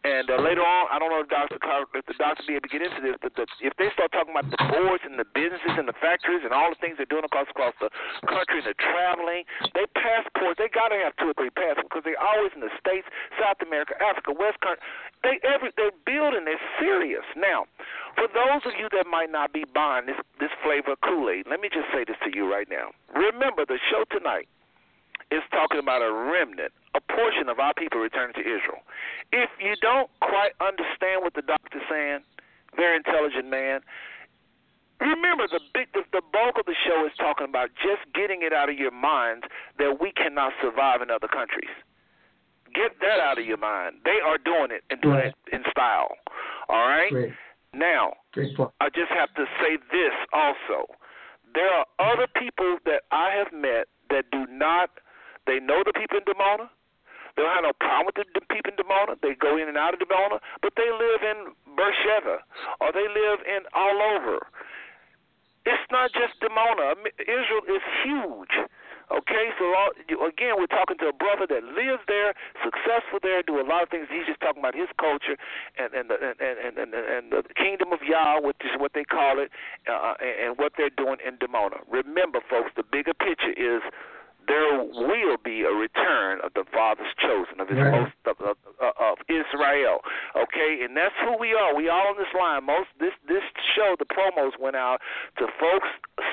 [0.04, 1.56] And uh, later on, I don't know if Dr.
[1.64, 4.12] Car- if the doctor be able to get into this, but the, if they start
[4.12, 7.08] talking about the boards and the businesses and the factories and all the things they're
[7.08, 7.88] doing across across the
[8.28, 12.04] country and the traveling, they passports they got to have two or three passports because
[12.04, 13.08] they're always in the states,
[13.40, 14.84] South America, Africa, West Country.
[15.24, 16.44] They every they're building.
[16.44, 17.24] They're serious.
[17.32, 17.64] Now,
[18.12, 21.64] for those of you that might not be buying this this flavor Kool Aid, let
[21.64, 22.92] me just say this to you right now.
[23.16, 24.52] Remember the show tonight
[25.32, 28.82] is talking about a remnant, a portion of our people returning to Israel.
[29.32, 32.20] If you don't quite understand what the doctor's saying,
[32.76, 33.80] very intelligent man,
[35.00, 38.52] remember the big the, the bulk of the show is talking about just getting it
[38.52, 39.44] out of your minds
[39.78, 41.70] that we cannot survive in other countries.
[42.74, 43.96] Get that out of your mind.
[44.04, 45.34] They are doing it and doing Right.
[45.46, 46.14] it in style.
[46.68, 47.10] All right?
[47.10, 47.32] Great.
[47.72, 48.56] Now, Great.
[48.80, 50.86] I just have to say this also.
[51.54, 54.90] There are other people that I have met that do not,
[55.46, 56.68] they know the people in Dimona.
[57.36, 59.18] They don't have no problem with the, the people in Dimona.
[59.20, 62.42] They go in and out of Dimona, but they live in Beersheba
[62.80, 64.46] or they live in all over.
[65.66, 66.94] It's not just Dimona.
[67.18, 68.54] Israel is huge.
[69.12, 69.92] Okay, so all,
[70.26, 72.32] again, we're talking to a brother that lives there,
[72.64, 74.08] successful there, do a lot of things.
[74.08, 75.36] He's just talking about his culture
[75.76, 79.04] and and the, and, and and and the kingdom of Yah, which is what they
[79.04, 79.52] call it,
[79.84, 81.84] uh, and, and what they're doing in Dimona.
[81.84, 83.84] Remember, folks, the bigger picture is
[84.46, 87.92] there will be a return of the Father's chosen of His Right.
[87.92, 90.00] most of, of, of Israel.
[90.36, 91.74] Okay, and that's who we are.
[91.74, 92.64] We all on this line.
[92.64, 93.42] Most this this
[93.76, 95.00] show, the promos went out
[95.38, 95.88] to folks,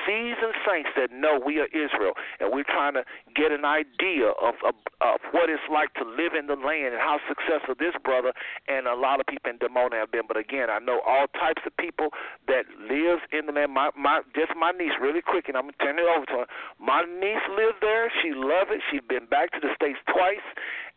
[0.06, 4.54] seasoned saints that know we are Israel, and we're trying to get an idea of,
[4.64, 8.32] of of what it's like to live in the land and how successful this brother
[8.68, 10.26] and a lot of people in Dimona have been.
[10.26, 12.08] But again, I know all types of people
[12.48, 13.72] that lives in the land.
[13.72, 16.48] My my just my niece, really quick, and I'm gonna turn it over to her.
[16.78, 18.01] My niece lives there.
[18.22, 18.80] She love it.
[18.90, 20.46] She's been back to the states twice,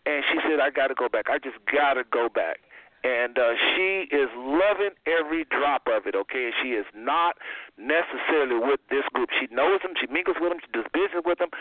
[0.06, 1.30] and she said, "I got to go back.
[1.30, 2.60] I just got to go back."
[3.06, 6.16] And uh, she is loving every drop of it.
[6.18, 7.38] Okay, and she is not
[7.78, 9.30] necessarily with this group.
[9.38, 9.94] She knows them.
[10.02, 10.62] She mingles with them.
[10.66, 11.54] She does business with them.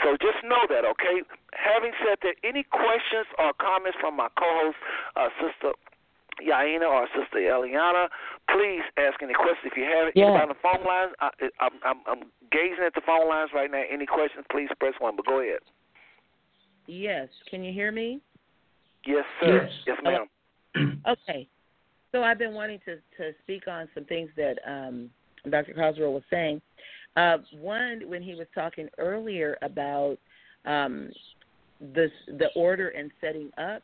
[0.00, 0.88] So just know that.
[0.96, 1.20] Okay.
[1.52, 4.80] Having said that, any questions or comments from my co-host,
[5.20, 5.76] uh, sister
[6.40, 8.08] Yahenna or Sister Eliana,
[8.50, 10.12] please ask any questions if you have it.
[10.14, 10.26] Yeah.
[10.26, 11.12] Anybody on the phone lines?
[11.20, 13.82] I, I'm, I'm, I'm gazing at the phone lines right now.
[13.90, 14.44] Any questions?
[14.50, 15.16] Please press one.
[15.16, 15.60] But go ahead.
[16.86, 17.28] Yes.
[17.50, 18.20] Can you hear me?
[19.06, 19.62] Yes, sir.
[19.62, 19.72] Yes.
[19.86, 20.26] Yes, ma'am.
[21.08, 21.48] Okay.
[22.12, 25.10] So I've been wanting to, to speak on some things that um,
[25.50, 25.72] Dr.
[25.72, 26.60] Khazriel was saying.
[27.16, 30.16] Uh, one, when he was talking earlier about
[30.66, 31.10] um,
[31.80, 33.82] this, the order and setting up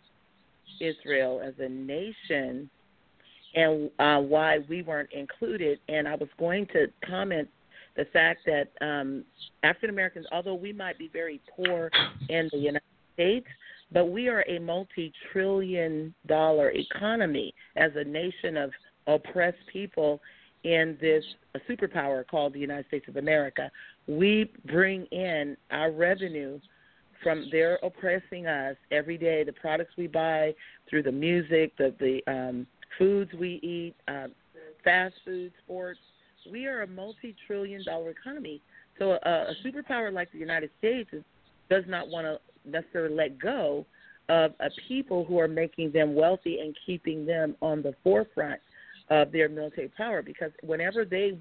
[0.80, 2.68] Israel as a nation
[3.54, 5.78] and uh, why we weren't included.
[5.88, 7.48] And I was going to comment
[7.96, 9.24] the fact that um,
[9.62, 11.90] African Americans, although we might be very poor
[12.28, 12.82] in the United
[13.14, 13.46] States,
[13.92, 18.70] but we are a multi trillion dollar economy as a nation of
[19.06, 20.20] oppressed people
[20.64, 21.24] in this
[21.68, 23.70] superpower called the United States of America.
[24.06, 26.60] We bring in our revenue
[27.22, 30.54] from their oppressing us every day, the products we buy
[30.88, 32.66] through the music, the, the um,
[32.98, 34.28] foods we eat, uh,
[34.85, 36.01] fast food, sports.
[36.51, 38.60] We are a multi trillion dollar economy.
[38.98, 41.23] So a, a superpower like the United States is,
[41.70, 42.39] does not want to
[42.70, 43.86] necessarily let go
[44.28, 48.60] of a people who are making them wealthy and keeping them on the forefront
[49.10, 51.39] of their military power because whenever they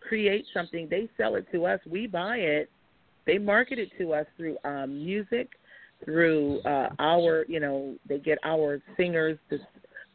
[0.00, 2.70] create something, they sell it to us, we buy it,
[3.26, 5.50] they market it to us through um, music,
[6.04, 9.58] through uh, our, you know, they get our singers to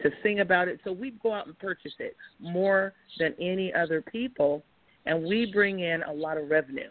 [0.01, 0.79] to sing about it.
[0.83, 4.63] So we go out and purchase it more than any other people,
[5.05, 6.89] and we bring in a lot of revenue.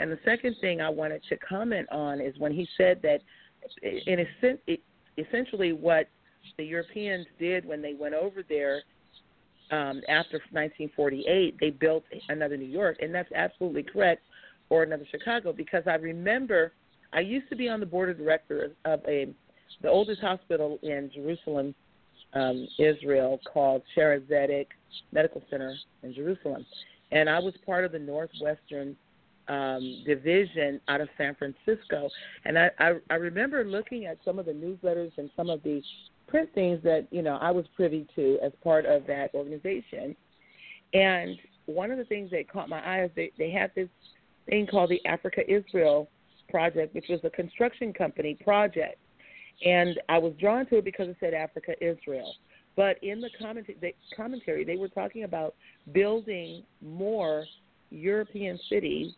[0.00, 3.20] And the second thing I wanted to comment on is when he said that,
[3.82, 4.24] in
[5.18, 6.08] essentially what
[6.56, 8.82] the Europeans did when they went over there
[9.70, 14.22] um, after 1948, they built another New York, and that's absolutely correct,
[14.70, 16.72] or another Chicago, because I remember
[17.12, 19.28] I used to be on the board of directors of a
[19.82, 21.74] the oldest hospital in Jerusalem,
[22.34, 24.66] um, Israel, called Shaare Zedek
[25.12, 26.64] Medical Center in Jerusalem,
[27.10, 28.96] and I was part of the Northwestern
[29.48, 32.08] um, division out of San Francisco,
[32.44, 35.82] and I, I I remember looking at some of the newsletters and some of the
[36.26, 40.14] print things that you know I was privy to as part of that organization,
[40.92, 41.36] and
[41.66, 43.88] one of the things that caught my eye is they they had this
[44.46, 46.08] thing called the Africa Israel
[46.50, 48.98] project, which was a construction company project.
[49.64, 52.34] And I was drawn to it because it said Africa, Israel.
[52.76, 53.30] But in the
[54.16, 55.54] commentary, they were talking about
[55.92, 57.44] building more
[57.90, 59.14] European cities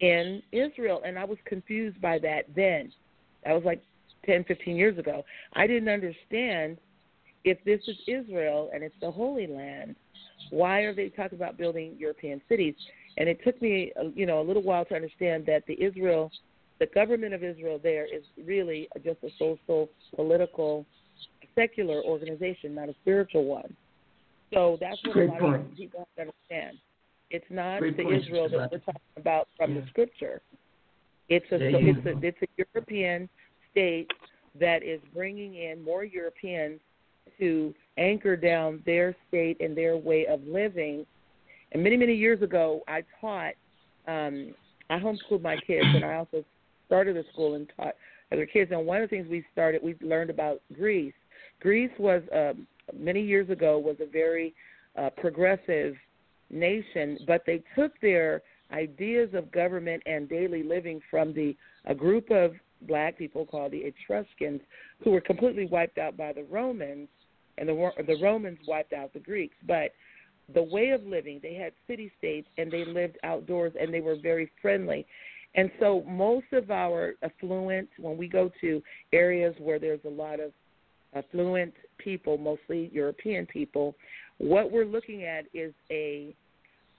[0.00, 1.00] in Israel.
[1.04, 2.92] And I was confused by that then.
[3.44, 3.82] That was like
[4.26, 5.24] 10, 15 years ago.
[5.54, 6.76] I didn't understand
[7.44, 9.96] if this is Israel and it's the Holy Land,
[10.50, 12.74] why are they talking about building European cities?
[13.16, 16.30] And it took me, uh, you know, a little while to understand that the Israel,
[16.80, 20.84] the government of Israel there is really just a social, political,
[21.54, 23.76] secular organization, not a spiritual one.
[24.52, 25.56] So that's what Great a lot point.
[25.56, 26.78] of people have to understand.
[27.30, 29.82] It's not Great the point, Israel that we're talking about from Yeah.
[29.82, 30.40] the scripture.
[31.28, 33.28] It's a so it's a it's a European
[33.70, 34.10] state
[34.58, 36.80] that is bringing in more Europeans
[37.38, 41.06] to anchor down their state and their way of living.
[41.72, 43.54] And many many years ago, I taught.
[44.08, 44.54] Um,
[44.88, 46.44] I homeschooled my kids, and I also
[46.90, 47.94] started a school and taught
[48.32, 48.72] other kids.
[48.72, 51.14] And one of the things we started, we learned about Greece.
[51.60, 52.66] Greece was um,
[52.98, 54.52] many years ago was a very
[55.00, 55.94] uh, progressive
[56.50, 58.42] nation, but they took their
[58.72, 61.56] ideas of government and daily living from the
[61.86, 62.52] a group of
[62.82, 64.60] black people called the Etruscans,
[65.02, 67.08] who were completely wiped out by the Romans,
[67.56, 69.54] and the the Romans wiped out the Greeks.
[69.66, 69.92] But
[70.54, 74.16] the way of living, they had city states and they lived outdoors and they were
[74.20, 75.06] very friendly.
[75.54, 78.82] And so most of our affluent, when we go to
[79.12, 80.52] areas where there's a lot of
[81.14, 83.94] affluent people, mostly European people,
[84.38, 86.34] what we're looking at is a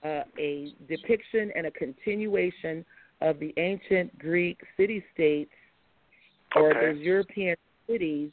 [0.04, 2.84] uh, a depiction and a continuation
[3.20, 5.52] of the ancient Greek city states
[6.56, 6.92] or Okay.
[6.92, 7.56] those European
[7.86, 8.30] cities,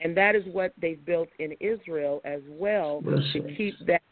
[0.00, 4.02] and that is what they've built in Israel as well Well to keep that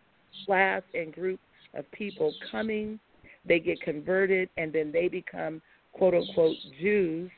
[0.47, 1.41] class and group
[1.75, 2.99] of people coming.
[3.47, 5.61] They get converted and then they become
[5.93, 7.31] quote unquote Jews,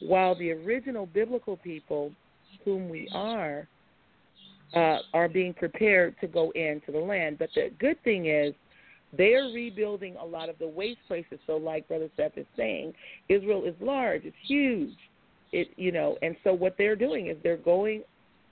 [0.00, 2.12] while the original biblical people,
[2.64, 3.68] whom we are,
[4.74, 7.38] uh, are being prepared to go into the land.
[7.38, 8.54] But the good thing is
[9.16, 11.38] they're rebuilding a lot of the waste places.
[11.46, 12.94] So, like Brother Seth is saying,
[13.28, 14.96] Israel is large, it's huge.
[15.52, 18.02] It you know, and so what they're doing is they're going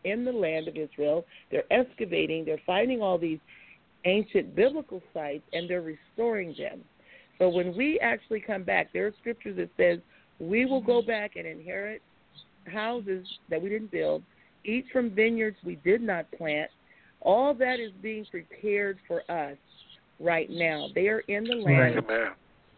[0.04, 3.38] in the land of Israel, they're excavating, they're finding all these
[4.04, 6.80] ancient biblical sites and they're restoring them.
[7.38, 9.98] So when we actually come back, there are scriptures that says
[10.38, 11.10] we will go mm-hmm.
[11.10, 12.02] back and inherit
[12.72, 14.22] houses that we didn't build,
[14.64, 16.70] eat from vineyards we did not plant.
[17.20, 19.56] All that is being prepared for us
[20.20, 20.88] right now.
[20.94, 22.28] They are in the land, Amen.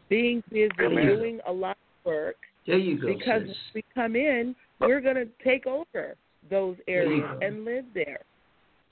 [0.08, 1.06] being busy, Amen.
[1.06, 2.36] doing a lot of work.
[2.66, 3.06] There you go.
[3.06, 3.56] Because sis.
[3.74, 6.14] we come in, we're going to take over
[6.50, 8.20] those areas and live there.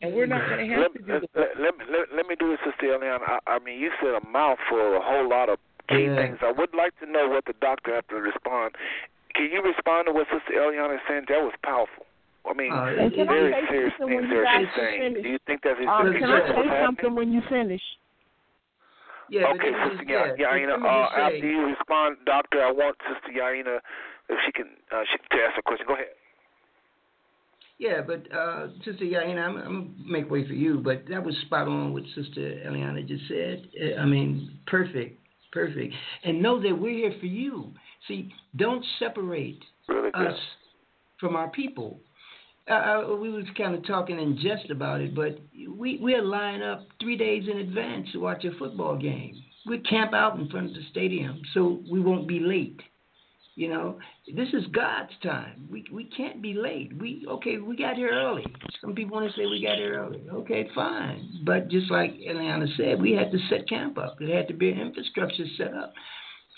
[0.02, 2.02] And we're not going to have Let, to do let, the let, let me let,
[2.14, 3.22] let me do this, Sister Eliana.
[3.22, 5.58] I, I mean, you said a mouthful, a whole lot of
[5.88, 6.16] key Yeah.
[6.18, 6.38] things.
[6.42, 8.74] I would like to know what the doctor had to respond.
[9.34, 11.26] Can you respond to what Sister Eliana is saying?
[11.30, 12.04] That was powerful.
[12.44, 15.00] I mean, Uh, And can I very say serious something things there she's saying.
[15.00, 15.22] finished?
[15.22, 16.82] Do you think that's, Um, is can I what's say happening?
[16.82, 17.82] something when you finish?
[19.30, 23.30] yeah, okay, Sister just- Ya- yeah, Yahenna, uh, after you respond, Doctor, I want Sister
[23.38, 23.78] Yahenna,
[24.28, 25.86] if she can, uh, she can ask a question.
[25.86, 26.10] Go ahead.
[27.78, 31.34] Yeah, but uh, Sister Yahenna, I'm, I'm gonna make way for you, but that was
[31.46, 33.66] spot on what Sister Eliana just said.
[33.80, 35.18] Uh, I mean, perfect,
[35.52, 35.94] perfect.
[36.22, 37.72] And know that we're here for you.
[38.06, 40.38] See, don't separate Really us
[41.18, 42.00] from our people.
[42.70, 45.40] Uh, uh, we was kind of talking in jest about it, but
[45.76, 49.34] we we'll line up three days in advance to watch a football game.
[49.66, 52.80] We camp out in front of the stadium so we won't be late.
[53.54, 53.98] You know,
[54.34, 55.68] this is God's time.
[55.70, 56.90] We we can't be late.
[56.98, 58.46] We okay, we got here early.
[58.80, 60.22] Some people want to say we got here early.
[60.32, 61.42] Okay, fine.
[61.44, 64.16] But just like Eliana said, we had to set camp up.
[64.18, 65.92] There had to be infrastructure set up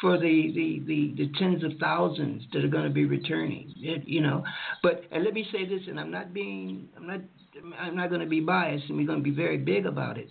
[0.01, 3.73] for the the, the, the tens of thousands that are going to be returning.
[3.79, 4.45] It, you know,
[4.83, 7.21] but and let me say this, and I'm not being I'm not
[7.79, 10.29] I'm not going to be biased, and we're going to be very big about it.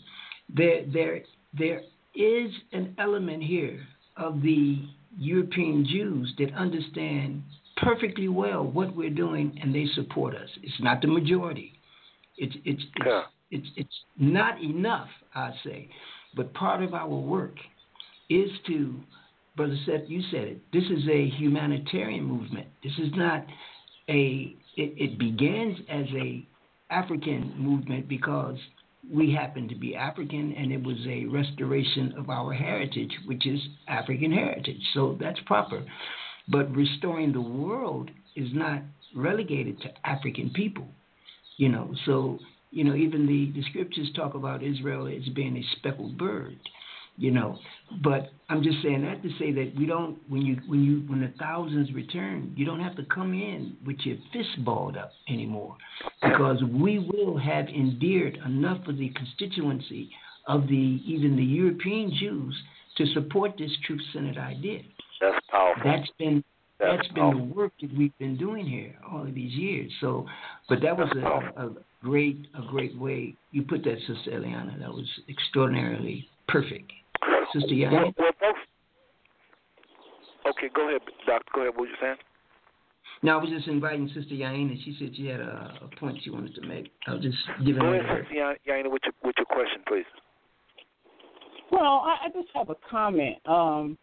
[0.53, 1.21] There there
[1.57, 1.81] there
[2.15, 3.85] is an element here
[4.15, 4.77] of the
[5.17, 7.43] European Jews that understand
[7.77, 10.49] perfectly well what we're doing and they support us.
[10.61, 11.73] It's not the majority.
[12.37, 13.23] It's it's it's Yeah.
[13.51, 15.89] it's, it's not enough, I say.
[16.35, 17.55] But part of our work
[18.29, 18.95] is to
[19.55, 20.71] Brother Seth, you said it.
[20.71, 22.67] This is a humanitarian movement.
[22.83, 23.45] This is not
[24.09, 26.47] a it, it begins as a
[26.89, 28.57] African movement because
[29.11, 33.59] we happen to be African and it was a restoration of our heritage, which is
[33.87, 34.81] African heritage.
[34.93, 35.83] So that's proper.
[36.47, 38.81] But restoring the world is not
[39.15, 40.87] relegated to African people.
[41.57, 42.39] You know, so
[42.71, 46.57] you know, even the, the scriptures talk about Israel as being a speckled bird.
[47.17, 47.57] You know.
[48.03, 51.21] But I'm just saying that to say that we don't when you when you when
[51.21, 55.75] the thousands return, you don't have to come in with your fist balled up anymore,
[56.21, 60.09] because we will have endeared enough of the constituency
[60.47, 62.55] of the even the European Jews
[62.97, 64.81] to support this truth-centered idea.
[65.21, 65.83] That's powerful.
[65.83, 66.43] That's been
[66.79, 69.91] That's that's been the work that we've been doing here all of these years.
[70.01, 70.25] So,
[70.67, 71.69] but that was a, a
[72.01, 74.79] great a great way you put that, Sister Eliana.
[74.79, 76.91] That was extraordinarily perfect.
[77.53, 78.59] Sister Well, well, folks.
[80.49, 81.51] Okay, go ahead, Doctor.
[81.53, 81.73] Go ahead.
[81.75, 82.15] What were you saying?
[83.21, 84.75] No, I was just inviting Sister Yahenna.
[84.83, 86.91] She said she had a, a point she wanted to make.
[87.07, 88.23] I was just giving Go her ahead, her.
[88.23, 90.05] Sister Yahenna, with your with your question, please.
[91.71, 93.37] Well, I, I just have a comment.
[93.47, 93.97] Um,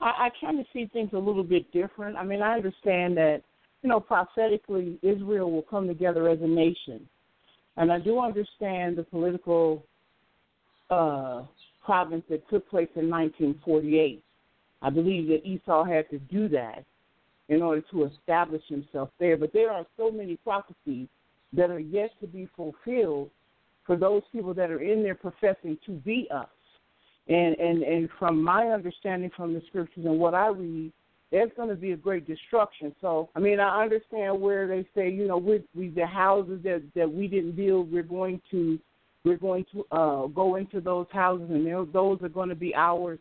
[0.00, 2.16] I, I kind of see things a little bit different.
[2.16, 3.42] I mean, I understand that,
[3.82, 7.08] you know, prophetically, Israel will come together as a nation.
[7.78, 9.84] And I do understand the political
[10.90, 11.42] uh,
[11.86, 14.22] province that took place in 1948.
[14.82, 16.84] I believe that Esau had to do that
[17.48, 19.36] in order to establish himself there.
[19.36, 21.06] But there are so many prophecies
[21.52, 23.30] that are yet to be fulfilled
[23.86, 26.48] for those people that are in there professing to be us.
[27.28, 30.92] And and and from my understanding from the scriptures and what I read,
[31.32, 32.94] there's going to be a great destruction.
[33.00, 36.82] So I mean, I understand where they say, you know, we we the houses that
[36.94, 38.78] that we didn't build, we're going to
[39.26, 43.18] we're going to uh go into those houses, and those are going to be ours.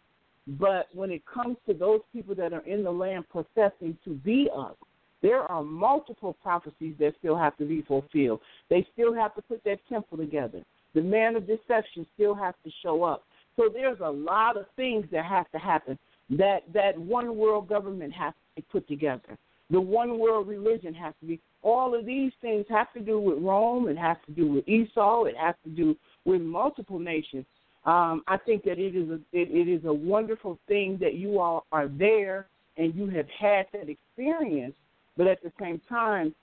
[0.48, 4.48] But when it comes to those people that are in the land professing to be
[4.56, 4.76] us,
[5.24, 8.42] there are multiple prophecies that still have to be fulfilled.
[8.70, 10.62] They still have to put that temple together.
[10.94, 13.24] The man of deception still has to show up.
[13.56, 15.98] So there's a lot of things that have to happen.
[16.30, 19.38] That that one world government has to be put together.
[19.72, 21.42] The one world religion has to be.
[21.66, 23.88] All of these things have to do with Rome.
[23.88, 25.24] It has to do with Esau.
[25.24, 27.44] It has to do with multiple nations.
[27.86, 31.40] Um, I think that it is a it, it is a wonderful thing that you
[31.40, 32.46] all are there
[32.78, 34.76] and you have had that experience.
[35.18, 36.36] But at the same time,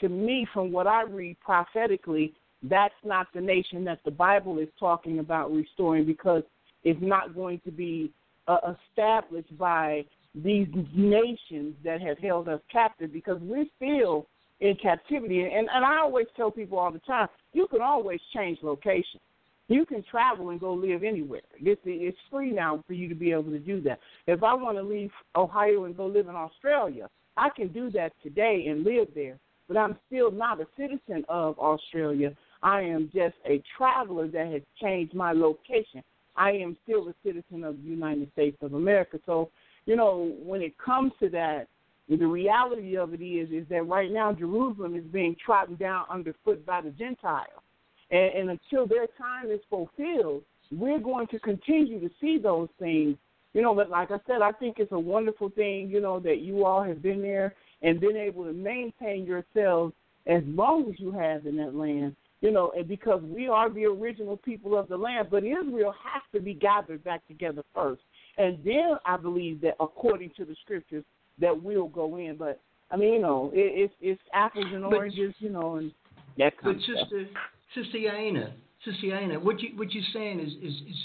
[0.00, 2.32] to me, from what I read prophetically,
[2.62, 6.44] that's not the nation that the Bible is talking about restoring because
[6.84, 8.12] it's not going to be
[8.46, 10.04] uh, established by
[10.34, 14.26] these nations that have held us captive because we're still
[14.60, 15.42] in captivity.
[15.42, 19.20] And, and I always tell people all the time, you can always change location.
[19.68, 21.42] You can travel and go live anywhere.
[21.60, 24.00] It's, it's free now for you to be able to do that.
[24.26, 28.12] If I want to leave Ohio and go live in Australia, I can do that
[28.22, 29.38] today and live there.
[29.68, 32.36] But I'm still not a citizen of Australia.
[32.62, 36.02] I am just a traveler that has changed my location.
[36.36, 39.20] I am still a citizen of the United States of America.
[39.24, 39.50] So,
[39.86, 41.66] you know, when it comes to that,
[42.08, 46.66] the reality of it is is that right now Jerusalem is being trodden down underfoot
[46.66, 47.62] by the Gentiles.
[48.10, 50.42] And, and until their time is fulfilled,
[50.72, 53.16] we're going to continue to see those things.
[53.52, 56.38] You know, but like I said, I think it's a wonderful thing, you know, that
[56.40, 59.92] you all have been there and been able to maintain yourselves
[60.26, 62.14] as long as you have in that land.
[62.40, 66.22] You know, and because we are the original people of the land, but Israel has
[66.32, 68.00] to be gathered back together first.
[68.40, 71.04] And then I believe that according to the scriptures
[71.40, 72.36] that we'll go in.
[72.36, 72.58] But
[72.90, 75.92] I mean, you know, it, it's it's apples and But- oranges, you know, and
[76.38, 77.08] that But kind of stuff.
[77.10, 77.28] Sister
[77.74, 78.52] Sister Yahenna,
[78.84, 80.96] Sister Yahenna, what you what you're saying is is is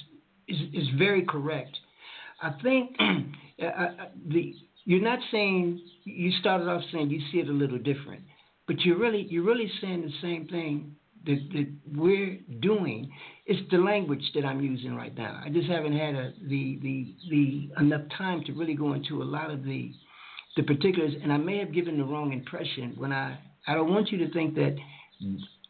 [0.48, 1.78] is, is very correct.
[2.42, 2.96] I think
[3.62, 3.92] uh, uh,
[4.30, 4.56] the
[4.86, 8.22] you're not saying you started off saying you see it a little different,
[8.66, 10.96] but you're really you're really saying the same thing
[11.26, 13.12] that, that we're doing.
[13.46, 15.42] It's the language that I'm using right now.
[15.46, 19.26] I just haven't had a, the the the enough time to really go into a
[19.26, 19.92] lot of the
[20.56, 23.38] the particulars, and I may have given the wrong impression when I
[23.68, 24.76] I don't want you to think that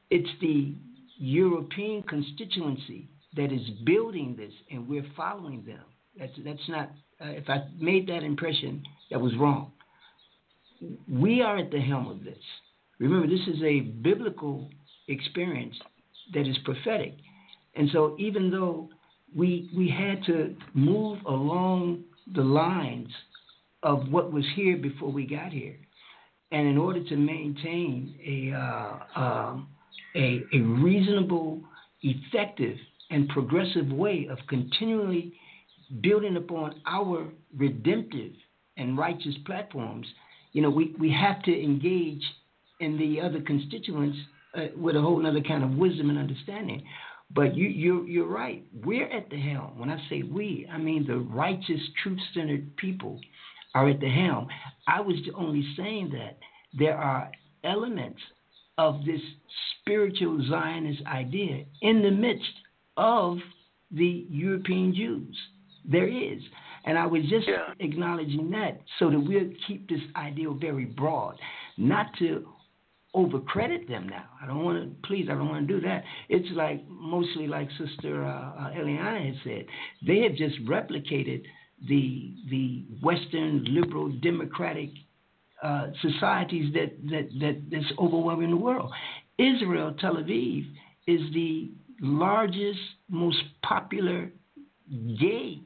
[0.09, 0.75] it's the
[1.17, 5.83] European constituency that is building this, and we're following them.
[6.17, 6.91] That's that's not.
[7.21, 9.71] Uh, if I made that impression, that was wrong.
[11.09, 12.37] We are at the helm of this.
[12.99, 14.69] Remember, this is a biblical
[15.07, 15.75] experience
[16.33, 17.13] that is prophetic,
[17.75, 18.89] and so even though
[19.35, 22.03] we we had to move along
[22.33, 23.09] the lines
[23.83, 25.75] of what was here before we got here,
[26.51, 29.67] and in order to maintain a uh, um,
[30.15, 31.61] a, a reasonable,
[32.01, 32.77] effective,
[33.11, 35.33] and progressive way of continually
[36.01, 38.31] building upon our redemptive
[38.77, 40.07] and righteous platforms,
[40.53, 42.23] you know, we, we have to engage
[42.79, 44.17] in the other constituents
[44.55, 46.83] uh, with a whole other kind of wisdom and understanding.
[47.33, 48.63] But you, you're, you're right.
[48.83, 49.79] We're at the helm.
[49.79, 53.19] When I say we, I mean the righteous, truth centered people
[53.73, 54.47] are at the helm.
[54.87, 56.37] I was only saying that
[56.77, 57.31] there are
[57.63, 58.21] elements
[58.77, 59.21] of this
[59.81, 62.45] spiritual Zionist idea in the midst
[62.97, 63.37] of
[63.91, 65.37] the European Jews.
[65.83, 66.41] There is.
[66.85, 67.73] And I was just yeah.
[67.79, 71.35] acknowledging that so that we'll keep this ideal very broad,
[71.77, 72.47] not to
[73.15, 74.25] overcredit them now.
[74.41, 76.03] I don't want to, please, I don't want to do that.
[76.29, 79.65] It's like mostly like Sister uh, uh, Eliana had said,
[80.05, 81.43] they have just replicated
[81.87, 84.89] the the Western liberal democratic
[85.63, 88.91] uh, societies that, that that that's overwhelming the world.
[89.37, 90.65] Israel, Tel Aviv,
[91.07, 91.71] is the
[92.01, 92.79] largest,
[93.09, 94.31] most popular
[95.19, 95.61] gay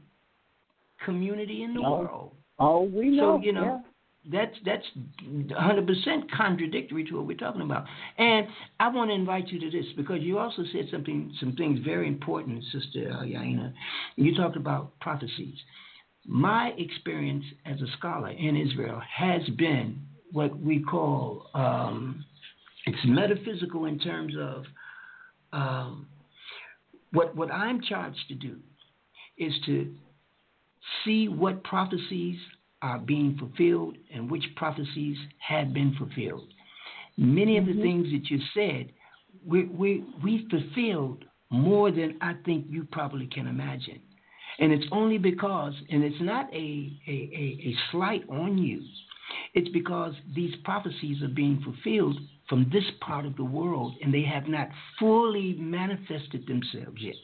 [1.05, 1.99] community in the oh.
[1.99, 2.31] world.
[2.59, 3.37] Oh, we know.
[3.39, 3.63] So you know.
[3.63, 3.88] Yeah.
[4.29, 4.85] That's that's
[5.25, 7.85] 100% contradictory to what we're talking about.
[8.17, 8.47] And
[8.79, 12.07] I want to invite you to this because you also said something, some things very
[12.07, 13.73] important, Sister uh, Yahenna.
[14.17, 15.55] You talked about prophecies.
[16.25, 20.01] My experience as a scholar in Israel has been
[20.31, 22.25] what we call um,
[22.85, 24.63] it's metaphysical in terms of
[25.53, 26.07] um,
[27.11, 28.57] what what I'm charged to do
[29.37, 29.93] is to
[31.03, 32.37] see what prophecies
[32.81, 36.47] are being fulfilled and which prophecies have been fulfilled.
[37.17, 37.81] Many of the mm-hmm.
[37.81, 38.91] things that you said,
[39.45, 43.99] we, we, we fulfilled more than I think you probably can imagine.
[44.59, 48.81] And it's only because, and it's not a, a, a, a slight on you,
[49.53, 54.23] it's because these prophecies are being fulfilled from this part of the world and they
[54.23, 57.15] have not fully manifested themselves yet.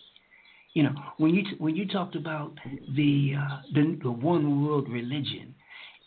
[0.75, 2.53] You know, when you when you talked about
[2.95, 5.55] the uh, the, the one world religion,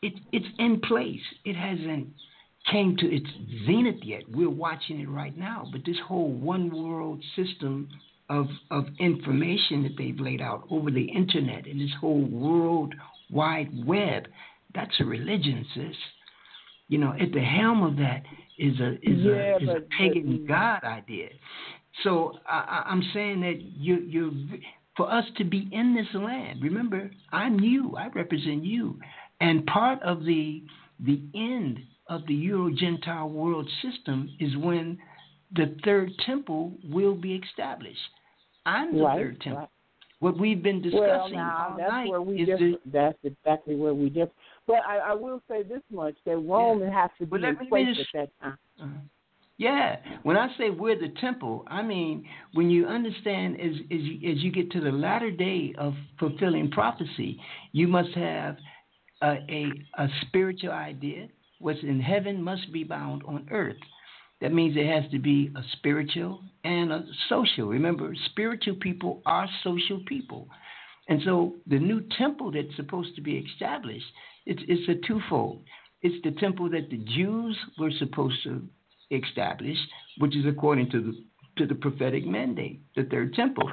[0.02, 1.22] it it's in place.
[1.44, 2.08] It hasn't
[2.70, 3.26] came to its
[3.64, 4.22] zenith yet.
[4.30, 5.66] We're watching it right now.
[5.72, 7.88] But this whole one world system
[8.28, 12.94] of of information that they've laid out over the internet and this whole world
[13.30, 14.28] wide web,
[14.74, 15.96] that's a religion, sis.
[16.88, 18.22] You know, at the helm of that
[18.58, 21.28] is a is yeah, a is a pagan god idea.
[22.04, 24.32] So I, I'm saying that you you
[24.96, 26.62] for us to be in this land.
[26.62, 27.96] Remember, I'm you.
[27.96, 28.98] I represent you,
[29.40, 30.62] and part of the
[31.00, 34.98] the end of the Euro Gentile world system is when
[35.54, 37.98] the third temple will be established.
[38.66, 39.60] I'm the right, third temple.
[39.60, 39.68] Right.
[40.20, 42.58] What we've been discussing well, now, all that's night where we is differ.
[42.58, 44.32] the, that's exactly where we differ.
[44.66, 47.02] But I, I will say this much: that Rome Yeah.
[47.02, 48.58] has to be in place just- at that time.
[48.80, 48.98] Uh-huh.
[49.58, 52.24] Yeah, when I say we're the temple, I mean
[52.54, 56.70] when you understand as as you, as you get to the latter day of fulfilling
[56.70, 57.40] prophecy,
[57.72, 58.56] you must have
[59.20, 59.66] a, a
[59.98, 61.26] a spiritual idea.
[61.58, 63.76] What's in heaven must be bound on earth.
[64.40, 67.66] That means it has to be a spiritual and a social.
[67.66, 70.48] Remember, spiritual people are social people.
[71.08, 74.06] And so the new temple that's supposed to be established,
[74.46, 75.64] it's, it's a twofold.
[76.02, 78.62] It's the temple that the Jews were supposed to
[79.10, 79.76] establish,
[80.18, 81.24] which is according to the
[81.56, 83.68] to the prophetic mandate, the third temple.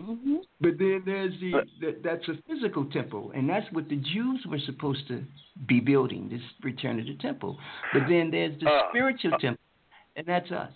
[0.00, 0.36] Mm-hmm.
[0.60, 4.60] But then there's the, the that's a physical temple, and that's what the Jews were
[4.64, 5.24] supposed to
[5.66, 7.58] be building, this return of the temple.
[7.92, 9.62] But then there's the Uh, spiritual temple,
[10.14, 10.72] and that's us.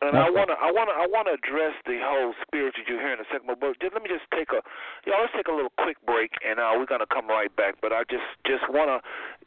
[0.00, 3.26] And I wanna, I wanna, I wanna address the whole spiritual you hear in a
[3.32, 3.50] second.
[3.50, 4.62] But just, let me just take a,
[5.04, 7.74] y'all, let's take a little quick break, and uh, we're gonna come right back.
[7.82, 9.02] But I just, just wanna,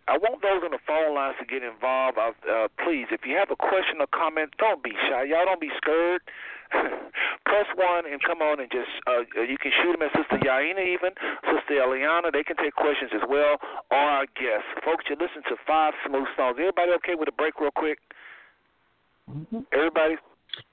[0.08, 2.18] I want those on the phone lines to get involved.
[2.18, 5.24] I, uh, please, if you have a question or comment, don't be shy.
[5.30, 6.22] Y'all don't be scared.
[7.46, 10.82] Press one and come on and just, uh, you can shoot them at Sister Yahenna,
[10.82, 11.12] even
[11.44, 12.32] Sister Eliana.
[12.32, 13.60] They can take questions as well,
[13.92, 14.72] or our guests.
[14.84, 16.58] Folks, you listen to Five Smooth Stones.
[16.58, 18.00] Everybody okay with a break, real quick?
[19.30, 19.68] Mm-hmm.
[19.74, 20.16] Everybody.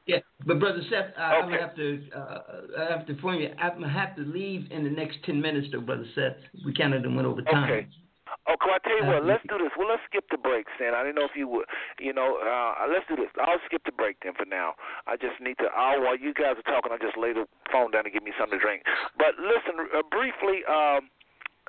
[0.06, 1.60] Yeah, but brother Seth, I, I Okay.
[1.60, 2.38] have to, uh,
[2.78, 3.50] I have to inform you.
[3.58, 6.36] I'm gonna have to leave in the next ten minutes, though, brother Seth.
[6.64, 7.70] We kind of went over time.
[7.70, 7.86] Okay.
[8.48, 9.28] Oh, can I tell you what?
[9.28, 9.68] Let's do this.
[9.76, 10.96] Well, let's skip the break, Sam.
[10.96, 11.68] I didn't know if you would.
[12.00, 13.28] You know, uh, let's do this.
[13.36, 14.72] I'll skip the break then for now.
[15.06, 15.68] I just need to.
[15.76, 18.32] I'll, while you guys are talking, I'll just lay the phone down and give me
[18.40, 18.88] something to drink.
[19.20, 20.64] But listen, uh, briefly.
[20.64, 21.12] Um,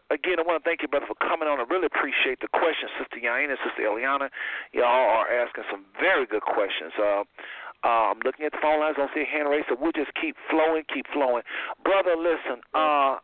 [0.10, 1.61] Again, I want to thank you, brother, for coming on.
[1.61, 4.34] I really appreciate the questions, Sister Yahenna, Sister Eliana.
[4.73, 6.89] Y'all are asking some very good questions.
[6.97, 7.22] Uh,
[7.85, 8.97] uh, I'm looking at the phone lines.
[8.97, 11.45] I don't see a hand raised, so we'll just keep flowing, keep flowing.
[11.85, 12.65] Brother, listen.
[12.73, 13.22] Uh,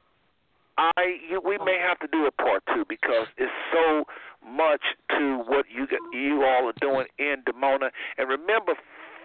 [0.78, 4.04] I you, we may have to do a part two because it's so
[4.46, 4.82] much
[5.18, 7.90] to what you you all are doing in Dimona.
[8.18, 8.74] And remember,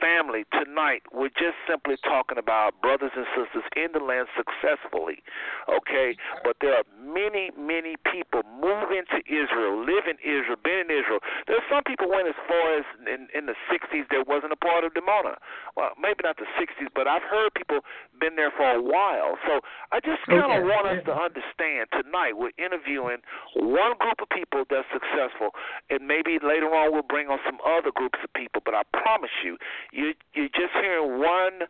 [0.01, 5.23] family, tonight we're just simply talking about brothers and sisters in the land successfully.
[5.69, 10.91] Okay, but there are many, many people moving to Israel, live in Israel, been in
[10.91, 11.21] Israel.
[11.47, 14.09] There's some people went as far as in, in the 60s.
[14.11, 15.37] There wasn't a part of Dimona.
[15.77, 17.81] Well, maybe not the 60s, but I've heard people
[18.19, 19.37] been there for a while.
[19.47, 19.61] So
[19.93, 20.67] I just kind of Okay.
[20.67, 23.19] want us to understand tonight we're interviewing
[23.57, 25.53] one group of people that's successful,
[25.91, 28.63] and maybe later on we'll bring on some other groups of people.
[28.65, 29.57] But I promise you,
[29.93, 31.69] you you're just hearing one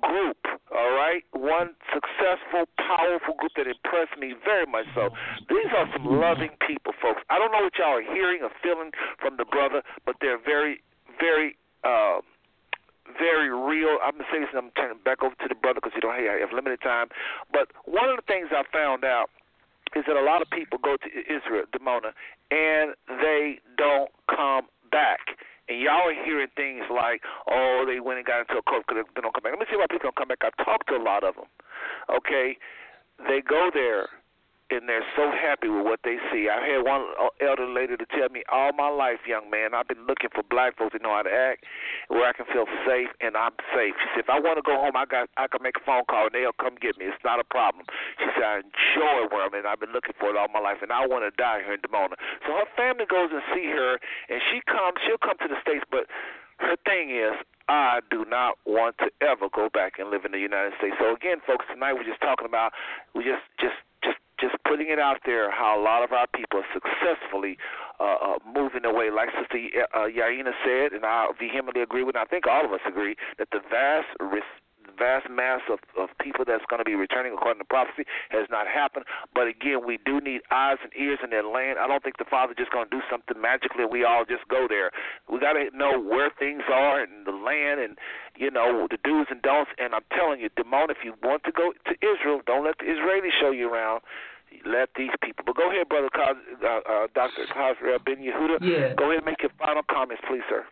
[0.00, 0.38] group,
[0.72, 1.22] all right?
[1.32, 5.10] One successful, powerful group that impressed me very much so.
[5.48, 7.20] These are some loving people, folks.
[7.28, 8.90] I don't know what y'all are hearing or feeling
[9.20, 10.82] from the brother, but they're very,
[11.18, 12.20] very, uh,
[13.18, 13.98] very real.
[14.02, 16.14] I'm gonna say this, and I'm turning back over to the brother because you don't
[16.14, 17.08] have, have limited time.
[17.52, 19.28] But one of the things I found out
[19.96, 22.14] is that a lot of people go to Israel, Dimona,
[22.50, 25.18] and they don't come back.
[25.70, 29.06] And y'all are hearing things like, oh, they went and got into a court because
[29.14, 29.54] they don't come back.
[29.54, 30.42] Let me see why people don't come back.
[30.42, 31.46] I've talked to a lot of them.
[32.10, 32.58] Okay,
[33.30, 34.10] they go there
[34.70, 36.48] and they're so happy with what they see.
[36.48, 39.88] I had one uh, elder lady to tell me all my life, young man, I've
[39.88, 41.66] been looking for black folks that know how to act,
[42.08, 43.94] where I can feel safe and I'm safe.
[43.98, 46.06] She said, if I want to go home, I got I can make a phone
[46.08, 47.10] call and they'll come get me.
[47.10, 47.84] It's not a problem.
[48.18, 49.66] She said, I enjoy where I'm in.
[49.66, 51.82] I've been looking for it all my life, and I want to die here in
[51.82, 52.14] Dimona.
[52.46, 53.98] So her family goes and see her,
[54.30, 55.02] and she comes.
[55.06, 56.06] She'll come to the states, but
[56.60, 57.34] her thing is,
[57.68, 60.96] I do not want to ever go back and live in the United States.
[60.98, 62.72] So again, folks, tonight we're just talking about
[63.14, 66.60] we just just just just putting it out there how a lot of our people
[66.60, 67.58] are successfully
[68.00, 69.10] uh, uh, moving away.
[69.10, 72.72] Like Sister uh, Yahenna said, and I vehemently agree with, and I think all of
[72.72, 74.08] us agree, that the vast
[74.80, 78.46] risk vast mass of, of people that's going to be returning according to prophecy has
[78.50, 79.04] not happened.
[79.34, 81.78] But again, we do need eyes and ears in their land.
[81.78, 83.84] I don't think the Father just going to do something magically.
[83.84, 84.90] And we all just go there.
[85.30, 87.98] We got to know where things are in the land and
[88.36, 89.70] you know the do's and don'ts.
[89.78, 92.84] And I'm telling you, Demon, if you want to go to Israel, don't let the
[92.84, 94.02] Israelis show you around
[94.66, 95.44] let these people.
[95.46, 98.58] But go ahead, brother, uh, uh, Doctor Khazriel Ben Yehuda.
[98.60, 98.94] Yeah.
[98.98, 100.64] Go ahead and make your final comments, please, sir.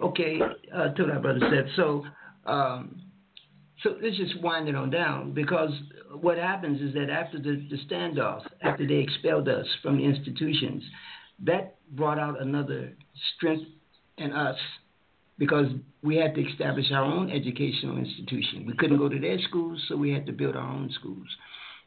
[0.00, 0.40] Okay,
[0.72, 1.66] uh, to that brother said.
[1.76, 2.04] So,
[2.50, 3.02] um,
[3.82, 5.70] so let's just wind it on down because
[6.20, 10.82] what happens is that after the, the standoff, after they expelled us from the institutions,
[11.46, 12.92] that brought out another
[13.36, 13.66] strength
[14.18, 14.56] in us
[15.38, 15.66] because
[16.02, 18.66] we had to establish our own educational institution.
[18.66, 21.26] We couldn't go to their schools, so we had to build our own schools.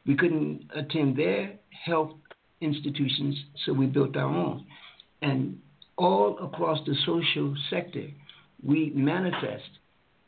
[0.06, 2.12] We couldn't attend their health
[2.60, 4.66] institutions, so we built our own.
[5.22, 5.60] And
[5.96, 8.08] all across the social sector,
[8.62, 9.70] we manifest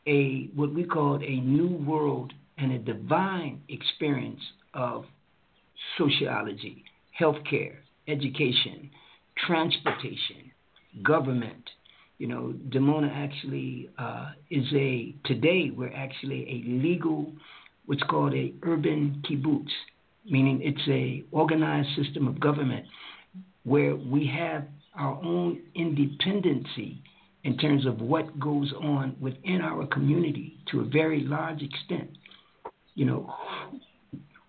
[0.07, 4.41] a what we called a new world and a divine experience
[4.73, 5.05] of
[5.97, 6.83] sociology,
[7.19, 7.75] healthcare,
[8.07, 8.89] education,
[9.45, 10.51] transportation,
[11.03, 11.69] government.
[12.17, 17.31] You know, Dimona actually uh, is a today we're actually a legal,
[17.85, 19.69] what's called a urban kibbutz,
[20.25, 22.85] meaning it's a organized system of government
[23.63, 24.65] where we have
[24.95, 27.03] our own independency
[27.43, 32.09] in terms of what goes on within our community to a very large extent.
[32.95, 33.33] You know,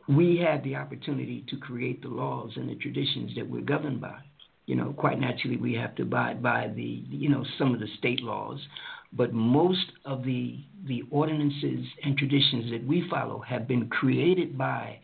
[0.09, 4.19] we had the opportunity to create the laws and the traditions that we're governed by.
[4.67, 7.89] You know, quite naturally, we have to abide by the, you know, some of the
[7.99, 8.59] state laws,
[9.13, 14.99] but most of the the ordinances and traditions that we follow have been created by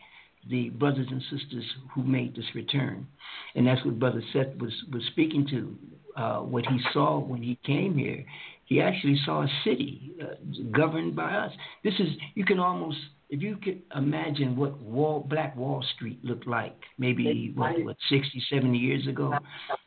[0.49, 3.07] the brothers and sisters who made this return,
[3.55, 5.75] and that's what Brother Seth was was speaking to
[6.15, 8.25] uh, what he saw when he came here.
[8.65, 10.35] He actually saw a city uh,
[10.71, 11.51] governed by us.
[11.83, 12.97] This is you can almost
[13.29, 18.43] if you could imagine what Wall, Black Wall Street looked like, maybe what, what 60,
[18.49, 19.33] 70 years ago.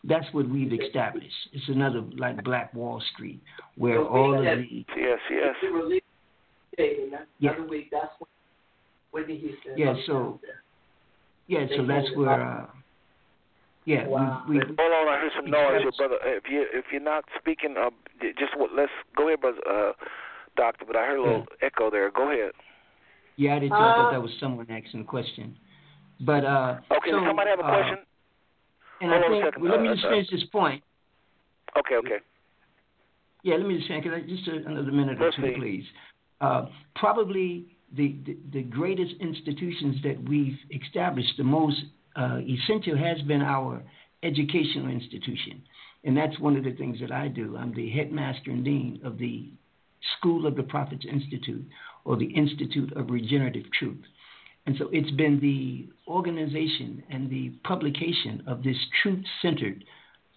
[0.05, 1.35] That's what we've established.
[1.53, 3.41] It's another like Black Wall Street,
[3.77, 5.55] where all of the yes, yes.
[7.39, 7.51] Yeah.
[9.77, 9.95] Yeah.
[10.07, 10.41] So
[11.47, 11.67] yeah.
[11.77, 12.43] So that's where.
[12.43, 12.67] Uh,
[13.89, 14.45] yeah, wow.
[14.47, 16.19] we, we, Hold on, I heard some noise, your brother.
[16.25, 17.89] If you if you're not speaking, uh,
[18.39, 19.93] just what, let's go ahead, brother, uh,
[20.57, 20.85] doctor.
[20.87, 21.67] But I heard a little yeah.
[21.67, 22.11] echo there.
[22.11, 22.53] Go ahead.
[23.37, 23.75] Yeah, I did too.
[23.75, 25.57] I thought that was someone asking a question.
[26.21, 27.99] But uh, okay, so, does somebody have a uh, question?
[29.01, 30.45] And Hold I on a think second, well, let me uh, just uh, finish this
[30.53, 30.85] point.
[31.79, 32.19] Okay, okay.
[33.43, 34.05] Yeah, let me just finish.
[34.05, 35.55] Can I- Just a, another minute or Let's two, see.
[35.59, 35.85] please.
[36.43, 37.67] Uh, probably
[37.97, 41.81] the, the the greatest institutions that we've established, the most
[42.19, 43.83] uh, essential has been our
[44.23, 45.63] educational institution,
[46.05, 47.57] and that's one of the things that I do.
[47.57, 49.51] I'm the headmaster and dean of the
[50.19, 51.67] School of the Prophets Institute,
[52.05, 54.05] or the Institute of Regenerative Truth.
[54.67, 59.83] And so it's been the organization and the publication of this truth centered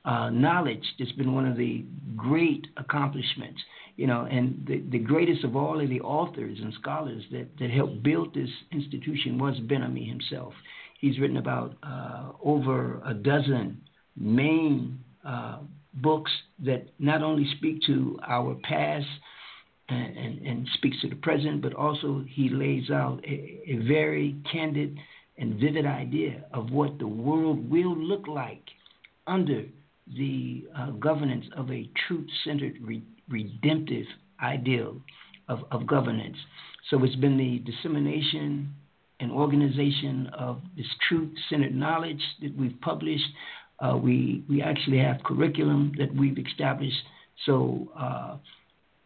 [0.05, 1.83] uh, knowledge that's been one of the
[2.15, 3.61] great accomplishments.
[3.97, 7.69] You know, and the, the greatest of all of the authors and scholars that, that
[7.69, 10.53] helped build this institution was Ben Ammi himself.
[11.01, 13.81] He's written about uh, over a dozen
[14.15, 15.57] main uh,
[15.95, 16.31] books
[16.63, 19.07] that not only speak to our past
[19.89, 24.35] and, and, and speaks to the present, but also he lays out a, a very
[24.51, 24.95] candid
[25.39, 28.63] and vivid idea of what the world will look like
[29.25, 29.65] under
[30.15, 34.05] the uh, governance of a truth centered, re- redemptive
[34.43, 35.01] ideal
[35.47, 36.37] of, of governance.
[36.91, 38.75] So it's been the dissemination
[39.21, 43.29] and organization of this truth-centered knowledge that we've published.
[43.79, 47.03] Uh, we we actually have curriculum that we've established.
[47.45, 48.37] So uh,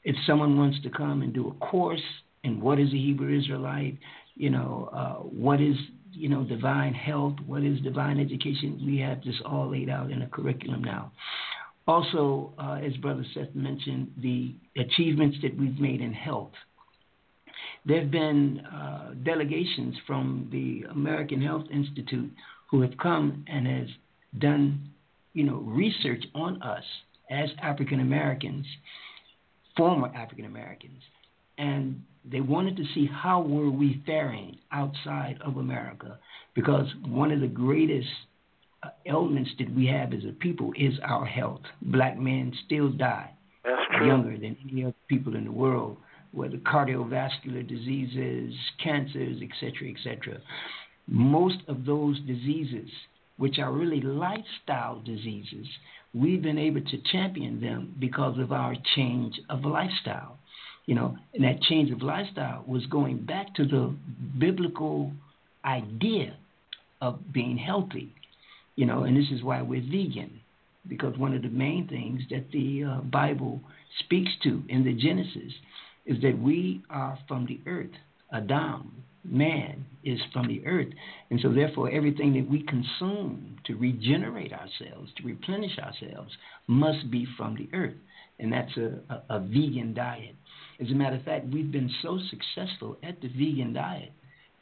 [0.04, 2.02] if someone wants to come and do a course
[2.44, 3.98] in what is a Hebrew Israelite,
[4.36, 5.76] you know, uh, what is
[6.12, 10.22] you know divine health, what is divine education, we have this all laid out in
[10.22, 11.12] a curriculum now.
[11.88, 16.52] Also, uh, as Brother Seth mentioned, the achievements that we've made in health.
[17.86, 22.32] There have been uh, delegations from the American Health Institute
[22.70, 23.88] who have come and has
[24.40, 24.90] done,
[25.34, 26.84] you know, research on us
[27.30, 28.66] as African Americans,
[29.78, 31.02] former African Americans,
[31.58, 36.18] and they wanted to see how were we faring outside of America
[36.56, 38.10] because one of the greatest
[38.84, 41.62] uh, ailments that we have as a people is our health.
[41.82, 43.32] Black men still die
[44.04, 45.98] younger than any other people in the world,
[46.36, 48.54] whether cardiovascular diseases,
[48.84, 50.42] cancers, etc., etc.
[51.08, 52.90] Most of those diseases,
[53.38, 55.68] which are really lifestyle diseases,
[56.14, 60.38] we've been able to champion them because of our change of lifestyle.
[60.86, 63.94] You know, and that change of lifestyle was going back to the
[64.38, 65.12] biblical
[65.64, 66.36] idea
[67.02, 68.14] of being healthy.
[68.76, 70.42] You know, and this is why we're vegan,
[70.88, 73.62] because one of the main things that the uh, Bible
[74.00, 75.54] speaks to in the Genesis
[76.06, 77.92] is that we are from the earth.
[78.34, 80.90] Adam, man, is from the earth.
[81.30, 86.32] And so, therefore, everything that we consume to regenerate ourselves, to replenish ourselves,
[86.68, 87.96] must be from the earth.
[88.40, 90.36] And that's a, a, a vegan diet.
[90.80, 94.12] As a matter of fact, we've been so successful at the vegan diet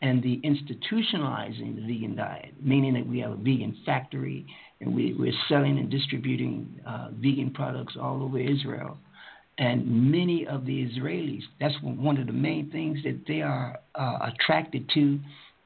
[0.02, 4.46] and the institutionalizing the vegan diet, meaning that we have a vegan factory
[4.80, 8.98] and we, are selling and distributing uh, vegan products all over Israel.
[9.58, 14.18] And many of the Israelis, that's one of the main things that they are uh,
[14.24, 15.20] attracted to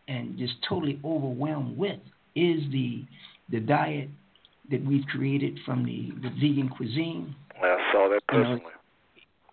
[0.07, 1.99] and just totally overwhelmed with
[2.35, 3.03] is the
[3.49, 4.09] the diet
[4.69, 7.33] that we've created from the, the vegan cuisine.
[7.55, 8.61] I saw that personally.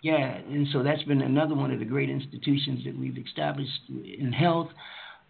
[0.03, 3.17] You know, yeah, and so that's been another one of the great institutions that we've
[3.17, 4.69] established in health,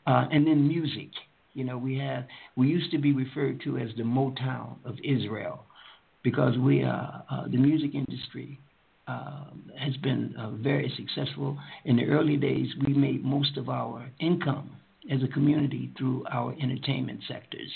[0.07, 1.11] uh, and then music.
[1.53, 2.25] You know, we have
[2.57, 5.65] we used to be referred to as the Motown of Israel
[6.25, 8.59] because we are uh, the music industry
[9.07, 9.45] uh,
[9.79, 11.59] has been uh, very successful.
[11.85, 14.71] In the early days, we made most of our income
[15.11, 17.71] as a community through our entertainment sectors.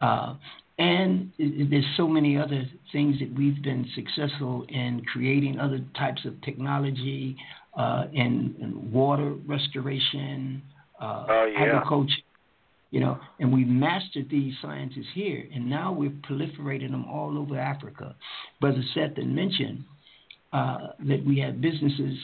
[0.00, 0.34] Uh,
[0.78, 6.40] and there's so many other things that we've been successful in creating other types of
[6.42, 7.36] technology
[7.76, 10.62] uh, in, in, water restoration,
[11.00, 11.60] uh, oh, yeah.
[11.60, 12.14] agriculture.
[12.90, 17.56] You know, and we mastered these sciences here, and now we're proliferating them all over
[17.56, 18.16] Africa.
[18.60, 19.84] Brother Seth mentioned
[20.52, 22.16] uh, that we have businesses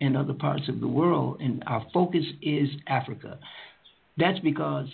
[0.00, 3.38] in other parts of the world, and our focus is Africa.
[4.16, 4.86] That's because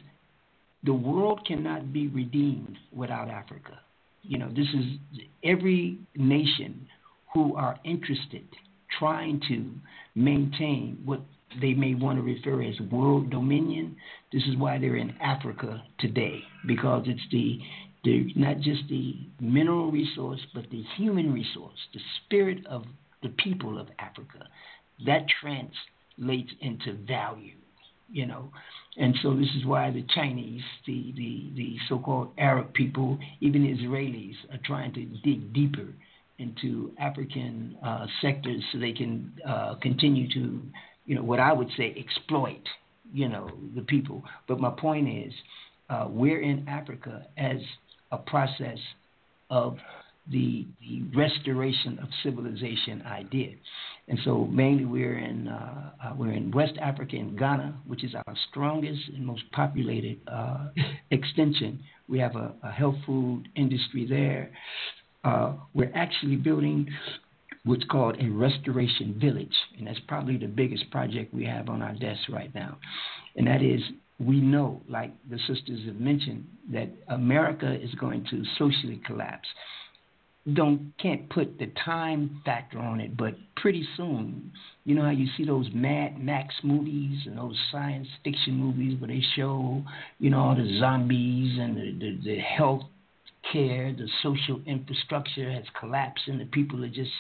[0.85, 3.81] the world cannot be redeemed without Africa.
[4.23, 6.87] You know, this is every nation
[7.33, 8.45] who are interested
[8.99, 9.71] trying to
[10.15, 11.21] maintain what
[11.61, 13.97] they may want to refer as world dominion.
[14.33, 17.59] This is why they're in Africa today because it's the,
[18.05, 22.85] the not just the mineral resource but the human resource, the spirit of
[23.23, 24.47] the people of Africa
[25.07, 27.55] that translates into value
[28.11, 28.51] you know.
[28.97, 34.37] And so this is why the Chinese, the, the, the so-called Arab people, even Israelis
[34.53, 35.89] are trying to dig deeper
[36.39, 40.63] into African uh, sectors so they can uh, continue to,
[41.07, 42.63] you know, what I would say exploit,
[43.13, 44.23] you know, the people.
[44.47, 45.33] But my point is,
[45.91, 47.59] uh, we're in Africa as
[48.15, 48.79] a process
[49.51, 49.77] of
[50.31, 53.51] the, the restoration of civilization idea.
[54.09, 58.15] And so mainly we're in uh, uh, we're in West Africa and Ghana, which is
[58.15, 60.69] our strongest and most populated uh,
[61.11, 61.81] extension.
[62.09, 64.51] We have a, a, health food industry there.
[65.25, 66.89] Uh, we're actually building
[67.65, 71.95] what's called a restoration village, and that's probably the biggest project we have on our
[71.95, 72.77] desk right now.
[73.37, 73.81] And that is
[74.19, 79.49] we know, like the sisters have mentioned, that America is going to socially collapse
[80.53, 84.53] don't can't put the time factor on it, but pretty soon,
[84.85, 89.09] you know how you see those Mad Max movies and those science fiction movies where
[89.09, 89.83] they show,
[90.19, 92.83] you know, all the zombies and the, the, the health
[93.51, 97.11] care, the social infrastructure has collapsed and the people are just,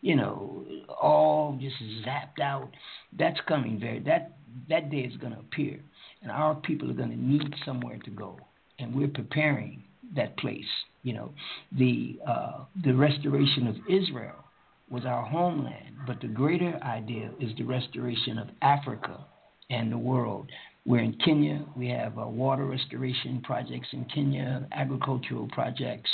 [0.00, 2.70] you know, all just zapped out.
[3.18, 4.38] That's coming very that
[4.70, 5.78] that day is gonna appear.
[6.22, 8.38] And our people are gonna need somewhere to go.
[8.78, 9.82] And we're preparing
[10.14, 10.66] that place.
[11.02, 11.32] You know,
[11.76, 14.44] the uh, the restoration of Israel
[14.90, 19.24] was our homeland, but the greater idea is the restoration of Africa
[19.70, 20.50] and the world.
[20.84, 21.64] We're in Kenya.
[21.76, 26.10] We have uh, water restoration projects in Kenya, agricultural projects.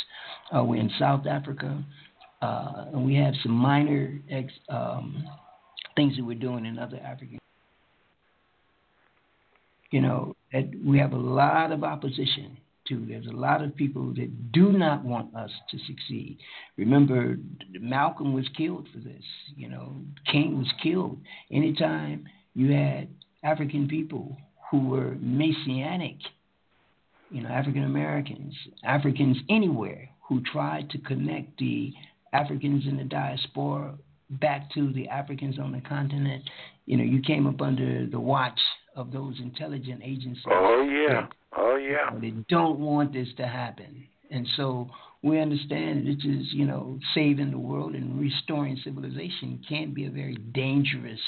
[0.55, 1.83] Uh, we're in South Africa.
[2.41, 5.25] Uh, and we have some minor ex, um,
[5.97, 7.39] things that we're doing in other African.
[9.91, 10.37] You know,
[10.85, 12.59] we have a lot of opposition
[12.89, 13.05] to.
[13.07, 16.39] There's a lot of people that do not want us to succeed.
[16.77, 17.37] Remember,
[17.81, 19.23] Malcolm was killed for this.
[19.57, 19.97] You know,
[20.31, 21.19] King was killed.
[21.51, 23.09] Anytime you had
[23.43, 24.37] African people
[24.71, 26.17] who were Messianic,
[27.31, 28.55] you know, African Americans,
[28.85, 31.93] Africans anywhere who tried to connect the
[32.33, 33.95] Africans in the diaspora
[34.31, 36.43] back to the Africans on the continent,
[36.87, 38.59] you know, you came up under the watch
[38.97, 40.45] of those intelligent agencies.
[40.49, 41.27] Oh yeah.
[41.57, 42.19] Oh yeah.
[42.21, 44.07] They don't want this to happen.
[44.31, 44.91] And so
[45.23, 50.11] we understand this is, you know, saving the world and restoring civilization can be a
[50.11, 51.21] very dangerous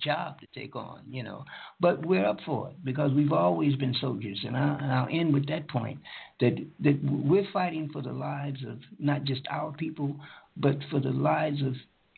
[0.00, 1.44] job to take on, you know.
[1.80, 4.40] But we're up for it because we've always been soldiers.
[4.46, 5.98] And, I, will end with that point
[6.40, 10.16] that, that we're fighting for the lives of not just our people,
[10.56, 11.74] but for the lives of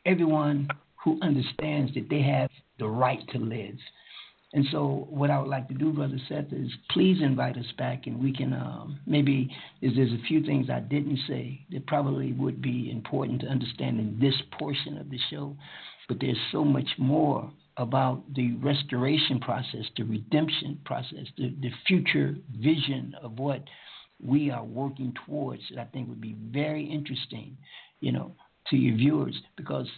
[0.06, 0.68] everyone
[1.02, 3.76] who understands that they have the right to live.
[4.52, 8.06] And so, what I would like to do, Brother Seth, is please invite us back,
[8.06, 9.50] and we can um, maybe
[9.82, 13.98] is there's a few things I didn't say that probably would be important to understand
[13.98, 15.54] in this portion of the show,
[16.08, 22.36] but there's so much more about the restoration process, the redemption process, the, the future
[22.58, 23.62] vision of what
[24.24, 27.56] we are working towards that I think would be very interesting,
[28.00, 28.32] you know,
[28.70, 29.88] to your viewers because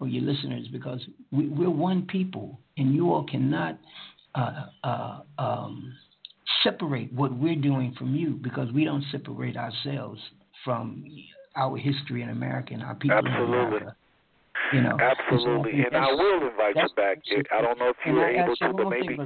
[0.00, 1.00] or your listeners because
[1.30, 3.78] we, are one people and you all cannot
[4.34, 5.94] uh, uh, um,
[6.64, 10.20] separate what we're doing from you because we don't separate ourselves
[10.64, 11.04] from
[11.56, 13.44] our history in America and our people Absolutely.
[13.44, 13.96] in America.
[14.72, 17.18] You know, Absolutely, and, I will invite you back.
[17.52, 19.16] I don't know if you were able to, but maybe.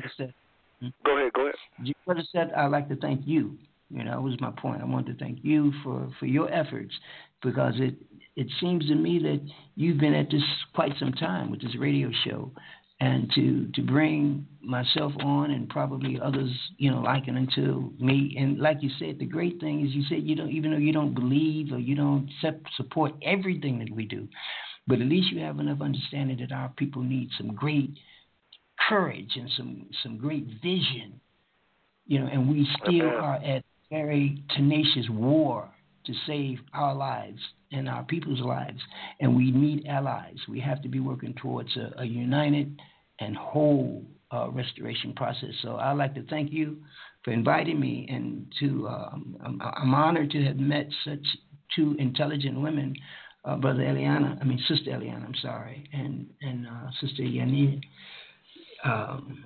[0.80, 0.88] Hmm?
[1.04, 1.32] Go ahead.
[1.32, 1.94] Go ahead.
[2.04, 3.56] Brother said, I'd like to thank you.
[3.90, 4.82] You know, that was my point.
[4.82, 6.92] I wanted to thank you for, for your efforts
[7.42, 7.94] because it
[8.34, 9.40] it seems to me that
[9.76, 10.42] you've been at this
[10.74, 12.52] quite some time with this radio show,
[13.00, 18.34] and to to bring myself on and probably others, you know, liking to me.
[18.38, 20.92] And like you said, the great thing is you said you don't even though you
[20.92, 22.28] don't believe or you don't
[22.76, 24.26] support everything that we do,
[24.86, 27.90] but at least you have enough understanding that our people need some great
[28.88, 31.20] courage and some some great vision,
[32.06, 35.68] you know, and we still are at very tenacious war
[36.06, 37.40] to save our lives
[37.72, 38.80] and our people's lives.
[39.20, 40.36] And we need allies.
[40.48, 42.80] We have to be working towards a, a united
[43.20, 45.50] and whole uh, restoration process.
[45.62, 46.78] So I'd like to thank you
[47.24, 51.24] for inviting me, and to um, I'm, I'm, honored to have met such
[51.74, 52.94] two intelligent women,
[53.44, 57.80] uh, Brother Eliana, I mean Sister Eliana, I'm sorry, and and uh, Sister Yanni.
[58.84, 59.44] Um,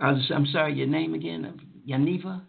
[0.00, 2.40] I was, I'm sorry, your name again, Yaniva.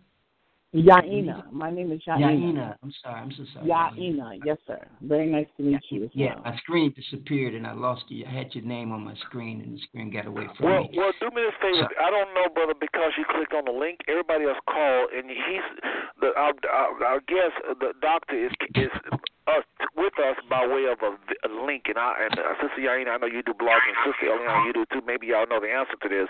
[0.76, 1.52] Yahenna.
[1.52, 2.20] My name is Yahenna.
[2.20, 2.76] Yahenna.
[2.84, 3.22] I'm sorry.
[3.22, 3.68] I'm so sorry.
[3.68, 4.40] Yahenna.
[4.44, 4.86] Yes, sir.
[5.02, 6.44] Very nice to meet you as yeah, well.
[6.52, 8.26] my screen disappeared and I lost you.
[8.28, 10.92] I had your name on my screen and the screen got away from well, me.
[10.98, 11.90] Well, do me this favor.
[12.00, 14.00] I don't know, brother, because you clicked on the link.
[14.10, 15.66] Everybody else called, and he's
[16.20, 18.92] the our, our, our guest, the doctor, is is
[19.48, 19.66] us
[19.96, 21.14] with us by way of a,
[21.46, 21.86] a link.
[21.88, 23.96] And I and uh, Sister Yahenna, I know you do blogging.
[24.06, 25.06] Sister Eliana, you do too.
[25.06, 26.30] Maybe y'all know the answer to this,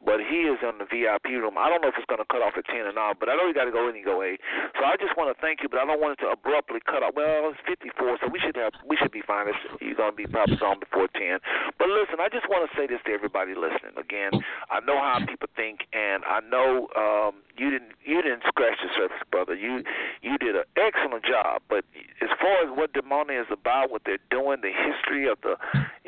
[0.00, 1.60] but he is in the VIP room.
[1.60, 3.36] I don't know if it's going to cut off at ten or not, but I
[3.36, 4.40] know you got to go anyway.
[4.80, 7.04] So I just want to thank you, but I don't want it to abruptly cut
[7.04, 7.12] off.
[7.12, 9.48] Well, it's fifty four, so we should have we should be fine.
[9.48, 11.44] It's, you're going to be probably gone before ten.
[11.76, 13.96] But listen, I just want to say this to everybody listening.
[14.00, 14.32] Again,
[14.72, 18.90] I know how people think, and I know um, you didn't you didn't scratch the
[18.96, 19.54] surface, brother.
[19.54, 19.84] You
[20.24, 21.84] you did an excellent job, but
[22.22, 25.56] as far far as what Dimona is about, what they're doing, the history of the,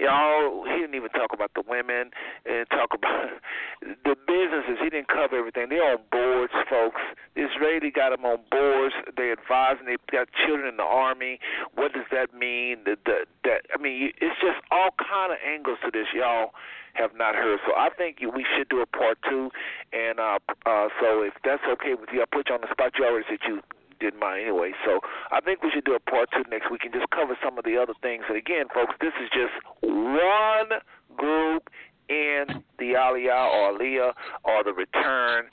[0.06, 2.10] know, he didn't even talk about the women
[2.46, 3.30] and talk about
[3.82, 4.78] the businesses.
[4.80, 5.68] He didn't cover everything.
[5.68, 7.00] They're on boards, folks.
[7.34, 8.94] The Israeli got them on boards.
[9.16, 11.38] They advise, and they got children in the army.
[11.74, 12.84] What does that mean?
[12.84, 16.52] The, the, that I mean, it's just all kind of angles to this, y'all
[16.94, 17.60] have not heard.
[17.66, 19.50] So I think we should do a part two.
[19.92, 22.92] And uh, uh, so if that's okay with you, I'll put you on the spot.
[22.98, 23.60] You already said you
[24.00, 24.72] didn't mind anyway.
[24.84, 25.00] So
[25.30, 27.64] I think we should do a part two next week and just cover some of
[27.64, 28.24] the other things.
[28.28, 30.80] And again, folks, this is just one
[31.16, 31.70] group
[32.08, 34.12] in the Aliyah or Aliyah
[34.44, 35.46] or the return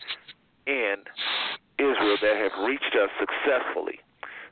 [0.68, 0.96] in
[1.80, 4.00] Israel that have reached us successfully.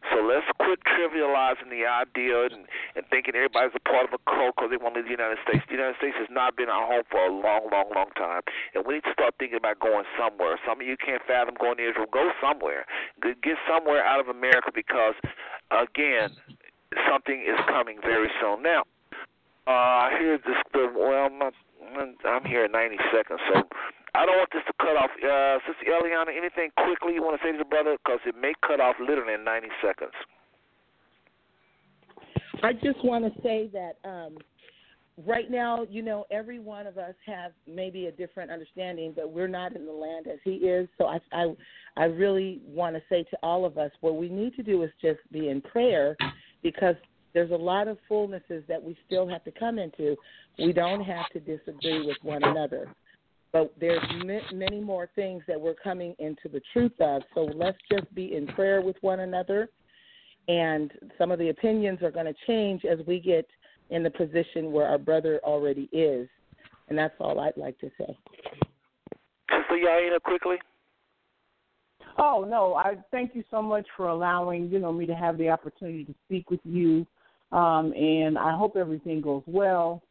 [0.10, 2.66] So let's quit trivializing the idea and,
[2.98, 5.38] and thinking everybody's a part of a cult because they want to leave the United
[5.46, 5.62] States.
[5.70, 8.42] The United States has not been our home for a long, long, long time.
[8.74, 10.58] And we need to start thinking about going somewhere.
[10.66, 12.10] Some of you can't fathom going to Israel.
[12.10, 12.90] Go somewhere.
[13.22, 15.14] Get somewhere out of America because,
[15.70, 16.34] again,
[17.06, 18.66] something is coming very soon.
[18.66, 18.84] Now,
[19.70, 20.58] uh, I hear this.
[20.74, 23.62] Well, I'm, I'm here in 90 seconds, so
[24.14, 25.10] I don't want this to cut off.
[25.18, 27.96] Uh, Sister Eliana, anything quickly you want to say to the brother?
[28.04, 30.12] Because it may cut off literally in 90 seconds.
[32.64, 34.38] I just want to say that um,
[35.26, 39.48] right now, you know, every one of us have maybe a different understanding, but we're
[39.48, 40.88] not in the land as he is.
[40.98, 41.56] So I, I,
[41.98, 44.92] I really want to say to all of us, what we need to do is
[45.02, 46.16] just be in prayer,
[46.62, 46.96] because
[47.34, 50.16] there's a lot of fullnesses that we still have to come into.
[50.60, 52.94] We don't have to disagree with one another,
[53.54, 54.02] but there's
[54.54, 57.22] many more things that we're coming into the truth of.
[57.36, 59.70] So let's just be in prayer with one another,
[60.48, 63.46] and some of the opinions are going to change as we get
[63.90, 66.28] in the position where our brother already is.
[66.90, 68.18] And that's all I'd like to say.
[69.50, 70.58] Sister Yahenna, quickly.
[72.18, 75.50] Oh no, I thank you so much for allowing you know me to have the
[75.50, 77.06] opportunity to speak with you,
[77.52, 80.02] um, and I hope everything goes well.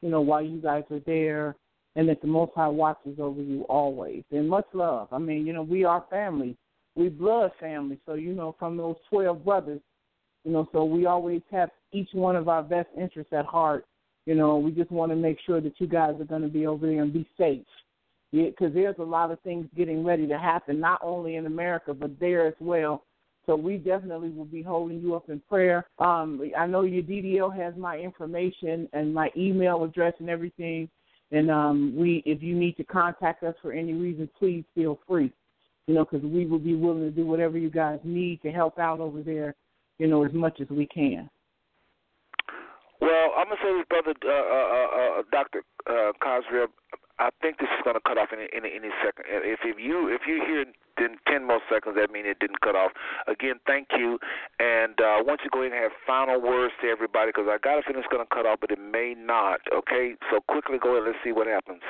[0.00, 1.56] You know while you guys are there,
[1.96, 4.22] and that the Most High watches over you always.
[4.30, 5.08] And much love.
[5.12, 6.56] I mean, you know we are family,
[6.94, 7.98] we blood family.
[8.06, 9.80] So you know from those twelve brothers,
[10.44, 13.84] you know, so we always have each one of our best interests at heart.
[14.26, 16.66] You know, we just want to make sure that you guys are going to be
[16.66, 17.64] over there and be safe.
[18.32, 21.92] Because yeah, there's a lot of things getting ready to happen, not only in America,
[21.92, 23.02] but there as well.
[23.46, 25.86] So we definitely will be holding you up in prayer.
[25.98, 30.88] Um, I know your DDL has my information and my email address and everything.
[31.32, 35.32] And um, we, if you need to contact us for any reason, please feel free.
[35.86, 38.78] You know, because we will be willing to do whatever you guys need to help
[38.78, 39.54] out over there
[40.00, 41.28] you know, as much as we can.
[43.00, 46.66] Well, I'm gonna say this, brother, uh, uh, uh, uh Doctor uh, Khazriel.
[47.20, 49.28] I think this is gonna cut off in any, any second.
[49.28, 50.72] If if you if you hear in
[51.28, 52.92] ten more seconds, that means it didn't cut off.
[53.28, 54.18] Again, thank you.
[54.58, 57.44] And uh, I want you to go ahead and have final words to everybody because
[57.44, 59.60] I got a feeling it's gonna cut off, but it may not.
[59.68, 61.04] Okay, so quickly go ahead.
[61.04, 61.84] And let's see what happens.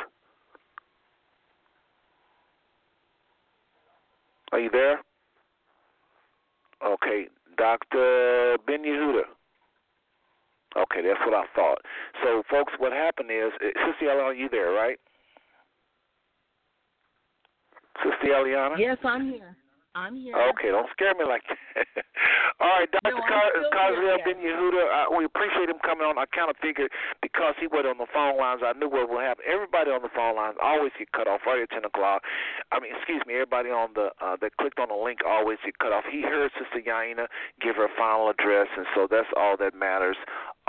[4.51, 4.98] Are you there?
[6.85, 8.59] Okay, Dr.
[8.66, 9.31] Ben Yehuda.
[10.77, 11.78] Okay, that's what I thought.
[12.23, 14.98] So, folks, what happened is, eh, Sister Eliana, you there, right?
[18.03, 18.79] Sister Eliana?
[18.79, 19.57] Yes, I'm here.
[19.95, 20.39] I'm here.
[20.55, 22.07] Okay, don't scare me like that.
[22.63, 23.11] All right, Dr.
[23.11, 23.27] No,
[23.75, 26.15] Khazriel Ben Yehuda, uh, we appreciate him coming on.
[26.15, 29.25] I kind of figured because he was on the phone lines, I knew what would
[29.25, 29.43] happen.
[29.51, 32.23] Everybody on the phone lines always get cut off right at 10 o'clock.
[32.71, 35.79] I mean, excuse me, everybody on the uh, that clicked on the link always get
[35.83, 36.05] cut off.
[36.07, 37.27] He heard Sister Yahenna
[37.59, 40.17] give her final address, and so that's all that matters.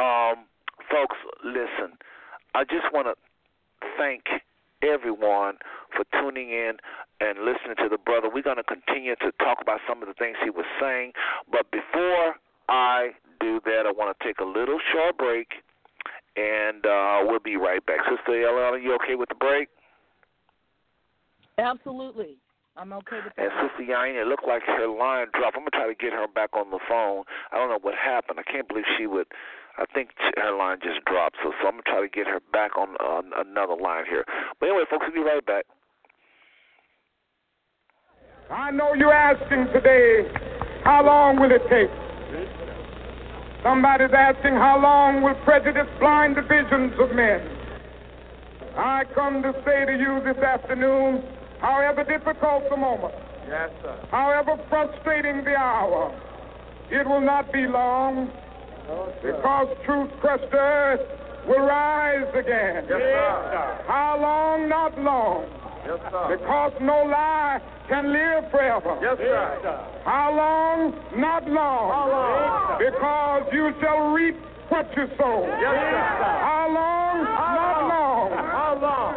[0.01, 0.49] Um,
[0.89, 1.93] folks, listen,
[2.57, 3.15] I just want to
[4.01, 4.41] thank
[4.83, 5.57] everyone
[5.95, 6.73] for tuning in
[7.19, 8.29] and listening to the brother.
[8.33, 11.13] We're going to continue to talk about some of the things he was saying.
[11.51, 12.35] But before
[12.69, 15.47] I do that, I want to take a little short break,
[16.35, 17.99] and uh, we'll be right back.
[18.09, 19.69] Sister Eliana, are you okay with the break?
[21.57, 22.37] Absolutely.
[22.77, 23.43] I'm okay with that.
[23.43, 25.57] And Sister Yahenna, it looked like her line dropped.
[25.57, 27.23] I'm going to try to get her back on the phone.
[27.51, 28.39] I don't know what happened.
[28.39, 29.27] I can't believe she would.
[29.77, 31.37] I think her line just dropped.
[31.43, 34.25] So, so I'm going to try to get her back on uh, another line here.
[34.59, 35.65] But anyway, folks, we'll be right back.
[38.49, 40.27] I know you're asking today,
[40.83, 41.89] how long will it take?
[43.63, 47.39] Somebody's asking, how long will prejudice blind the visions of men?
[48.75, 51.23] I come to say to you this afternoon,
[51.61, 53.13] however difficult the moment,
[53.47, 54.07] yes, sir.
[54.09, 56.11] however frustrating the hour,
[56.89, 58.50] it will not be long no,
[59.21, 61.01] because truth crushed earth
[61.47, 62.85] will rise again.
[62.89, 63.83] Yes, sir.
[63.87, 64.69] How long?
[64.69, 65.45] Not long.
[65.85, 66.37] Yes, sir.
[66.37, 67.59] Because no lie
[67.89, 68.97] can live forever.
[69.01, 70.01] Yes, sir.
[70.05, 70.93] How long?
[71.19, 71.91] Not long.
[71.91, 72.79] How long?
[72.79, 74.37] Because you shall reap
[74.69, 75.45] what you sow.
[75.59, 76.31] Yes, sir.
[76.47, 77.25] How long?
[77.25, 78.31] How not long.
[78.31, 79.13] How long?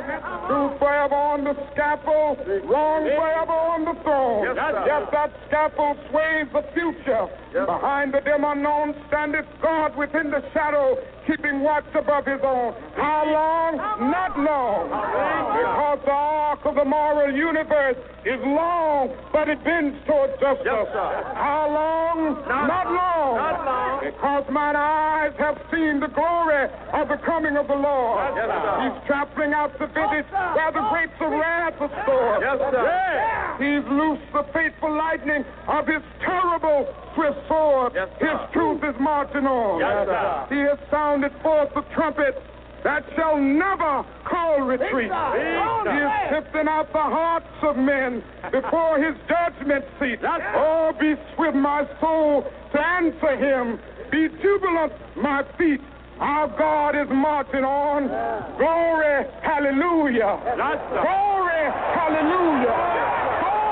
[0.47, 2.39] Truth forever on the scaffold,
[2.69, 4.45] wrong forever on the throne.
[4.45, 7.27] Yes, yes that scaffold sways the future.
[7.55, 7.67] Yes.
[7.67, 12.75] Behind the dim unknown standeth God within the shadow, keeping watch above his own.
[12.97, 13.77] How long?
[14.11, 14.91] Not long.
[14.91, 17.97] Because the arc of the moral universe
[18.27, 20.67] is long, but it bends toward justice.
[20.67, 21.33] Yes, sir.
[21.35, 22.35] How long?
[22.45, 23.37] Not, not long.
[23.39, 24.01] Not long.
[24.05, 28.35] Because mine eyes have seen the glory of the coming of the Lord.
[28.37, 28.51] Yes.
[28.83, 32.43] He's trampling out the vintage where the grapes of wrath are stored.
[32.43, 32.83] Yes, sir.
[33.63, 37.93] He's loosed the fateful lightning of his terrible swift sword.
[37.95, 39.81] Yes, his truth is marching on.
[39.81, 40.47] Yes, sir.
[40.51, 42.35] He has sounded forth the trumpet
[42.83, 45.09] that shall never call retreat.
[45.09, 48.23] He is sifting out the hearts of men
[48.53, 50.19] before his judgment seat.
[50.23, 53.79] Oh, be swift, my soul, to answer him
[54.11, 55.81] Be jubilant, my feet.
[56.21, 58.07] Our God is marching on.
[58.57, 60.39] Glory, hallelujah.
[60.47, 62.77] Glory, hallelujah.
[63.43, 63.64] Glory,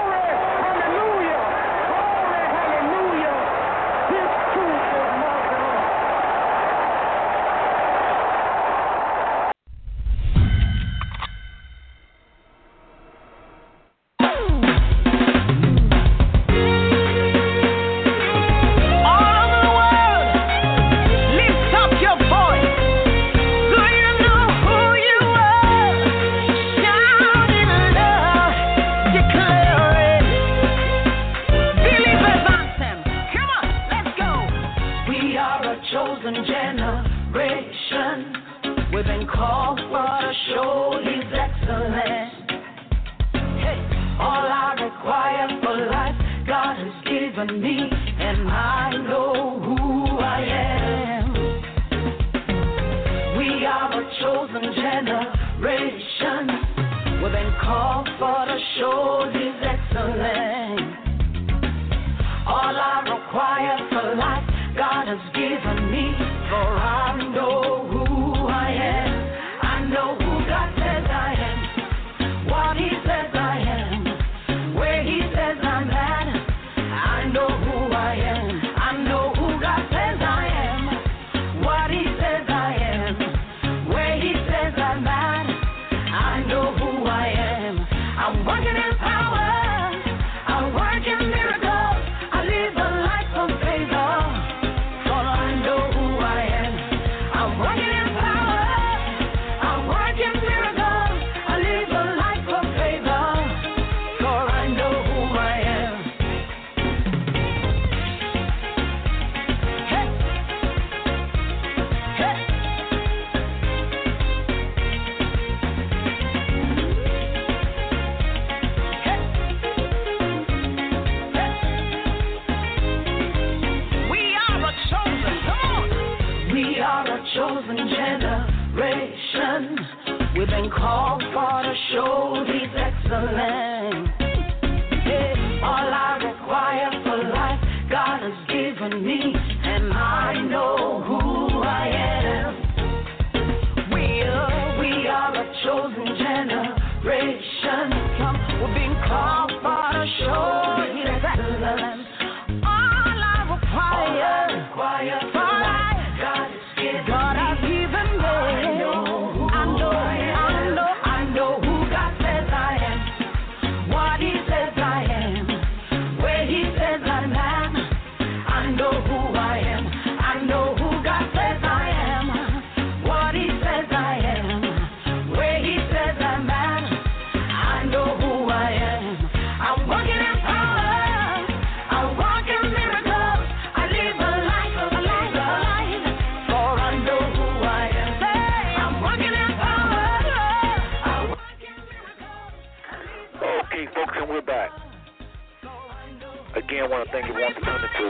[196.72, 198.08] Again, want to thank everyone for tuning to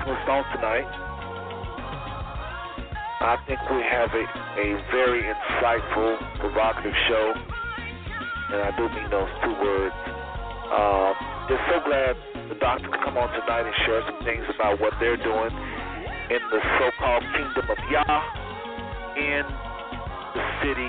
[0.00, 0.88] Smooth Stones tonight.
[3.20, 4.24] I think we have a,
[4.64, 7.36] a very insightful, provocative show,
[8.48, 9.92] and I do mean those two words.
[10.72, 11.12] Um,
[11.52, 12.16] just so glad
[12.48, 15.52] the doctor could come on tonight and share some things about what they're doing
[16.32, 18.24] in the so-called kingdom of Yah
[19.20, 19.44] in
[20.32, 20.88] the city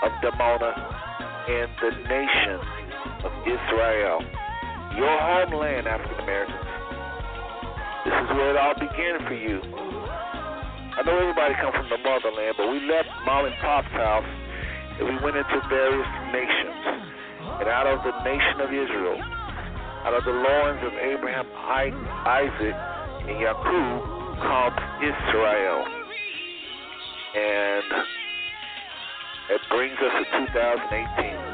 [0.00, 0.72] of Dimona
[1.44, 2.56] in the nation
[3.20, 4.24] of Israel,
[4.96, 6.66] your homeland, African Americans.
[8.04, 9.60] This is where it all began for you.
[10.96, 14.26] I know everybody comes from the motherland, but we left mom and pop's house
[14.98, 16.84] and we went into various nations.
[17.60, 19.20] And out of the nation of Israel,
[20.04, 22.76] out of the loins of Abraham, Isaac,
[23.28, 25.84] and Yaakov, comes Israel.
[27.36, 27.84] And
[29.50, 31.49] it brings us to 2018.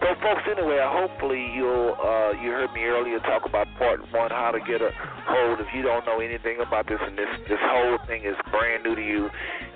[0.00, 4.50] So, folks, anyway, hopefully you'll uh, you heard me earlier talk about part one, how
[4.50, 4.88] to get a
[5.28, 5.60] hold.
[5.60, 8.96] If you don't know anything about this, and this this whole thing is brand new
[8.96, 9.28] to you,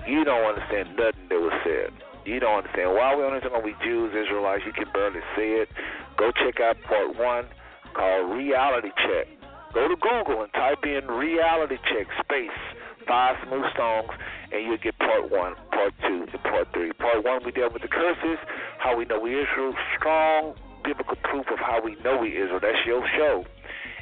[0.08, 1.92] you don't understand nothing that was said.
[2.24, 4.64] You don't understand why we only talking about we Jews, Israelites.
[4.64, 5.68] You can barely see it.
[6.16, 7.44] Go check out part one
[7.92, 9.28] called Reality Check.
[9.76, 12.60] Go to Google and type in Reality Check space
[13.06, 14.10] Five Smooth Stones,
[14.52, 16.92] and you'll get part one, part two, and part three.
[16.92, 18.38] Part one, we dealt with the curses,
[18.78, 20.54] how we know we Israel, strong
[20.84, 22.60] biblical proof of how we know we Israel.
[22.60, 23.44] That's your show.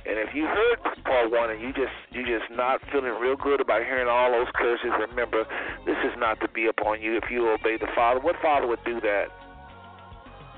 [0.05, 3.61] And if you heard part one and you just you just not feeling real good
[3.61, 5.47] about hearing all those curses, remember
[5.87, 7.17] this is not to be upon you.
[7.17, 9.31] If you obey the Father, what Father would do that?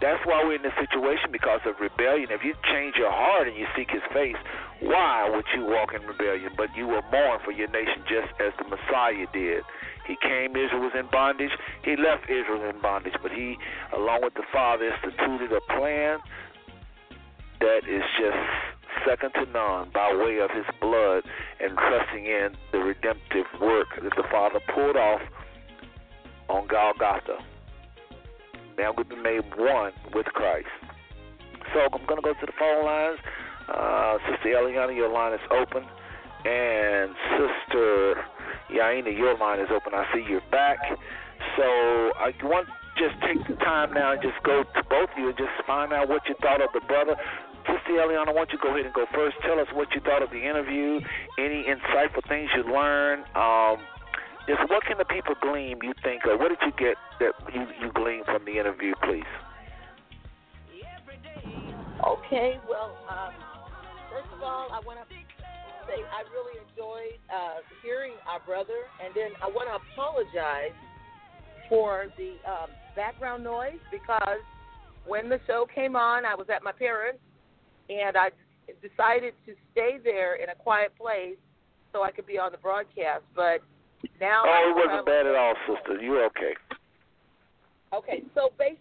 [0.01, 2.29] That's why we're in this situation because of rebellion.
[2.31, 4.37] If you change your heart and you seek His face,
[4.81, 6.53] why would you walk in rebellion?
[6.57, 9.63] But you will mourn for your nation just as the Messiah did.
[10.07, 11.53] He came, Israel was in bondage.
[11.85, 13.15] He left Israel in bondage.
[13.23, 13.57] But he,
[13.95, 16.19] along with the Father, instituted a plan
[17.61, 18.37] that is just
[19.07, 21.23] second to none by way of his blood
[21.61, 25.21] and trusting in the redemptive work that the Father pulled off
[26.49, 27.39] on Golgotha.
[28.79, 30.69] Now we've been made one with Christ.
[31.73, 33.19] So I'm going to go to the phone lines.
[33.69, 35.85] Uh, Sister Eliana, your line is open.
[36.45, 38.17] And Sister
[38.71, 39.95] Yahenna, your line is open.
[39.95, 40.79] I see you're back.
[41.57, 42.69] So I want
[42.99, 45.93] just take the time now and just go to both of you and just find
[45.93, 47.17] out what you thought of the brother.
[47.67, 49.37] Sister Eliana, why don't you go ahead and go first?
[49.43, 51.01] Tell us what you thought of the interview,
[51.39, 53.25] any insightful things you learned.
[53.35, 53.79] Um,
[54.47, 57.67] just what can the people glean, you think, or what did you get that you,
[57.81, 59.23] you gleaned from the interview, please?
[62.05, 63.33] Okay, well, um,
[64.13, 65.15] first of all, I want to
[65.89, 70.77] say I really enjoyed uh, hearing our brother, and then I want to apologize
[71.69, 74.45] for the um, background noise because
[75.07, 77.21] when the show came on, I was at my parents,
[77.89, 78.31] and I
[78.83, 81.37] decided to stay there in a quiet place
[81.93, 83.23] so I could be on the broadcast.
[83.35, 83.63] But
[84.21, 86.01] now, oh, it wasn't bad at all, sister.
[86.01, 86.55] You're okay.
[87.93, 88.81] Okay, so basically,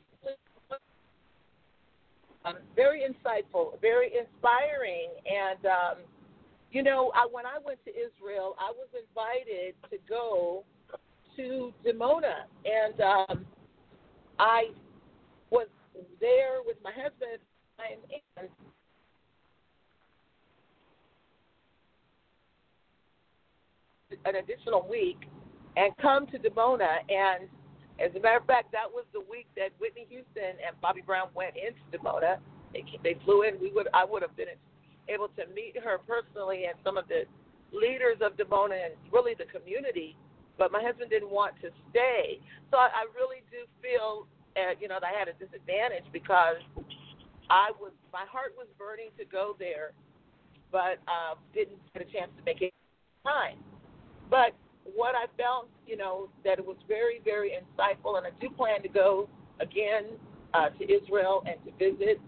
[2.46, 5.98] um, very insightful, very inspiring, and um,
[6.72, 10.64] you know, I, when I went to Israel, I was invited to go
[11.38, 13.46] to Dimona, and um,
[14.40, 14.70] I
[15.52, 15.68] was
[16.20, 17.40] there with my husband
[17.80, 18.50] and
[24.26, 25.18] an additional week
[25.76, 27.02] and come to Dimona.
[27.10, 27.50] And
[28.00, 31.30] as a matter of fact, that was the week that Whitney Houston and Bobby Brown
[31.36, 32.38] went into Dimona.
[32.74, 33.60] They, they flew in.
[33.60, 34.54] We would I would have been
[35.10, 37.24] able to meet her personally and some of the
[37.72, 40.16] leaders of Dimona and really the community.
[40.58, 42.38] But my husband didn't want to stay,
[42.70, 46.62] so I, I really do feel, uh, you know, that I had a disadvantage because
[47.50, 49.98] I was my heart was burning to go there,
[50.72, 52.72] but um, didn't get a chance to make it
[53.26, 53.58] time.
[54.30, 54.56] But
[54.96, 58.82] what I felt, you know, that it was very, very insightful, and I do plan
[58.82, 59.30] to go
[59.60, 60.06] again
[60.54, 62.20] uh, to Israel and to visit.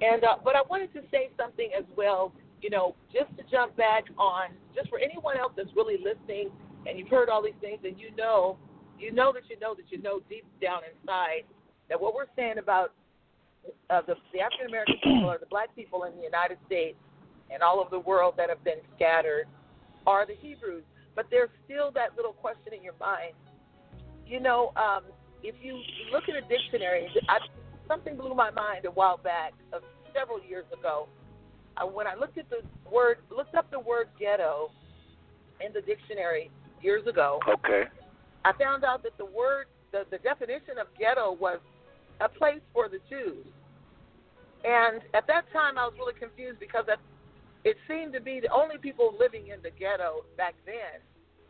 [0.00, 3.76] And uh, but I wanted to say something as well, you know, just to jump
[3.76, 6.50] back on, just for anyone else that's really listening,
[6.86, 8.58] and you've heard all these things, and you know,
[8.98, 11.44] you know that you know that you know deep down inside
[11.88, 12.92] that what we're saying about
[13.90, 16.96] uh, the, the African American people or the black people in the United States
[17.50, 19.46] and all over the world that have been scattered
[20.06, 20.84] are the Hebrews.
[21.14, 23.34] But there's still that little question in your mind.
[24.26, 25.04] You know, um,
[25.42, 25.78] if you
[26.12, 27.38] look at a dictionary, I,
[27.86, 29.78] something blew my mind a while back, uh,
[30.14, 31.08] several years ago.
[31.76, 34.70] Uh, when I looked at the word, looked up the word ghetto
[35.64, 36.50] in the dictionary
[36.82, 37.40] years ago.
[37.48, 37.84] Okay.
[38.44, 41.58] I found out that the word, the, the definition of ghetto was
[42.20, 43.46] a place for the Jews.
[44.64, 46.98] And at that time, I was really confused because at
[47.64, 51.00] it seemed to be the only people living in the ghetto back then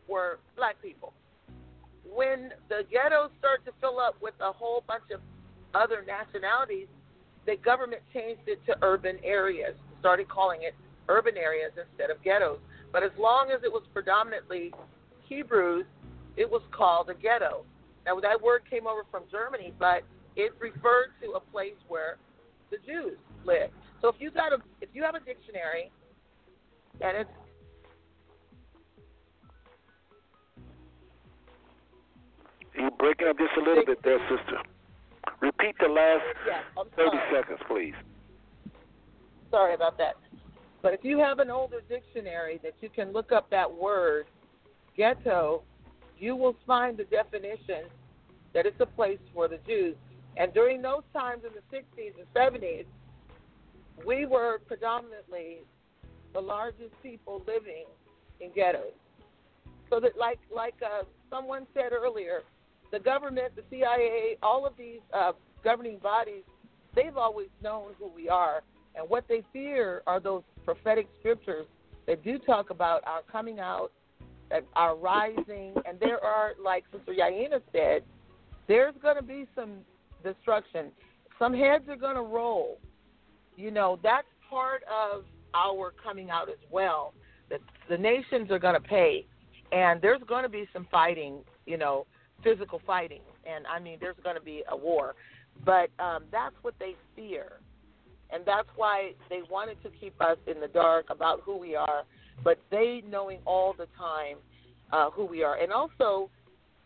[0.08, 1.12] were black people.
[2.04, 5.20] When the ghettos started to fill up with a whole bunch of
[5.74, 6.86] other nationalities,
[7.46, 10.74] the government changed it to urban areas, started calling it
[11.08, 12.58] urban areas instead of ghettos.
[12.92, 14.72] But as long as it was predominantly
[15.28, 15.86] Hebrews,
[16.36, 17.64] it was called a ghetto.
[18.06, 20.02] Now that word came over from Germany, but
[20.36, 22.18] it referred to a place where
[22.70, 23.72] the Jews lived.
[24.00, 25.90] So if you got a if you have a dictionary
[27.00, 27.30] and it's
[32.76, 34.58] You're breaking up just a little bit there, sister.
[35.40, 37.94] Repeat the last yeah, 30 seconds, please.
[39.50, 40.14] Sorry about that.
[40.82, 44.26] But if you have an older dictionary that you can look up that word,
[44.96, 45.62] ghetto,
[46.18, 47.84] you will find the definition
[48.54, 49.96] that it's a place for the Jews.
[50.36, 52.86] And during those times in the 60s and 70s,
[54.04, 55.58] we were predominantly
[56.34, 57.84] the largest people living
[58.40, 58.92] in ghettos.
[59.88, 62.42] So that, like like uh, someone said earlier,
[62.92, 65.32] the government, the CIA, all of these uh,
[65.62, 66.42] governing bodies,
[66.94, 68.62] they've always known who we are,
[68.94, 71.66] and what they fear are those prophetic scriptures
[72.06, 73.90] that do talk about our coming out,
[74.74, 78.02] our rising, and there are, like Sister Yahenna said,
[78.68, 79.78] there's going to be some
[80.22, 80.90] destruction.
[81.38, 82.78] Some heads are going to roll.
[83.56, 85.24] You know, that's part of
[85.54, 87.14] our coming out as well.
[87.50, 89.26] That the nations are going to pay,
[89.72, 92.06] and there's going to be some fighting, you know,
[92.42, 95.14] physical fighting, and I mean, there's going to be a war.
[95.64, 97.52] But um, that's what they fear,
[98.30, 102.04] and that's why they wanted to keep us in the dark about who we are.
[102.42, 104.38] But they knowing all the time
[104.92, 106.30] uh, who we are, and also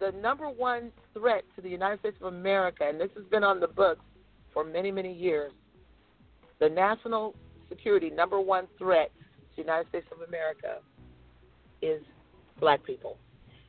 [0.00, 3.60] the number one threat to the United States of America, and this has been on
[3.60, 4.02] the books
[4.52, 5.52] for many, many years.
[6.60, 7.34] The national
[7.68, 10.78] security number one threat to the United States of America
[11.82, 12.02] is
[12.60, 13.18] black people.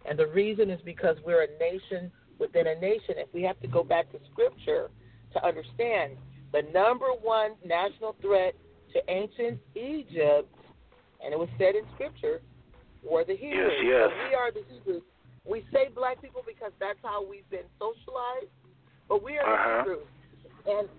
[0.09, 3.15] And the reason is because we're a nation within a nation.
[3.17, 4.89] If we have to go back to scripture
[5.33, 6.13] to understand
[6.51, 8.55] the number one national threat
[8.93, 10.49] to ancient Egypt,
[11.23, 12.41] and it was said in scripture,
[13.03, 13.71] were the Hebrews.
[13.83, 14.09] Yes, yes.
[14.09, 15.03] So we are the Hebrews.
[15.45, 18.51] We say black people because that's how we've been socialized,
[19.07, 19.83] but we are Uh-huh.
[19.83, 20.07] the Hebrews.
[20.65, 20.89] And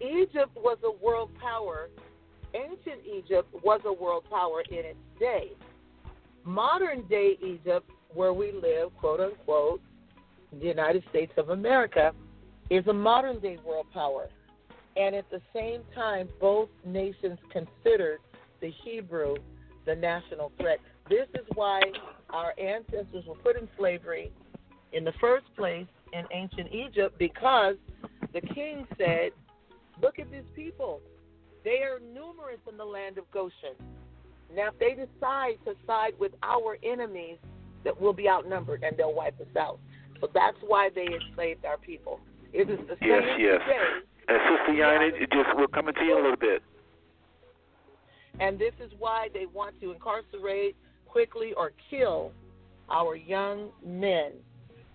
[0.00, 1.88] Egypt was a world power.
[2.54, 5.52] Ancient Egypt was a world power in its day.
[6.44, 9.80] Modern day Egypt, where we live, quote unquote,
[10.60, 12.12] the United States of America,
[12.68, 14.28] is a modern day world power.
[14.96, 18.18] And at the same time, both nations considered
[18.60, 19.36] the Hebrew
[19.84, 20.78] the national threat.
[21.08, 21.80] This is why
[22.30, 24.30] our ancestors were put in slavery
[24.92, 27.76] in the first place in ancient Egypt because
[28.32, 29.30] the king said,
[30.00, 31.00] Look at these people.
[31.64, 33.76] They are numerous in the land of Goshen.
[34.54, 37.38] Now, if they decide to side with our enemies,
[37.84, 39.78] that we'll be outnumbered and they'll wipe us out.
[40.20, 42.20] So that's why they enslaved our people.
[42.52, 43.60] It is the same Yes, yes.
[43.66, 43.88] today.
[44.28, 46.62] And Sister Yana, it just we're coming to you a little bit.
[48.38, 50.76] And this is why they want to incarcerate
[51.06, 52.32] quickly or kill
[52.90, 54.32] our young men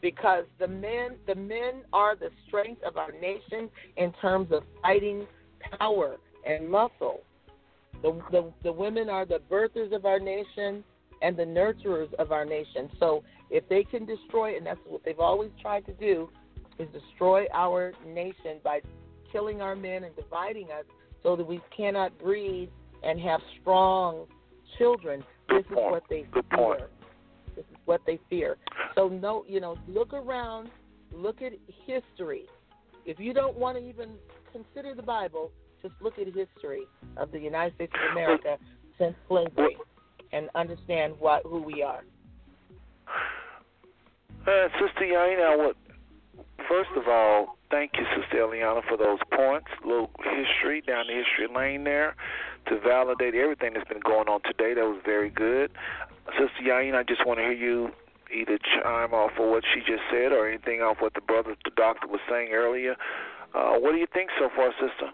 [0.02, 5.26] because the men the men are the strength of our nation in terms of fighting
[5.80, 6.18] power
[6.48, 7.22] and muscle.
[8.02, 10.84] The, the the women are the birthers of our nation
[11.22, 12.90] and the nurturers of our nation.
[13.00, 16.30] So if they can destroy and that's what they've always tried to do
[16.78, 18.82] is destroy our nation by
[19.32, 20.86] killing our men and dividing us
[21.24, 22.70] so that we cannot breed
[23.04, 24.26] and have strong
[24.78, 25.24] children.
[25.50, 26.58] Good this is what they Good fear.
[26.58, 26.82] point.
[27.56, 28.58] This is what they fear.
[28.96, 30.70] So no, you know, look around,
[31.12, 31.54] look at
[31.86, 32.44] history.
[33.06, 34.12] If you don't want to even
[34.52, 36.84] consider the Bible, just look at the history
[37.18, 38.58] of the United States of America
[38.98, 39.78] since slavery
[40.32, 42.04] and understand what who we are.
[44.48, 45.76] Uh, Sister Yana, what?
[46.68, 49.68] First of all, thank you, Sister Eliana, for those points.
[49.86, 52.16] Little history down the history lane there
[52.68, 54.74] to validate everything that's been going on today.
[54.74, 55.72] That was very good.
[56.32, 57.92] Sister Yahenna, I just want to hear you
[58.34, 61.72] either chime off of what she just said or anything off what the brother, the
[61.76, 62.96] doctor, was saying earlier.
[63.54, 65.12] Uh, what do you think so far, Sister?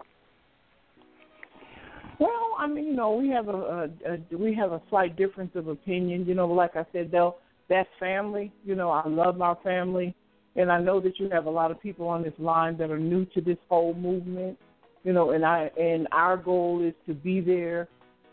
[2.23, 5.51] Well, I mean, you know, we have a, a, a we have a slight difference
[5.55, 6.25] of opinion.
[6.25, 7.35] You know, like I said, though,
[7.67, 8.53] that's family.
[8.63, 10.15] You know, I love my family,
[10.55, 12.99] and I know that you have a lot of people on this line that are
[12.99, 14.57] new to this whole movement.
[15.03, 17.89] You know, and I and our goal is to be there,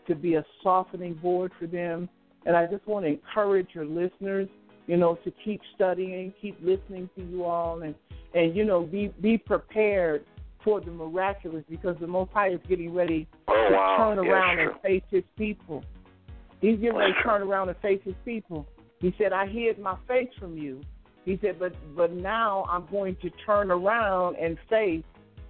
[0.07, 2.07] to be a softening board for them.
[2.45, 4.47] And I just want to encourage your listeners,
[4.87, 7.93] you know, to keep studying, keep listening to you all, and
[8.33, 10.23] and you know, be be prepared
[10.63, 14.13] for the miraculous because the Most High is getting ready Oh, to wow.
[14.15, 14.71] turn Yeah, around sure.
[14.71, 15.83] and face his people.
[16.61, 18.67] He's getting ready to turn around and face his people.
[18.99, 20.81] He said, I hid my face from you.
[21.25, 25.03] He said, but but now I'm going to turn around and face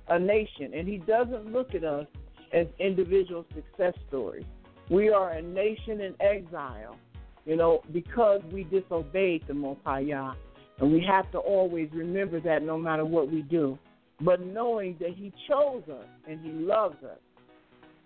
[0.09, 0.73] a nation.
[0.73, 2.07] And he doesn't look at us
[2.53, 4.45] as individual success stories.
[4.89, 6.97] We are a nation in exile,
[7.45, 10.33] you know, because we disobeyed the Most High Yah.
[10.79, 13.77] And we have to always remember that no matter what we do.
[14.21, 17.17] But knowing that he chose us and he loves us.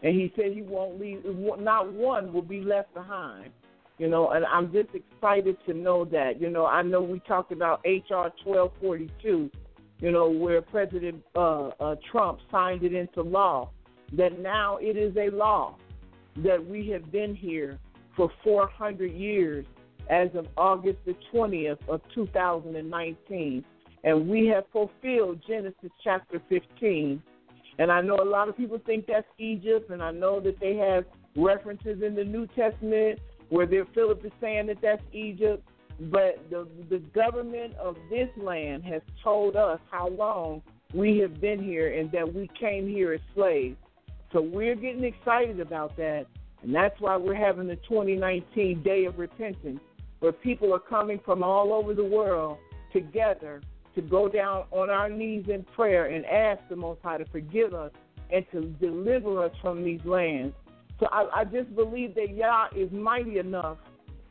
[0.03, 1.23] And he said he won't leave,
[1.59, 3.51] not one will be left behind.
[3.97, 6.39] You know, and I'm just excited to know that.
[6.39, 9.49] You know, I know we talked about HR 1242,
[9.99, 13.71] you know, where President uh, uh, Trump signed it into law,
[14.13, 15.75] that now it is a law
[16.43, 17.79] that we have been here
[18.17, 19.65] for 400 years
[20.09, 23.65] as of August the 20th of 2019.
[24.06, 27.22] And we have fulfilled Genesis chapter 15.
[27.80, 30.75] And I know a lot of people think that's Egypt, and I know that they
[30.75, 33.19] have references in the New Testament
[33.50, 35.67] where there Philip is saying that that's Egypt.
[36.00, 40.61] But the the government of this land has told us how long
[40.93, 43.77] we have been here and that we came here as slaves.
[44.32, 46.25] So we're getting excited about that,
[46.61, 49.80] and that's why we're having the 2019 Day of Repentance,
[50.19, 52.58] where people are coming from all over the world
[52.92, 53.61] together
[53.95, 57.74] to go down on our knees in prayer and ask the Most High to forgive
[57.74, 57.91] us
[58.32, 60.53] and to deliver us from these lands.
[60.99, 63.77] So I, I just believe that Yah is mighty enough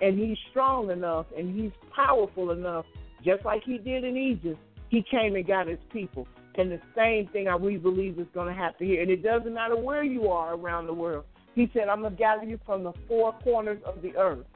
[0.01, 2.84] and he's strong enough and he's powerful enough,
[3.25, 4.60] just like he did in Egypt.
[4.89, 6.26] He came and got his people.
[6.57, 9.02] And the same thing I we believe is going to happen here.
[9.02, 11.25] And it doesn't matter where you are around the world.
[11.55, 14.47] He said, I'm going to gather you from the four corners of the earth.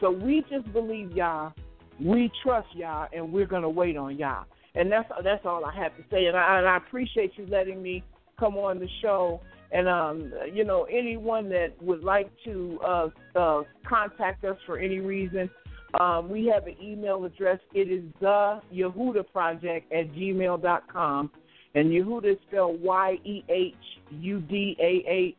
[0.00, 1.50] So we just believe Yah,
[2.04, 4.44] we trust y'all and we're going to wait on y'all.
[4.74, 6.26] And that's that's all I have to say.
[6.26, 8.02] And I, and I appreciate you letting me
[8.38, 9.40] come on the show.
[9.70, 14.98] And um, you know, anyone that would like to uh, uh, contact us for any
[14.98, 15.50] reason,
[16.00, 17.58] um, we have an email address.
[17.74, 21.30] It is the Yehuda Project at gmail.com.
[21.74, 23.74] And Yehuda is spelled Y E H
[24.10, 25.36] U D A H.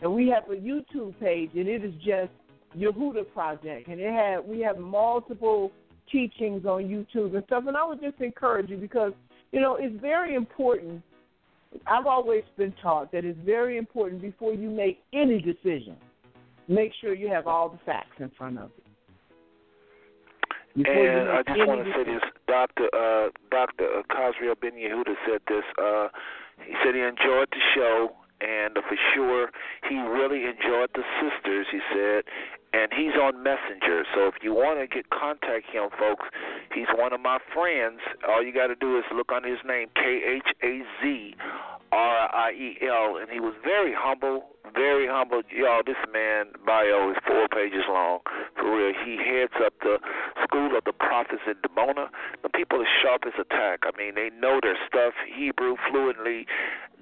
[0.00, 2.32] And we have a YouTube page, and it is just
[2.76, 3.88] Yehuda Project.
[3.88, 5.70] And it had we have multiple
[6.12, 7.64] teachings on YouTube and stuff.
[7.66, 9.12] And I would just encourage you because,
[9.50, 11.02] you know, it's very important.
[11.86, 15.96] I've always been taught that it's very important before you make any decision,
[16.68, 20.84] make sure you have all the facts in front of you.
[20.84, 25.40] Before And I just want to say this, Doctor uh, Doctor Khazriel Ben Yehuda said
[25.46, 25.64] this.
[25.76, 26.08] Uh,
[26.64, 29.50] he said he enjoyed the show, and for sure
[29.88, 31.66] he really enjoyed the sisters.
[31.70, 32.24] He said,
[32.72, 34.04] and he's on Messenger.
[34.14, 36.24] So if you want to get contact him, folks,
[36.74, 38.00] he's one of my friends.
[38.28, 41.34] All you got to do is look on his name, K H A Z
[41.92, 45.42] R I E L, and he was very humble, very humble.
[45.52, 48.20] Y'all, this man bio is four pages long.
[48.56, 49.98] For real, he heads up the
[50.42, 52.08] school of the prophets in Dimona.
[52.42, 53.80] The people are sharp as a tack.
[53.84, 55.12] I mean, they know their stuff.
[55.28, 56.46] Hebrew fluently,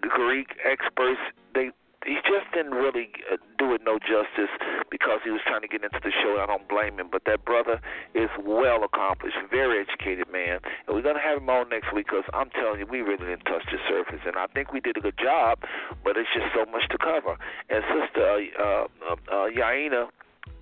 [0.00, 1.20] Greek experts.
[1.54, 1.70] They
[2.06, 4.50] he just didn't really uh, do it no justice
[4.90, 6.40] because he was trying to get into the show.
[6.40, 7.80] I don't blame him, but that brother
[8.14, 12.24] is well accomplished, very educated man, and we're gonna have him on next week because
[12.32, 15.00] I'm telling you, we really didn't touch the surface, and I think we did a
[15.00, 15.60] good job,
[16.04, 17.36] but it's just so much to cover.
[17.68, 20.08] And Sister uh, uh, uh, Yahenna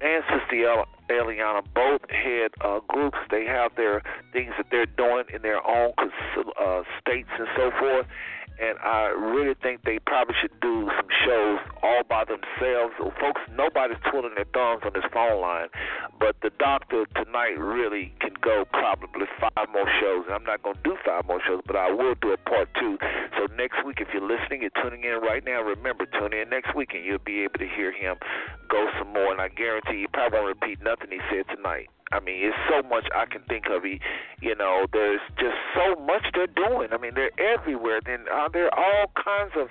[0.01, 3.19] and Sister Eliana both head uh, groups.
[3.31, 4.03] They have their
[4.33, 8.07] things that they're doing in their own uh, states and so forth.
[8.61, 12.95] And I really think they probably should do some shows all by themselves.
[13.21, 15.69] Folks, nobody's twiddling their thumbs on this phone line,
[16.19, 20.25] but the doctor tonight really can go probably five more shows.
[20.27, 22.69] And I'm not going to do five more shows, but I will do a part
[22.75, 22.99] two.
[23.39, 26.75] So next week, if you're listening, you're tuning in right now, remember, tune in next
[26.75, 28.17] week and you'll be able to hear him
[28.69, 29.31] go some more.
[29.31, 31.89] And I guarantee you probably won't repeat nothing he said tonight.
[32.11, 33.85] I mean, it's so much I can think of.
[33.85, 36.89] You know, there's just so much they're doing.
[36.93, 38.01] I mean, they're everywhere.
[38.05, 39.69] Then uh, there are all kinds of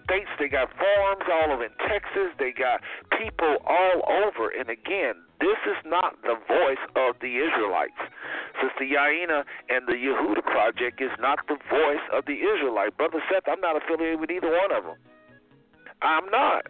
[0.00, 0.30] states.
[0.38, 2.32] They got farms all over in Texas.
[2.38, 2.80] They got
[3.12, 4.48] people all over.
[4.48, 8.00] And again, this is not the voice of the Israelites.
[8.64, 12.96] Sister Yahenna and the Yehuda Project is not the voice of the Israelite.
[12.96, 14.96] Brother Seth, I'm not affiliated with either one of them.
[16.00, 16.64] I'm not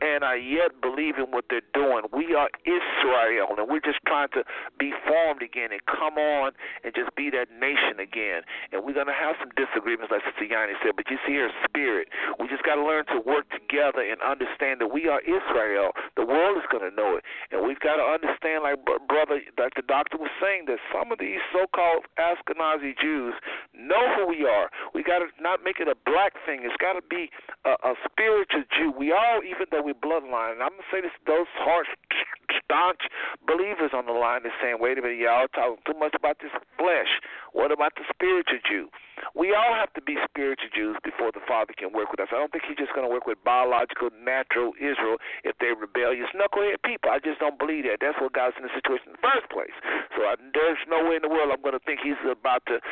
[0.00, 2.04] and I yet believe in what they're doing.
[2.12, 4.44] We are Israel, and we're just trying to
[4.78, 6.52] be formed again and come on
[6.84, 8.42] and just be that nation again.
[8.72, 11.48] And we're going to have some disagreements, like Sister Yahenna said, but you see her
[11.64, 12.08] spirit.
[12.38, 15.96] We just got to learn to work together and understand that we are Israel.
[16.16, 17.24] The world is going to know it.
[17.50, 21.18] And we've got to understand, like brother, like the doctor was saying, that some of
[21.18, 23.34] these so-called Ashkenazi Jews
[23.72, 24.68] know who we are.
[24.94, 26.62] We got to not make it a black thing.
[26.64, 27.30] It's got to be
[27.64, 28.92] a, a spiritual Jew.
[28.96, 31.86] We all, even though we're bloodline, and I'm gonna say this: those harsh,
[32.66, 33.06] staunch
[33.46, 36.50] believers on the line are saying, "Wait a minute, y'all talking too much about this
[36.74, 37.22] flesh.
[37.54, 38.90] What about the spiritual Jew?"
[39.32, 42.28] We all have to be spiritual Jews before the Father can work with us.
[42.34, 46.82] I don't think He's just to work with biological, natural Israel if they're rebellious, knucklehead
[46.84, 47.08] people.
[47.08, 48.04] I just don't believe that.
[48.04, 49.72] That's what got us in the situation in the first place.
[50.18, 52.82] So I, there's no way in the world I'm to think He's about to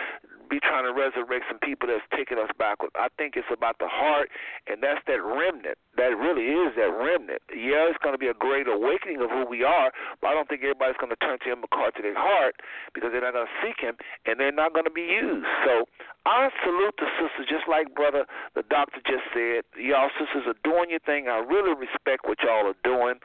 [0.55, 2.95] be trying to resurrect some people that's taking us backward.
[2.95, 4.31] I think it's about the heart,
[4.71, 5.75] and that's that remnant.
[5.99, 7.43] That really is that remnant.
[7.51, 9.91] Yeah, it's going to be a great awakening of who we are,
[10.23, 12.63] but I don't think everybody's going to turn to Him McCart to their heart
[12.95, 13.99] because they're not going to seek Him,
[14.31, 15.51] and they're not going to be used.
[15.67, 15.91] So
[16.23, 18.23] I salute the sisters, just like brother
[18.55, 19.67] the doctor just said.
[19.75, 21.27] Y'all sisters are doing your thing.
[21.27, 23.19] I really respect what y'all are doing,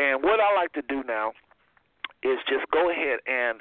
[0.00, 1.36] and what I like to do now
[2.24, 3.60] is just go ahead and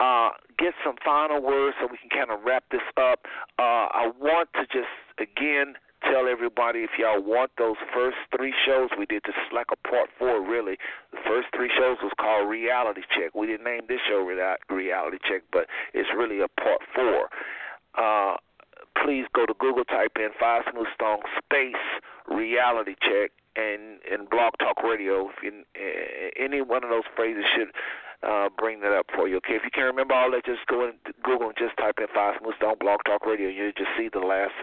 [0.00, 3.20] uh, get some final words so we can kind of wrap this up.
[3.58, 8.90] Uh, I want to just again tell everybody if y'all want those first three shows
[8.98, 10.76] we did, this is like a part four really.
[11.12, 13.34] The first three shows was called Reality Check.
[13.34, 17.28] We didn't name this show Reality Check, but it's really a part four.
[17.96, 18.36] Uh,
[19.02, 21.74] please go to Google, type in Five Smooth Stone space
[22.28, 25.30] Reality Check, and and Blog Talk Radio.
[25.30, 25.64] If you,
[26.38, 27.72] any one of those phrases should
[28.22, 29.36] uh, bring that up for you.
[29.38, 32.06] Okay, if you can't remember all that, just go in Google and just type in
[32.14, 33.48] Five Stone Blog Talk Radio.
[33.48, 34.54] And you'll just see the last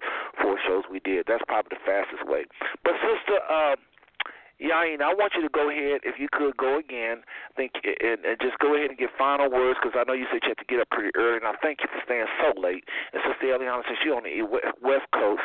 [0.41, 1.25] four shows we did.
[1.27, 2.45] That's probably the fastest way.
[2.83, 3.75] But sister, uh,
[4.61, 7.25] Yahenna, I want you to go ahead, if you could go again,
[7.55, 10.41] think and, and just go ahead and give final words because I know you said
[10.43, 12.85] you had to get up pretty early, and I thank you for staying so late.
[13.13, 14.45] And Sister Eliana, since you're on the
[14.81, 15.43] West Coast,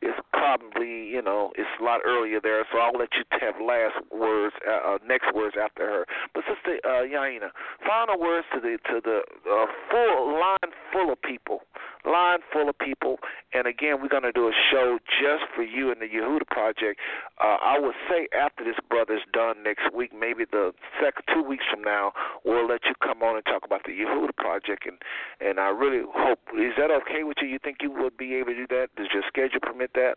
[0.00, 4.00] it's probably you know it's a lot earlier there, so I'll let you have last
[4.10, 6.02] words, uh, uh, next words after her.
[6.34, 7.52] But Sister uh, Yahenna,
[7.84, 11.62] final words to the to the uh, full line full of people,
[12.06, 13.18] line full of people,
[13.52, 17.00] and again we're going to do a show just for you and the Yehuda Project.
[17.42, 21.64] Uh, I would say after this brother's done next week, maybe the second two weeks
[21.70, 22.12] from now,
[22.44, 24.86] we'll let you come on and talk about the Yehuda project.
[24.86, 24.98] And
[25.40, 27.48] and I really hope is that okay with you?
[27.48, 28.88] You think you would be able to do that?
[28.96, 30.16] Does your schedule permit that?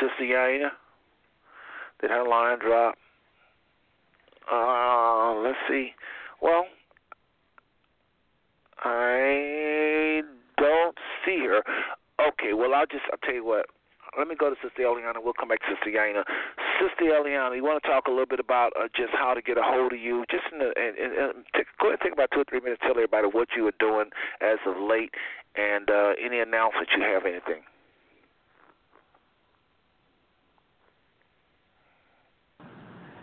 [0.00, 0.70] Sister Yahenna,
[2.00, 2.94] did her line drop?
[4.50, 5.92] Uh, let's see.
[6.40, 6.66] Well,
[8.84, 10.22] I
[10.56, 11.62] don't see her.
[12.20, 13.66] Okay, well, I'll just, I'll tell you what.
[14.16, 15.22] Let me go to Sister Eliana.
[15.22, 16.24] We'll come back to Sister Yahenna.
[16.80, 19.58] Sister Eliana, you want to talk a little bit about uh, just how to get
[19.58, 20.24] a hold of you?
[20.30, 22.60] Just in the, and, and, and take, go ahead and take about two or three
[22.60, 22.80] minutes.
[22.82, 24.10] Tell everybody what you are doing
[24.40, 25.14] as of late,
[25.56, 27.26] and uh, any announcements you have.
[27.26, 27.62] Anything.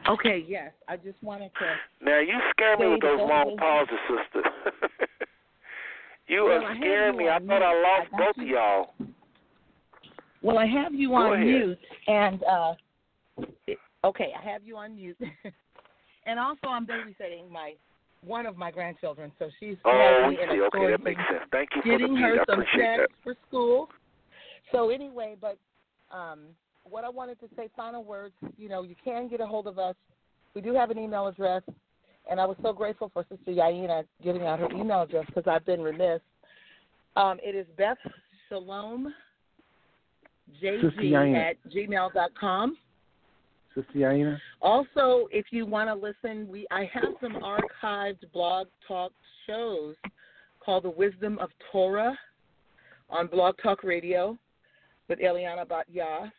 [0.10, 0.44] Okay.
[0.48, 2.06] Yes, I just wanted to.
[2.06, 4.50] Now you scare me with those long pauses, sister.
[6.28, 7.30] you well, are scaring me.
[7.30, 8.44] I thought I lost I both you.
[8.44, 8.94] of y'all.
[10.42, 11.48] Well, I have you Go on ahead.
[11.48, 12.74] mute, and uh,
[14.04, 15.18] okay, I have you on mute,
[16.28, 17.74] and also I'm babysitting my
[18.24, 20.58] one of my grandchildren, so she's Oh, in see.
[20.58, 21.44] a Okay, that makes sense.
[21.52, 23.90] Thank you for the getting her I some snacks for school.
[24.72, 25.58] So anyway, but
[26.12, 26.40] um,
[26.90, 28.34] what I wanted to say, final words.
[28.58, 29.96] You know, you can get a hold of us.
[30.54, 31.64] We do have an email address,
[32.30, 35.66] and I was so grateful for Sister Yahenna giving out her email address because I've
[35.66, 36.22] been remiss.
[37.16, 37.98] Um, it is Beth
[38.50, 39.14] Shalom
[40.64, 42.78] jg at gmail dot com.
[43.74, 44.38] Sister Yahenna.
[44.62, 49.12] Also, if you want to listen, we I have some archived blog talk
[49.48, 49.96] shows
[50.64, 52.18] called The Wisdom of Torah
[53.10, 54.38] on Blog Talk Radio
[55.10, 56.32] with Eliana Batyah.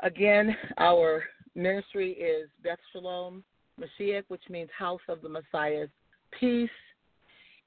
[0.00, 3.42] Again, our ministry is Beth Shalom
[3.80, 5.88] Mashiach, which means House of the Messiah's
[6.38, 6.68] Peace.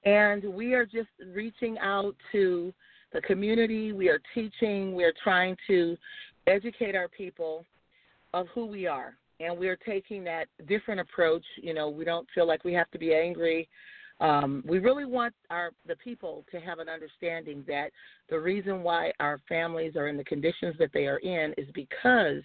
[0.06, 2.72] And we are just reaching out to
[3.14, 3.94] the community.
[3.94, 4.94] We are teaching.
[4.94, 5.98] We are trying to
[6.46, 7.66] educate our people
[8.34, 9.16] of who we are.
[9.40, 11.44] And we're taking that different approach.
[11.62, 13.68] You know, we don't feel like we have to be angry.
[14.22, 17.92] Um, we really want our the people to have an understanding that
[18.30, 22.44] the reason why our families are in the conditions that they are in is because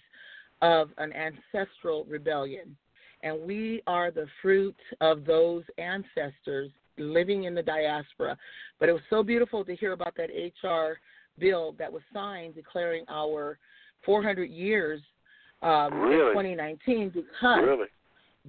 [0.61, 2.75] of an ancestral rebellion.
[3.23, 8.37] And we are the fruit of those ancestors living in the diaspora.
[8.79, 10.97] But it was so beautiful to hear about that HR
[11.39, 13.57] bill that was signed declaring our
[14.05, 15.01] 400 years
[15.61, 16.27] um, Really?
[16.27, 17.87] in 2019 because Really?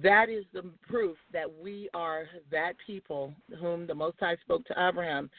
[0.01, 4.73] That is the proof that we are that people whom the Most High spoke to
[4.77, 5.29] Abraham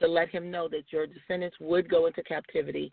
[0.00, 2.92] to let him know that your descendants would go into captivity,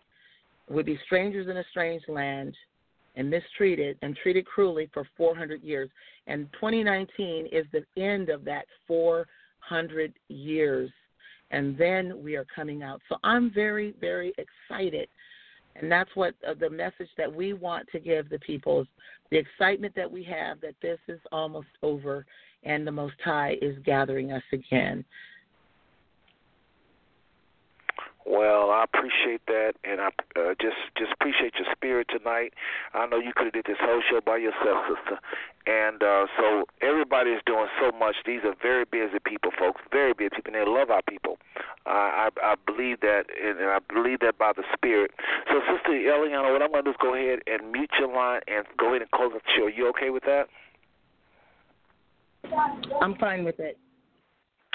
[0.70, 2.56] would be strangers in a strange land,
[3.16, 5.90] and mistreated and treated cruelly for 400 years.
[6.28, 10.90] And 2019 is the end of that 400 years.
[11.52, 13.02] And then we are coming out.
[13.10, 15.08] So I'm very, very excited.
[15.76, 18.88] And that's what uh, the message that we want to give the people is
[19.32, 22.26] the excitement that we have that this is almost over
[22.64, 25.04] and the Most High is gathering us again.
[28.26, 30.08] Well, I appreciate that, and I
[30.40, 32.54] uh, just just appreciate your spirit tonight.
[32.94, 35.20] I know you could have did this whole show by yourself, sister,
[35.68, 38.16] and uh, so everybody is doing so much.
[38.26, 39.82] These are very busy people, folks.
[39.92, 41.38] Very busy people, and they love our people.
[41.86, 45.12] Uh, I I believe that, and I believe that by the spirit.
[45.52, 48.40] So, Sister Eliana, what I'm going to do is go ahead and mute your line
[48.48, 49.68] and go ahead and close the show.
[49.68, 50.48] You okay with that?
[53.02, 53.78] I'm fine with it.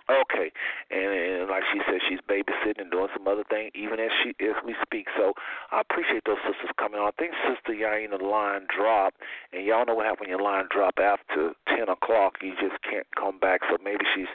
[0.09, 0.51] Okay,
[0.91, 4.33] and, and like she said, she's babysitting and doing some other thing, even as she
[4.43, 5.07] as we speak.
[5.17, 5.35] So
[5.71, 7.09] I appreciate those sisters coming on.
[7.09, 9.21] I think Sister Yahenna line dropped,
[9.53, 12.41] and y'all know what happens when your line drop after ten o'clock.
[12.41, 13.61] You just can't come back.
[13.69, 14.33] So maybe she's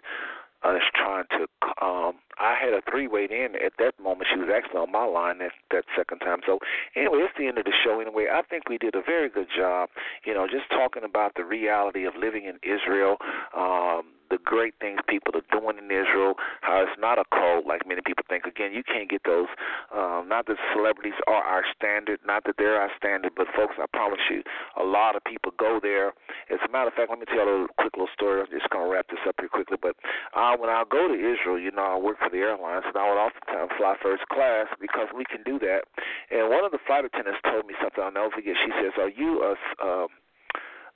[0.63, 1.47] uh, trying to.
[1.83, 4.29] Um, I had a three way in at that moment.
[4.31, 6.41] She was actually on my line that that second time.
[6.45, 6.59] So
[6.95, 7.99] anyway, it's the end of the show.
[7.99, 9.89] Anyway, I think we did a very good job.
[10.25, 13.17] You know, just talking about the reality of living in Israel.
[13.57, 16.33] Um, the great things people are doing in Israel,
[16.65, 18.49] how it's not a cult like many people think.
[18.49, 19.45] Again, you can't get those.
[19.93, 23.85] Um, not that celebrities are our standard, not that they're our standard, but folks, I
[23.93, 24.41] promise you,
[24.73, 26.17] a lot of people go there.
[26.49, 28.41] As a matter of fact, let me tell you a quick little story.
[28.41, 29.77] I'm just going to wrap this up here quickly.
[29.77, 29.93] But
[30.33, 33.05] uh, when I go to Israel, you know, I work for the airlines, and I
[33.05, 35.85] would oftentimes fly first class because we can do that.
[36.33, 38.57] And one of the flight attendants told me something I'll never forget.
[38.65, 39.53] She says, "Are you a
[39.85, 40.09] um,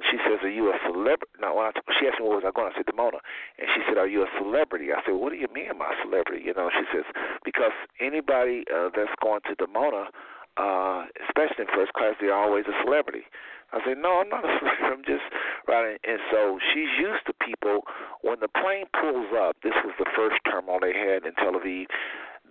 [0.05, 2.53] she says, "Are you a celebrity?" No, when I, she asked me where was I
[2.53, 3.17] going, I said Dimona,
[3.57, 6.45] and she said, "Are you a celebrity?" I said, "What do you mean, a celebrity?"
[6.45, 7.05] You know, she says,
[7.43, 10.13] "Because anybody uh, that's going to Dimona,
[10.57, 13.25] uh, especially in first class, they're always a celebrity."
[13.73, 14.85] I said, "No, I'm not a celebrity.
[14.85, 15.25] I'm just
[15.67, 17.81] riding." And so she's used to people
[18.21, 19.57] when the plane pulls up.
[19.63, 21.89] This was the first terminal they had in Tel Aviv.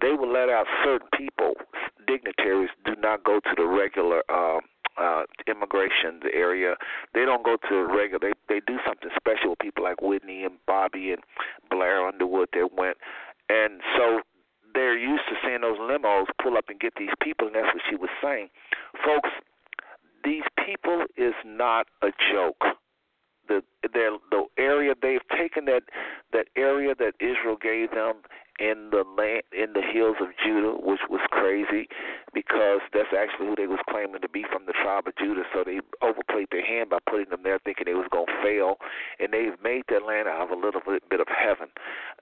[0.03, 1.55] They will let out certain people,
[2.07, 4.21] dignitaries, do not go to the regular.
[4.29, 4.61] Um,
[4.99, 6.77] uh, immigration area.
[7.15, 8.19] They don't go to regular.
[8.21, 11.23] They they do something special with people like Whitney and Bobby and
[11.71, 12.97] Blair Underwood that went,
[13.49, 14.21] and so
[14.75, 17.83] they're used to seeing those limos pull up and get these people, and that's what
[17.89, 18.49] she was saying,
[19.05, 19.31] folks.
[20.25, 22.77] These people is not a joke.
[23.49, 25.83] The the the area they've taken that
[26.33, 28.17] that area that Israel gave them
[28.59, 31.89] in the land in the hills of Judah, which was crazy
[32.33, 35.45] because that's actually who they was claiming to be from the tribe of Judah.
[35.53, 38.77] So they overplayed their hand by putting them there, thinking they was gonna fail,
[39.21, 41.69] and they've made that land out of a little bit of heaven.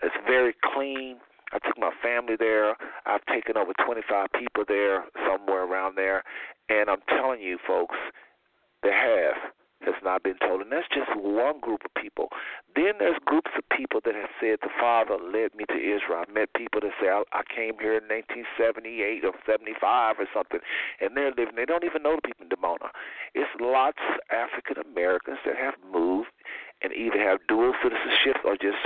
[0.03, 1.19] It's very clean.
[1.53, 2.77] I took my family there.
[3.07, 6.25] I've taken over 25 people there, somewhere around there,
[6.69, 7.97] and I'm telling you, folks,
[8.83, 10.63] they have has not been told.
[10.63, 12.29] And that's just one group of people.
[12.75, 16.23] Then there's groups of people that have said the Father led me to Israel.
[16.23, 20.61] I've met people that say I, I came here in 1978 or 75 or something,
[21.01, 21.57] and they're living.
[21.57, 22.91] They don't even know the people in Dimona.
[23.35, 26.33] It's lots of African Americans that have moved
[26.83, 28.79] and either have dual citizenship or just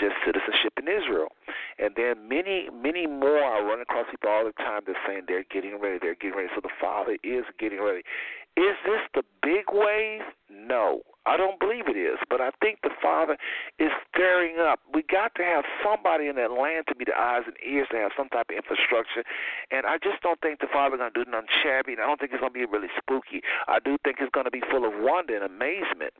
[0.00, 1.28] just citizenship in Israel.
[1.78, 5.44] And then many, many more I run across people all the time that saying they're
[5.52, 6.48] getting ready, they're getting ready.
[6.54, 8.02] So the Father is getting ready.
[8.56, 10.22] Is this the big wave?
[10.50, 11.02] No.
[11.26, 13.36] I don't believe it is, but I think the Father
[13.78, 14.80] is stirring up.
[14.92, 17.98] We got to have somebody in that land to be the eyes and ears to
[17.98, 19.22] have some type of infrastructure,
[19.70, 22.18] and I just don't think the Father's going to do nothing shabby, and I don't
[22.18, 23.42] think it's going to be really spooky.
[23.68, 26.16] I do think it's going to be full of wonder and amazement.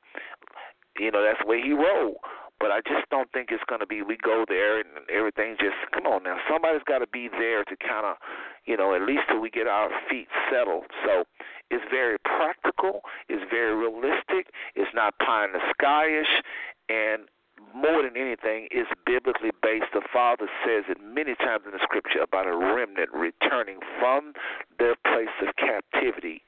[1.00, 2.20] You know, that's the way He rolled.
[2.60, 5.80] But I just don't think it's going to be we go there and everything just
[5.96, 6.36] come on now.
[6.44, 8.20] Somebody's got to be there to kind of,
[8.66, 10.84] you know, at least till we get our feet settled.
[11.06, 11.24] So
[11.70, 13.00] it's very practical.
[13.30, 14.52] It's very realistic.
[14.76, 16.44] It's not pie in the skyish,
[16.92, 17.32] and
[17.74, 19.92] more than anything, it's biblically based.
[19.94, 24.34] The Father says it many times in the Scripture about a remnant returning from
[24.78, 26.42] their place of captivity,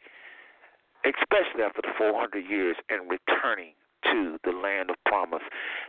[1.08, 3.72] especially after the 400 years, and returning
[4.04, 5.42] to the land of promise.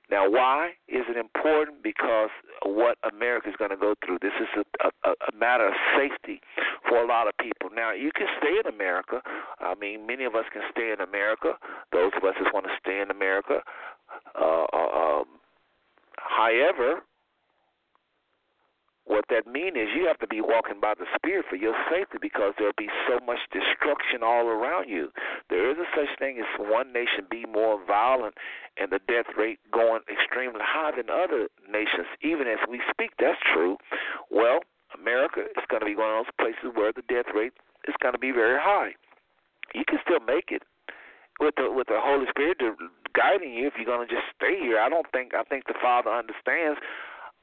[0.09, 1.83] Now, why is it important?
[1.83, 2.30] Because
[2.66, 4.19] what America is going to go through.
[4.22, 4.48] This is
[4.82, 6.42] a, a, a matter of safety
[6.88, 7.69] for a lot of people.
[7.74, 9.22] Now, you can stay in America.
[9.59, 11.53] I mean, many of us can stay in America.
[11.92, 13.61] Those of us that want to stay in America.
[14.40, 15.25] Uh, uh um,
[16.17, 17.03] however,
[19.06, 22.17] what that means is you have to be walking by the Spirit for your safety
[22.22, 25.11] because there'll be so much destruction all around you.
[25.49, 28.35] There is a such thing as one nation be more violent
[28.77, 32.07] and the death rate going extremely high than other nations.
[32.23, 33.77] Even as we speak, that's true.
[34.32, 34.59] Well,
[34.95, 37.53] America is going to be one of those places where the death rate
[37.88, 38.95] is going to be very high.
[39.75, 40.64] You can still make it
[41.40, 42.61] with the with the Holy Spirit
[43.14, 44.80] guiding you if you're going to just stay here.
[44.80, 46.80] I don't think I think the Father understands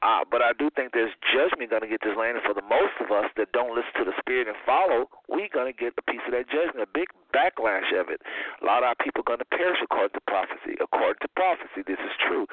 [0.01, 2.65] uh, but I do think there's judgment going to get this land, and for the
[2.65, 5.93] most of us that don't listen to the Spirit and follow, we're going to get
[5.93, 8.17] a piece of that judgment, a big backlash of it.
[8.61, 10.73] A lot of our people are going to perish according to prophecy.
[10.81, 12.49] According to prophecy, this is true.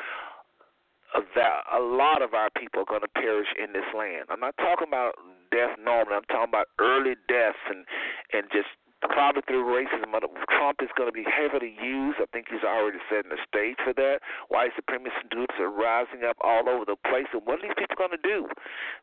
[1.16, 4.28] A, lot of our people are going to perish in this land.
[4.28, 5.16] I'm not talking about
[5.50, 6.20] death normally.
[6.20, 7.88] I'm talking about early deaths and
[8.36, 8.68] and just
[9.06, 10.10] probably through racism.
[10.50, 12.18] Trump is going to be heavily used.
[12.18, 14.18] I think he's already setting the stage for that.
[14.48, 17.30] White supremacist groups are rising up all over the place.
[17.32, 18.50] And what are these people going to do?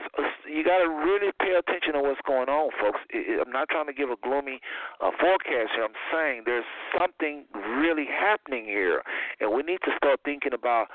[0.04, 3.00] So you got to really pay attention to what's going on, folks.
[3.14, 4.60] I'm not trying to give a gloomy
[5.00, 5.88] uh, forecast here.
[5.88, 6.68] I'm saying there's
[6.98, 7.46] something
[7.80, 9.02] really happening here,
[9.40, 10.88] and we need to start thinking about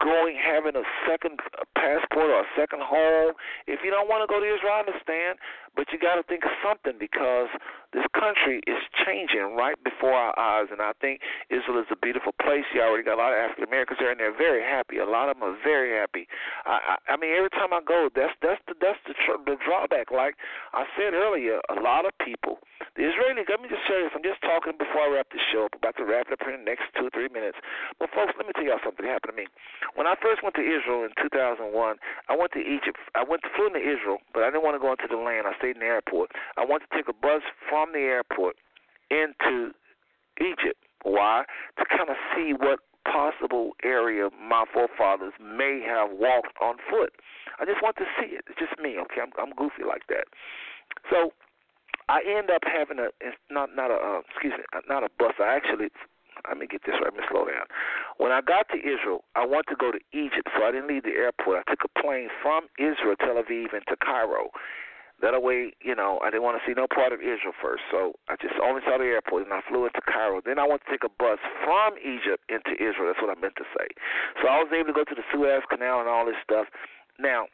[0.00, 1.38] going having a second
[1.76, 3.36] passport or a second home.
[3.68, 5.38] If you don't want to go to Israel, I understand,
[5.76, 7.48] but you got to think of something because
[7.92, 11.20] this country is changing right before our eyes, and I think
[11.50, 12.64] Israel is a beautiful place.
[12.74, 14.98] You already got a lot of African Americans there, and they're very happy.
[14.98, 16.26] A lot of them are very happy.
[16.66, 19.58] I, I, I mean, every time I go, that's that's the that's the tr- the
[19.62, 20.10] drawback.
[20.10, 20.38] Like
[20.72, 22.62] I said earlier, a lot of people,
[22.94, 23.42] the Israeli.
[23.46, 24.14] Let me just say this.
[24.14, 25.66] I'm just talking before I wrap the show.
[25.66, 27.58] I'm about to wrap it up in the next two or three minutes.
[27.98, 29.46] But folks, let me tell y'all something happened to me.
[29.94, 31.66] When I first went to Israel in 2001,
[32.28, 32.98] I went to Egypt.
[33.14, 35.46] I went flew into Israel, but I didn't want to go into the land.
[35.46, 36.30] I stayed in the airport.
[36.56, 38.56] I wanted to take a bus from the airport
[39.10, 39.74] into
[40.38, 40.78] Egypt.
[41.02, 41.44] Why?
[41.78, 47.12] To kind of see what possible area my forefathers may have walked on foot.
[47.58, 48.44] I just want to see it.
[48.48, 49.20] It's just me, okay?
[49.20, 50.28] I'm, I'm goofy like that.
[51.10, 51.32] So
[52.08, 53.08] I end up having a
[53.50, 55.34] not not a uh, excuse me not a bus.
[55.38, 55.90] I actually
[56.48, 57.12] let me get this right.
[57.12, 57.66] Let me slow down.
[58.18, 61.04] When I got to Israel, I wanted to go to Egypt, so I didn't leave
[61.04, 61.64] the airport.
[61.66, 64.50] I took a plane from Israel, Tel Aviv, into Cairo.
[65.20, 68.16] That way, you know, I didn't want to see no part of Israel first, so
[68.32, 70.40] I just only saw the airport, and I flew into Cairo.
[70.40, 73.12] Then I went to take a bus from Egypt into Israel.
[73.12, 73.92] That's what I meant to say.
[74.40, 76.72] So I was able to go to the Suez Canal and all this stuff.
[77.20, 77.52] Now,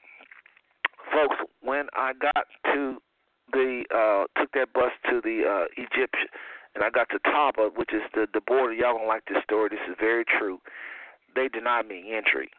[1.11, 3.03] folks, when I got to
[3.53, 6.27] the uh took that bus to the uh Egyptian
[6.77, 8.73] and I got to Taba, which is the the border.
[8.73, 9.71] Y'all don't like this story.
[9.73, 10.61] This is very true.
[11.35, 12.51] They denied me entry.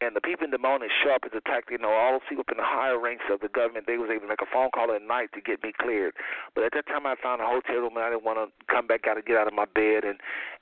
[0.00, 2.42] And the people in the morning sharp as a tack, you know, all those people
[2.50, 4.90] in the higher ranks of the government, they was able to make a phone call
[4.90, 6.14] at night to get me cleared.
[6.56, 8.90] But at that time I found a hotel room and I didn't want to come
[8.90, 10.18] back out and get out of my bed and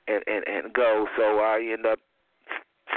[0.07, 1.07] and and, and go.
[1.17, 1.97] So I end up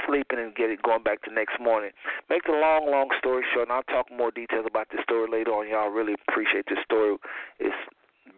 [0.05, 1.91] sleeping and get it going back the next morning.
[2.29, 5.49] Make the long, long story short, and I'll talk more details about this story later
[5.49, 5.69] on.
[5.69, 7.17] Y'all really appreciate this story.
[7.57, 7.73] It's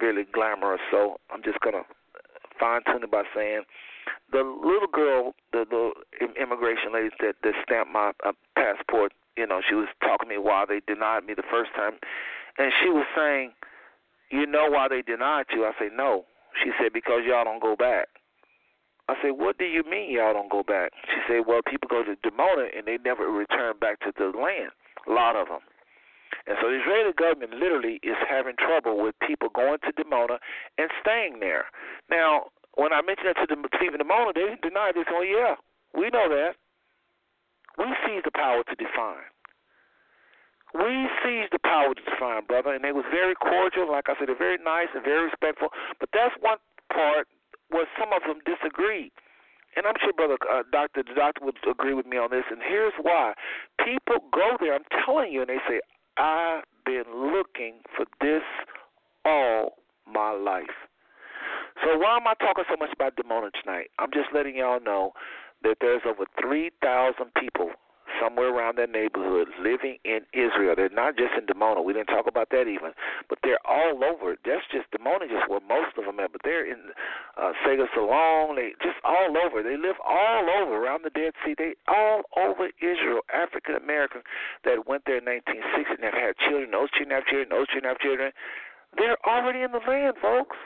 [0.02, 1.84] really glamorous, so I'm just gonna
[2.60, 3.64] fine tune it by saying
[4.32, 5.92] the little girl, the the
[6.42, 9.14] immigration lady that that stamped my uh, passport.
[9.38, 11.94] You know, she was talking to me why they denied me the first time,
[12.58, 13.54] and she was saying,
[14.32, 16.26] "You know why they denied you?" I say, "No."
[16.64, 18.10] She said, "Because y'all don't go back."
[19.10, 20.92] I said, What do you mean y'all don't go back?
[21.06, 24.72] She said, Well, people go to Dimona and they never return back to the land.
[25.08, 25.60] A lot of them.
[26.48, 30.40] And so the Israeli government literally is having trouble with people going to Dimona
[30.78, 31.66] and staying there.
[32.10, 34.56] Now, when I mentioned that to the in Dimona, they.
[34.62, 35.56] They said, Oh, yeah,
[35.94, 36.56] we know that.
[37.78, 39.28] We seize the power to define.
[40.74, 42.74] We seize the power to define, brother.
[42.74, 43.90] And they was very cordial.
[43.90, 45.70] Like I said, they're very nice and very respectful.
[46.00, 46.58] But that's one
[46.94, 47.28] part
[47.70, 49.12] where some of them disagreed.
[49.76, 52.46] And I'm sure, brother, uh, doctor, the doctor would agree with me on this.
[52.50, 53.34] And here's why:
[53.78, 54.74] people go there.
[54.74, 55.82] I'm telling you, and they say,
[56.18, 58.44] "I've been looking for this
[59.26, 60.88] all my life."
[61.84, 63.92] So why am I talking so much about Dimona tonight?
[64.00, 65.14] I'm just letting y'all know
[65.64, 67.72] that there's over 3,000 people
[68.22, 70.76] somewhere around that neighborhood living in Israel.
[70.76, 71.84] They're not just in Dimona.
[71.84, 72.92] We didn't talk about that even,
[73.30, 74.38] but they're all over.
[74.46, 76.30] That's just Dimona, just where most of them are.
[76.30, 76.94] But they're in
[77.38, 78.56] uh, Sega Salon.
[78.56, 79.64] They just all over.
[79.64, 81.56] They live all over around the Dead Sea.
[81.58, 83.22] They all over Israel.
[83.34, 84.24] African Americans
[84.64, 86.72] that went there in 1960 and have had children.
[86.72, 87.50] Those children have children.
[87.50, 88.32] Those children have children.
[88.96, 90.58] They're already in the land, folks.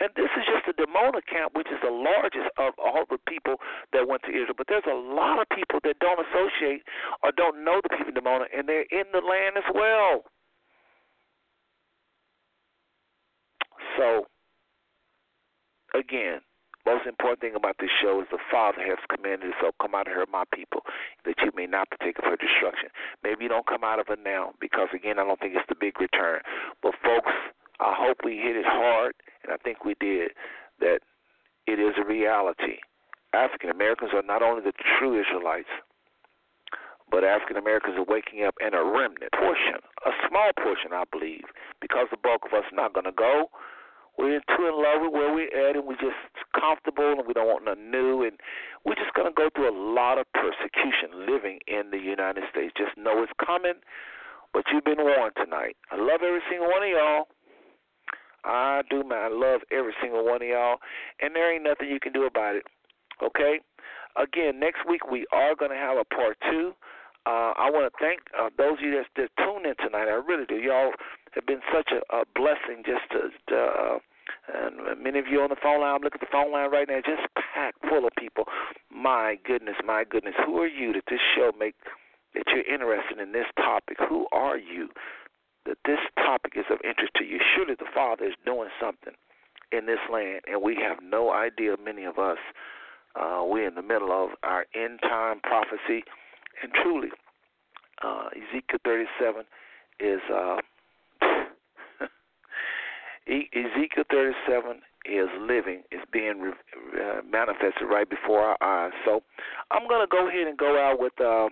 [0.00, 3.62] And this is just the Dimona camp, which is the largest of all the people
[3.92, 4.58] that went to Israel.
[4.58, 6.82] But there's a lot of people that don't associate
[7.22, 10.26] or don't know the people in Dimona, and they're in the land as well.
[13.96, 14.26] So,
[15.94, 16.40] again,
[16.84, 20.14] most important thing about this show is the Father has commanded so come out of
[20.14, 20.82] her, my people,
[21.24, 22.90] that you may not partake of her destruction.
[23.22, 25.78] Maybe you don't come out of it now because, again, I don't think it's the
[25.78, 26.40] big return.
[26.82, 27.32] But, folks,
[27.80, 30.30] I hope we hit it hard, and I think we did,
[30.80, 31.00] that
[31.66, 32.78] it is a reality.
[33.32, 35.70] African Americans are not only the true Israelites,
[37.10, 41.44] but African Americans are waking up and a remnant portion, a small portion, I believe,
[41.80, 43.50] because the bulk of us are not going to go.
[44.16, 46.18] We're too in love with where we're at, and we're just
[46.54, 48.38] comfortable, and we don't want nothing new, and
[48.86, 52.72] we're just going to go through a lot of persecution living in the United States.
[52.78, 53.82] Just know it's coming,
[54.54, 55.76] but you've been warned tonight.
[55.90, 57.26] I love every single one of y'all.
[58.44, 59.18] I do, man.
[59.18, 60.76] I love every single one of y'all,
[61.20, 62.64] and there ain't nothing you can do about it.
[63.22, 63.60] Okay?
[64.16, 66.72] Again, next week we are going to have a part two.
[67.26, 70.08] Uh, I want to thank uh, those of you that, that tuned in tonight.
[70.08, 70.56] I really do.
[70.56, 70.92] Y'all
[71.32, 73.98] have been such a, a blessing just to, to uh,
[74.52, 76.88] and many of you on the phone line, I'm looking at the phone line right
[76.88, 77.22] now, just
[77.54, 78.44] packed full of people.
[78.90, 80.34] My goodness, my goodness.
[80.44, 81.74] Who are you that this show make
[82.34, 83.96] that you're interested in this topic?
[84.08, 84.88] Who are you?
[85.66, 87.38] That this topic is of interest to you.
[87.54, 89.14] Surely the Father is doing something
[89.72, 92.38] in this land, and we have no idea, many of us.
[93.16, 96.04] Uh, we're in the middle of our end time prophecy,
[96.62, 97.10] and truly,
[98.02, 99.44] uh, Ezekiel 37
[100.00, 100.20] is.
[100.32, 100.56] Uh,
[103.26, 108.92] Ezekiel 37 is living, is being uh, manifested right before our eyes.
[109.04, 109.22] So
[109.70, 111.18] I'm going to go ahead and go out with.
[111.20, 111.48] Uh,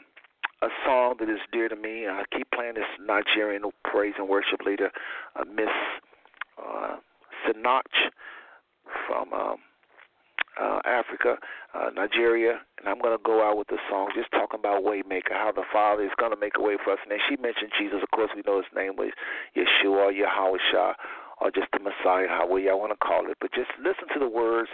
[0.62, 2.07] a song that is dear to me.
[2.07, 4.91] I keep playing this Nigerian praise and worship leader,
[5.36, 5.68] uh, Miss
[6.57, 6.97] uh,
[7.44, 7.82] Sinach
[9.07, 9.57] from um,
[10.60, 11.36] uh, Africa,
[11.74, 15.32] uh, Nigeria, and I'm going to go out with the song just talking about Waymaker,
[15.32, 16.99] how the Father is going to make a way for us.
[17.02, 17.99] And then she mentioned Jesus.
[18.02, 19.10] Of course, we know his name was
[19.57, 20.94] Yeshua, Yahweh Shah,
[21.41, 23.36] or just the Messiah, however y'all want to call it.
[23.41, 24.70] But just listen to the words,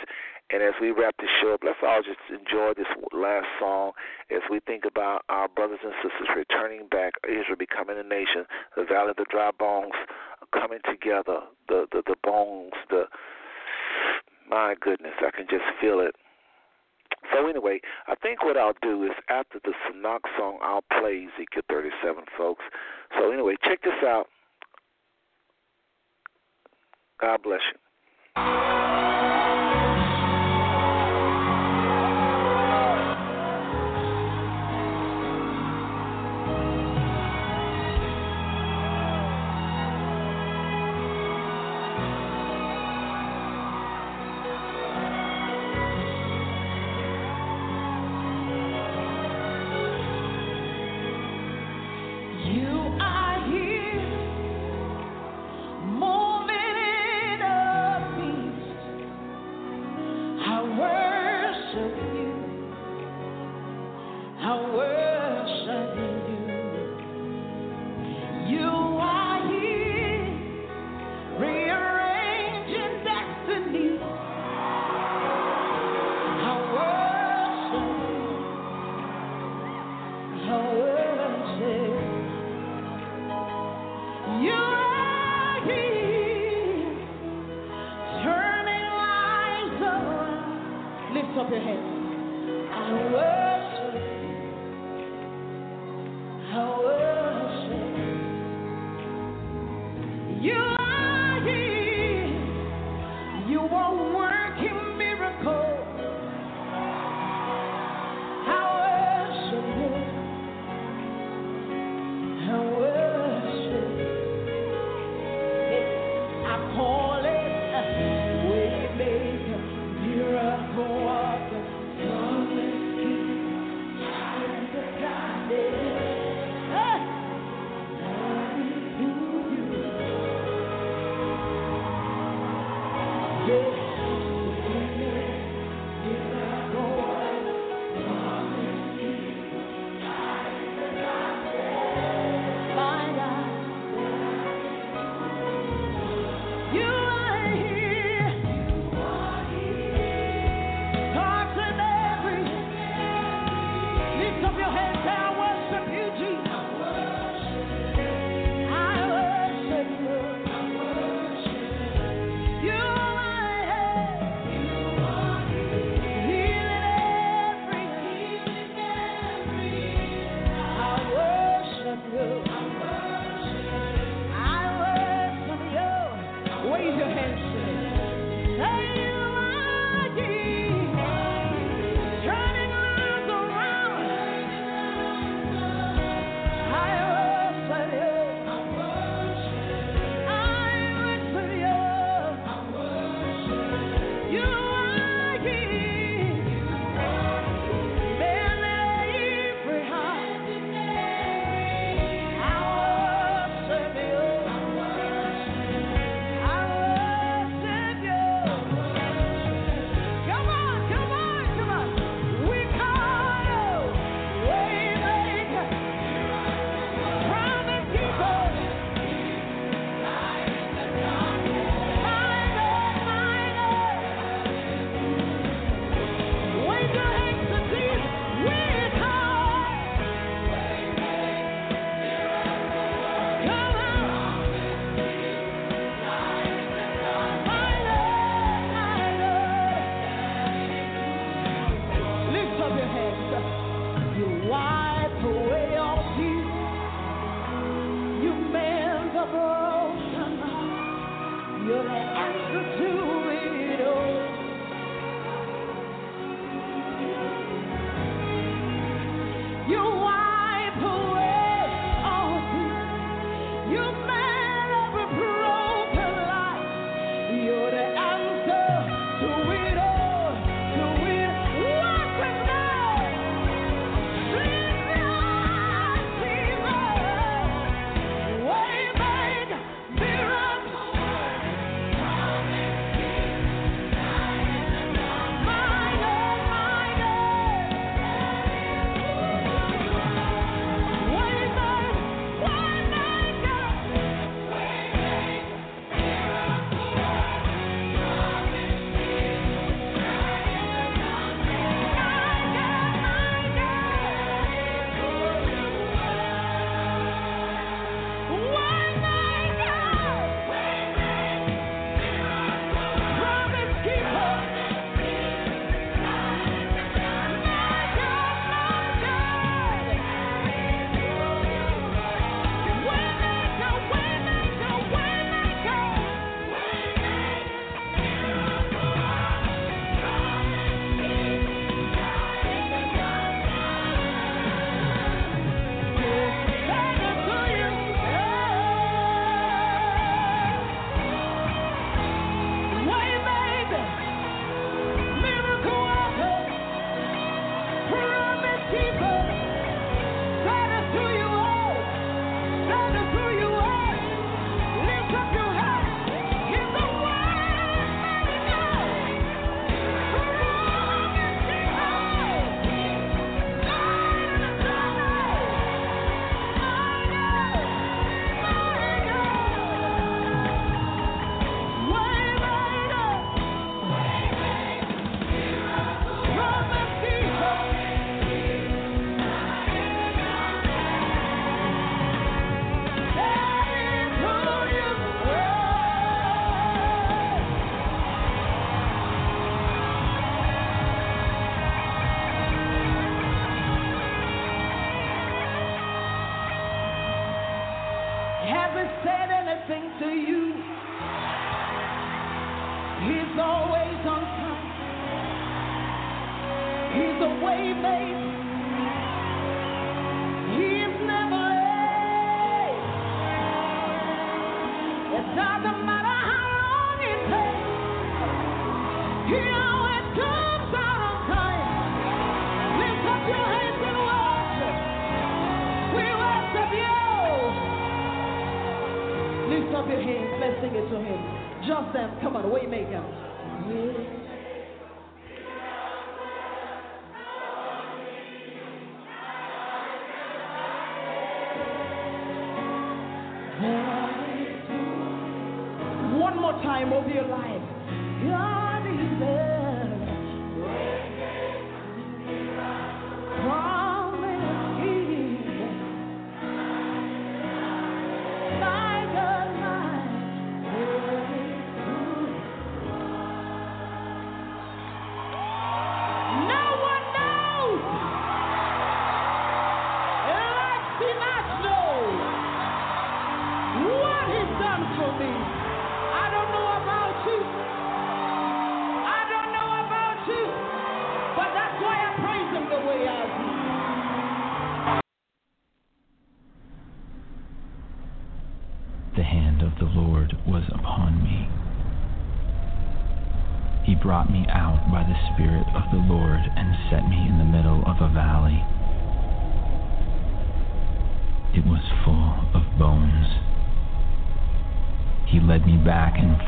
[0.50, 3.92] and as we wrap this show up, let's all just enjoy this last song
[4.30, 8.44] as we think about our brothers and sisters returning back, Israel becoming a nation,
[8.76, 9.94] the valley of the dry bones
[10.52, 13.04] coming together, the the, the bones, the
[14.48, 16.16] my goodness, I can just feel it.
[17.32, 21.62] So anyway, I think what I'll do is after the Sinach song, I'll play Ezekiel
[21.68, 22.64] 37, folks.
[23.18, 24.28] So anyway, check this out.
[27.20, 29.17] God bless you.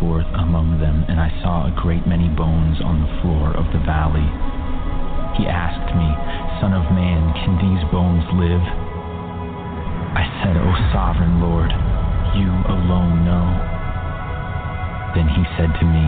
[0.01, 3.85] Forth among them, and I saw a great many bones on the floor of the
[3.85, 4.25] valley.
[5.37, 6.09] He asked me,
[6.59, 8.65] Son of man, can these bones live?
[10.17, 11.71] I said, O sovereign Lord,
[12.33, 13.47] you alone know.
[15.13, 16.07] Then he said to me,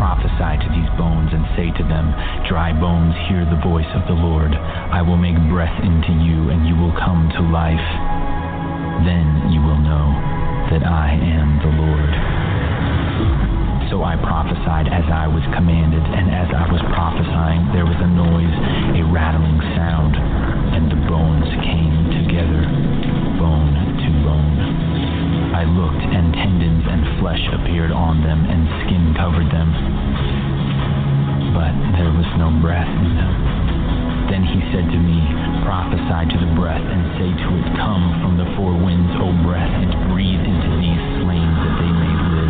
[0.00, 2.16] Prophesy to these bones and say to them,
[2.48, 4.56] Dry bones, hear the voice of the Lord.
[4.56, 7.88] I will make breath into you, and you will come to life.
[9.04, 10.08] Then you will know
[10.72, 12.35] that I am the Lord.
[13.90, 18.10] So I prophesied as I was commanded, and as I was prophesying, there was a
[18.10, 18.56] noise,
[18.98, 22.66] a rattling sound, and the bones came together,
[23.38, 24.58] bone to bone.
[25.54, 29.70] I looked, and tendons and flesh appeared on them, and skin covered them.
[31.54, 33.32] But there was no breath in them.
[34.28, 35.22] Then he said to me,
[35.62, 39.70] Prophesy to the breath, and say to it, Come from the four winds, O breath,
[39.70, 42.45] and breathe into these slain that they may live.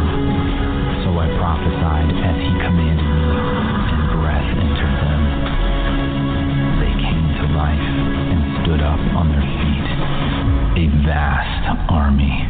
[1.07, 3.31] So I prophesied as he commanded me,
[3.95, 5.23] and breath entered them.
[6.83, 9.87] They came to life and stood up on their feet,
[10.83, 12.46] a vast army.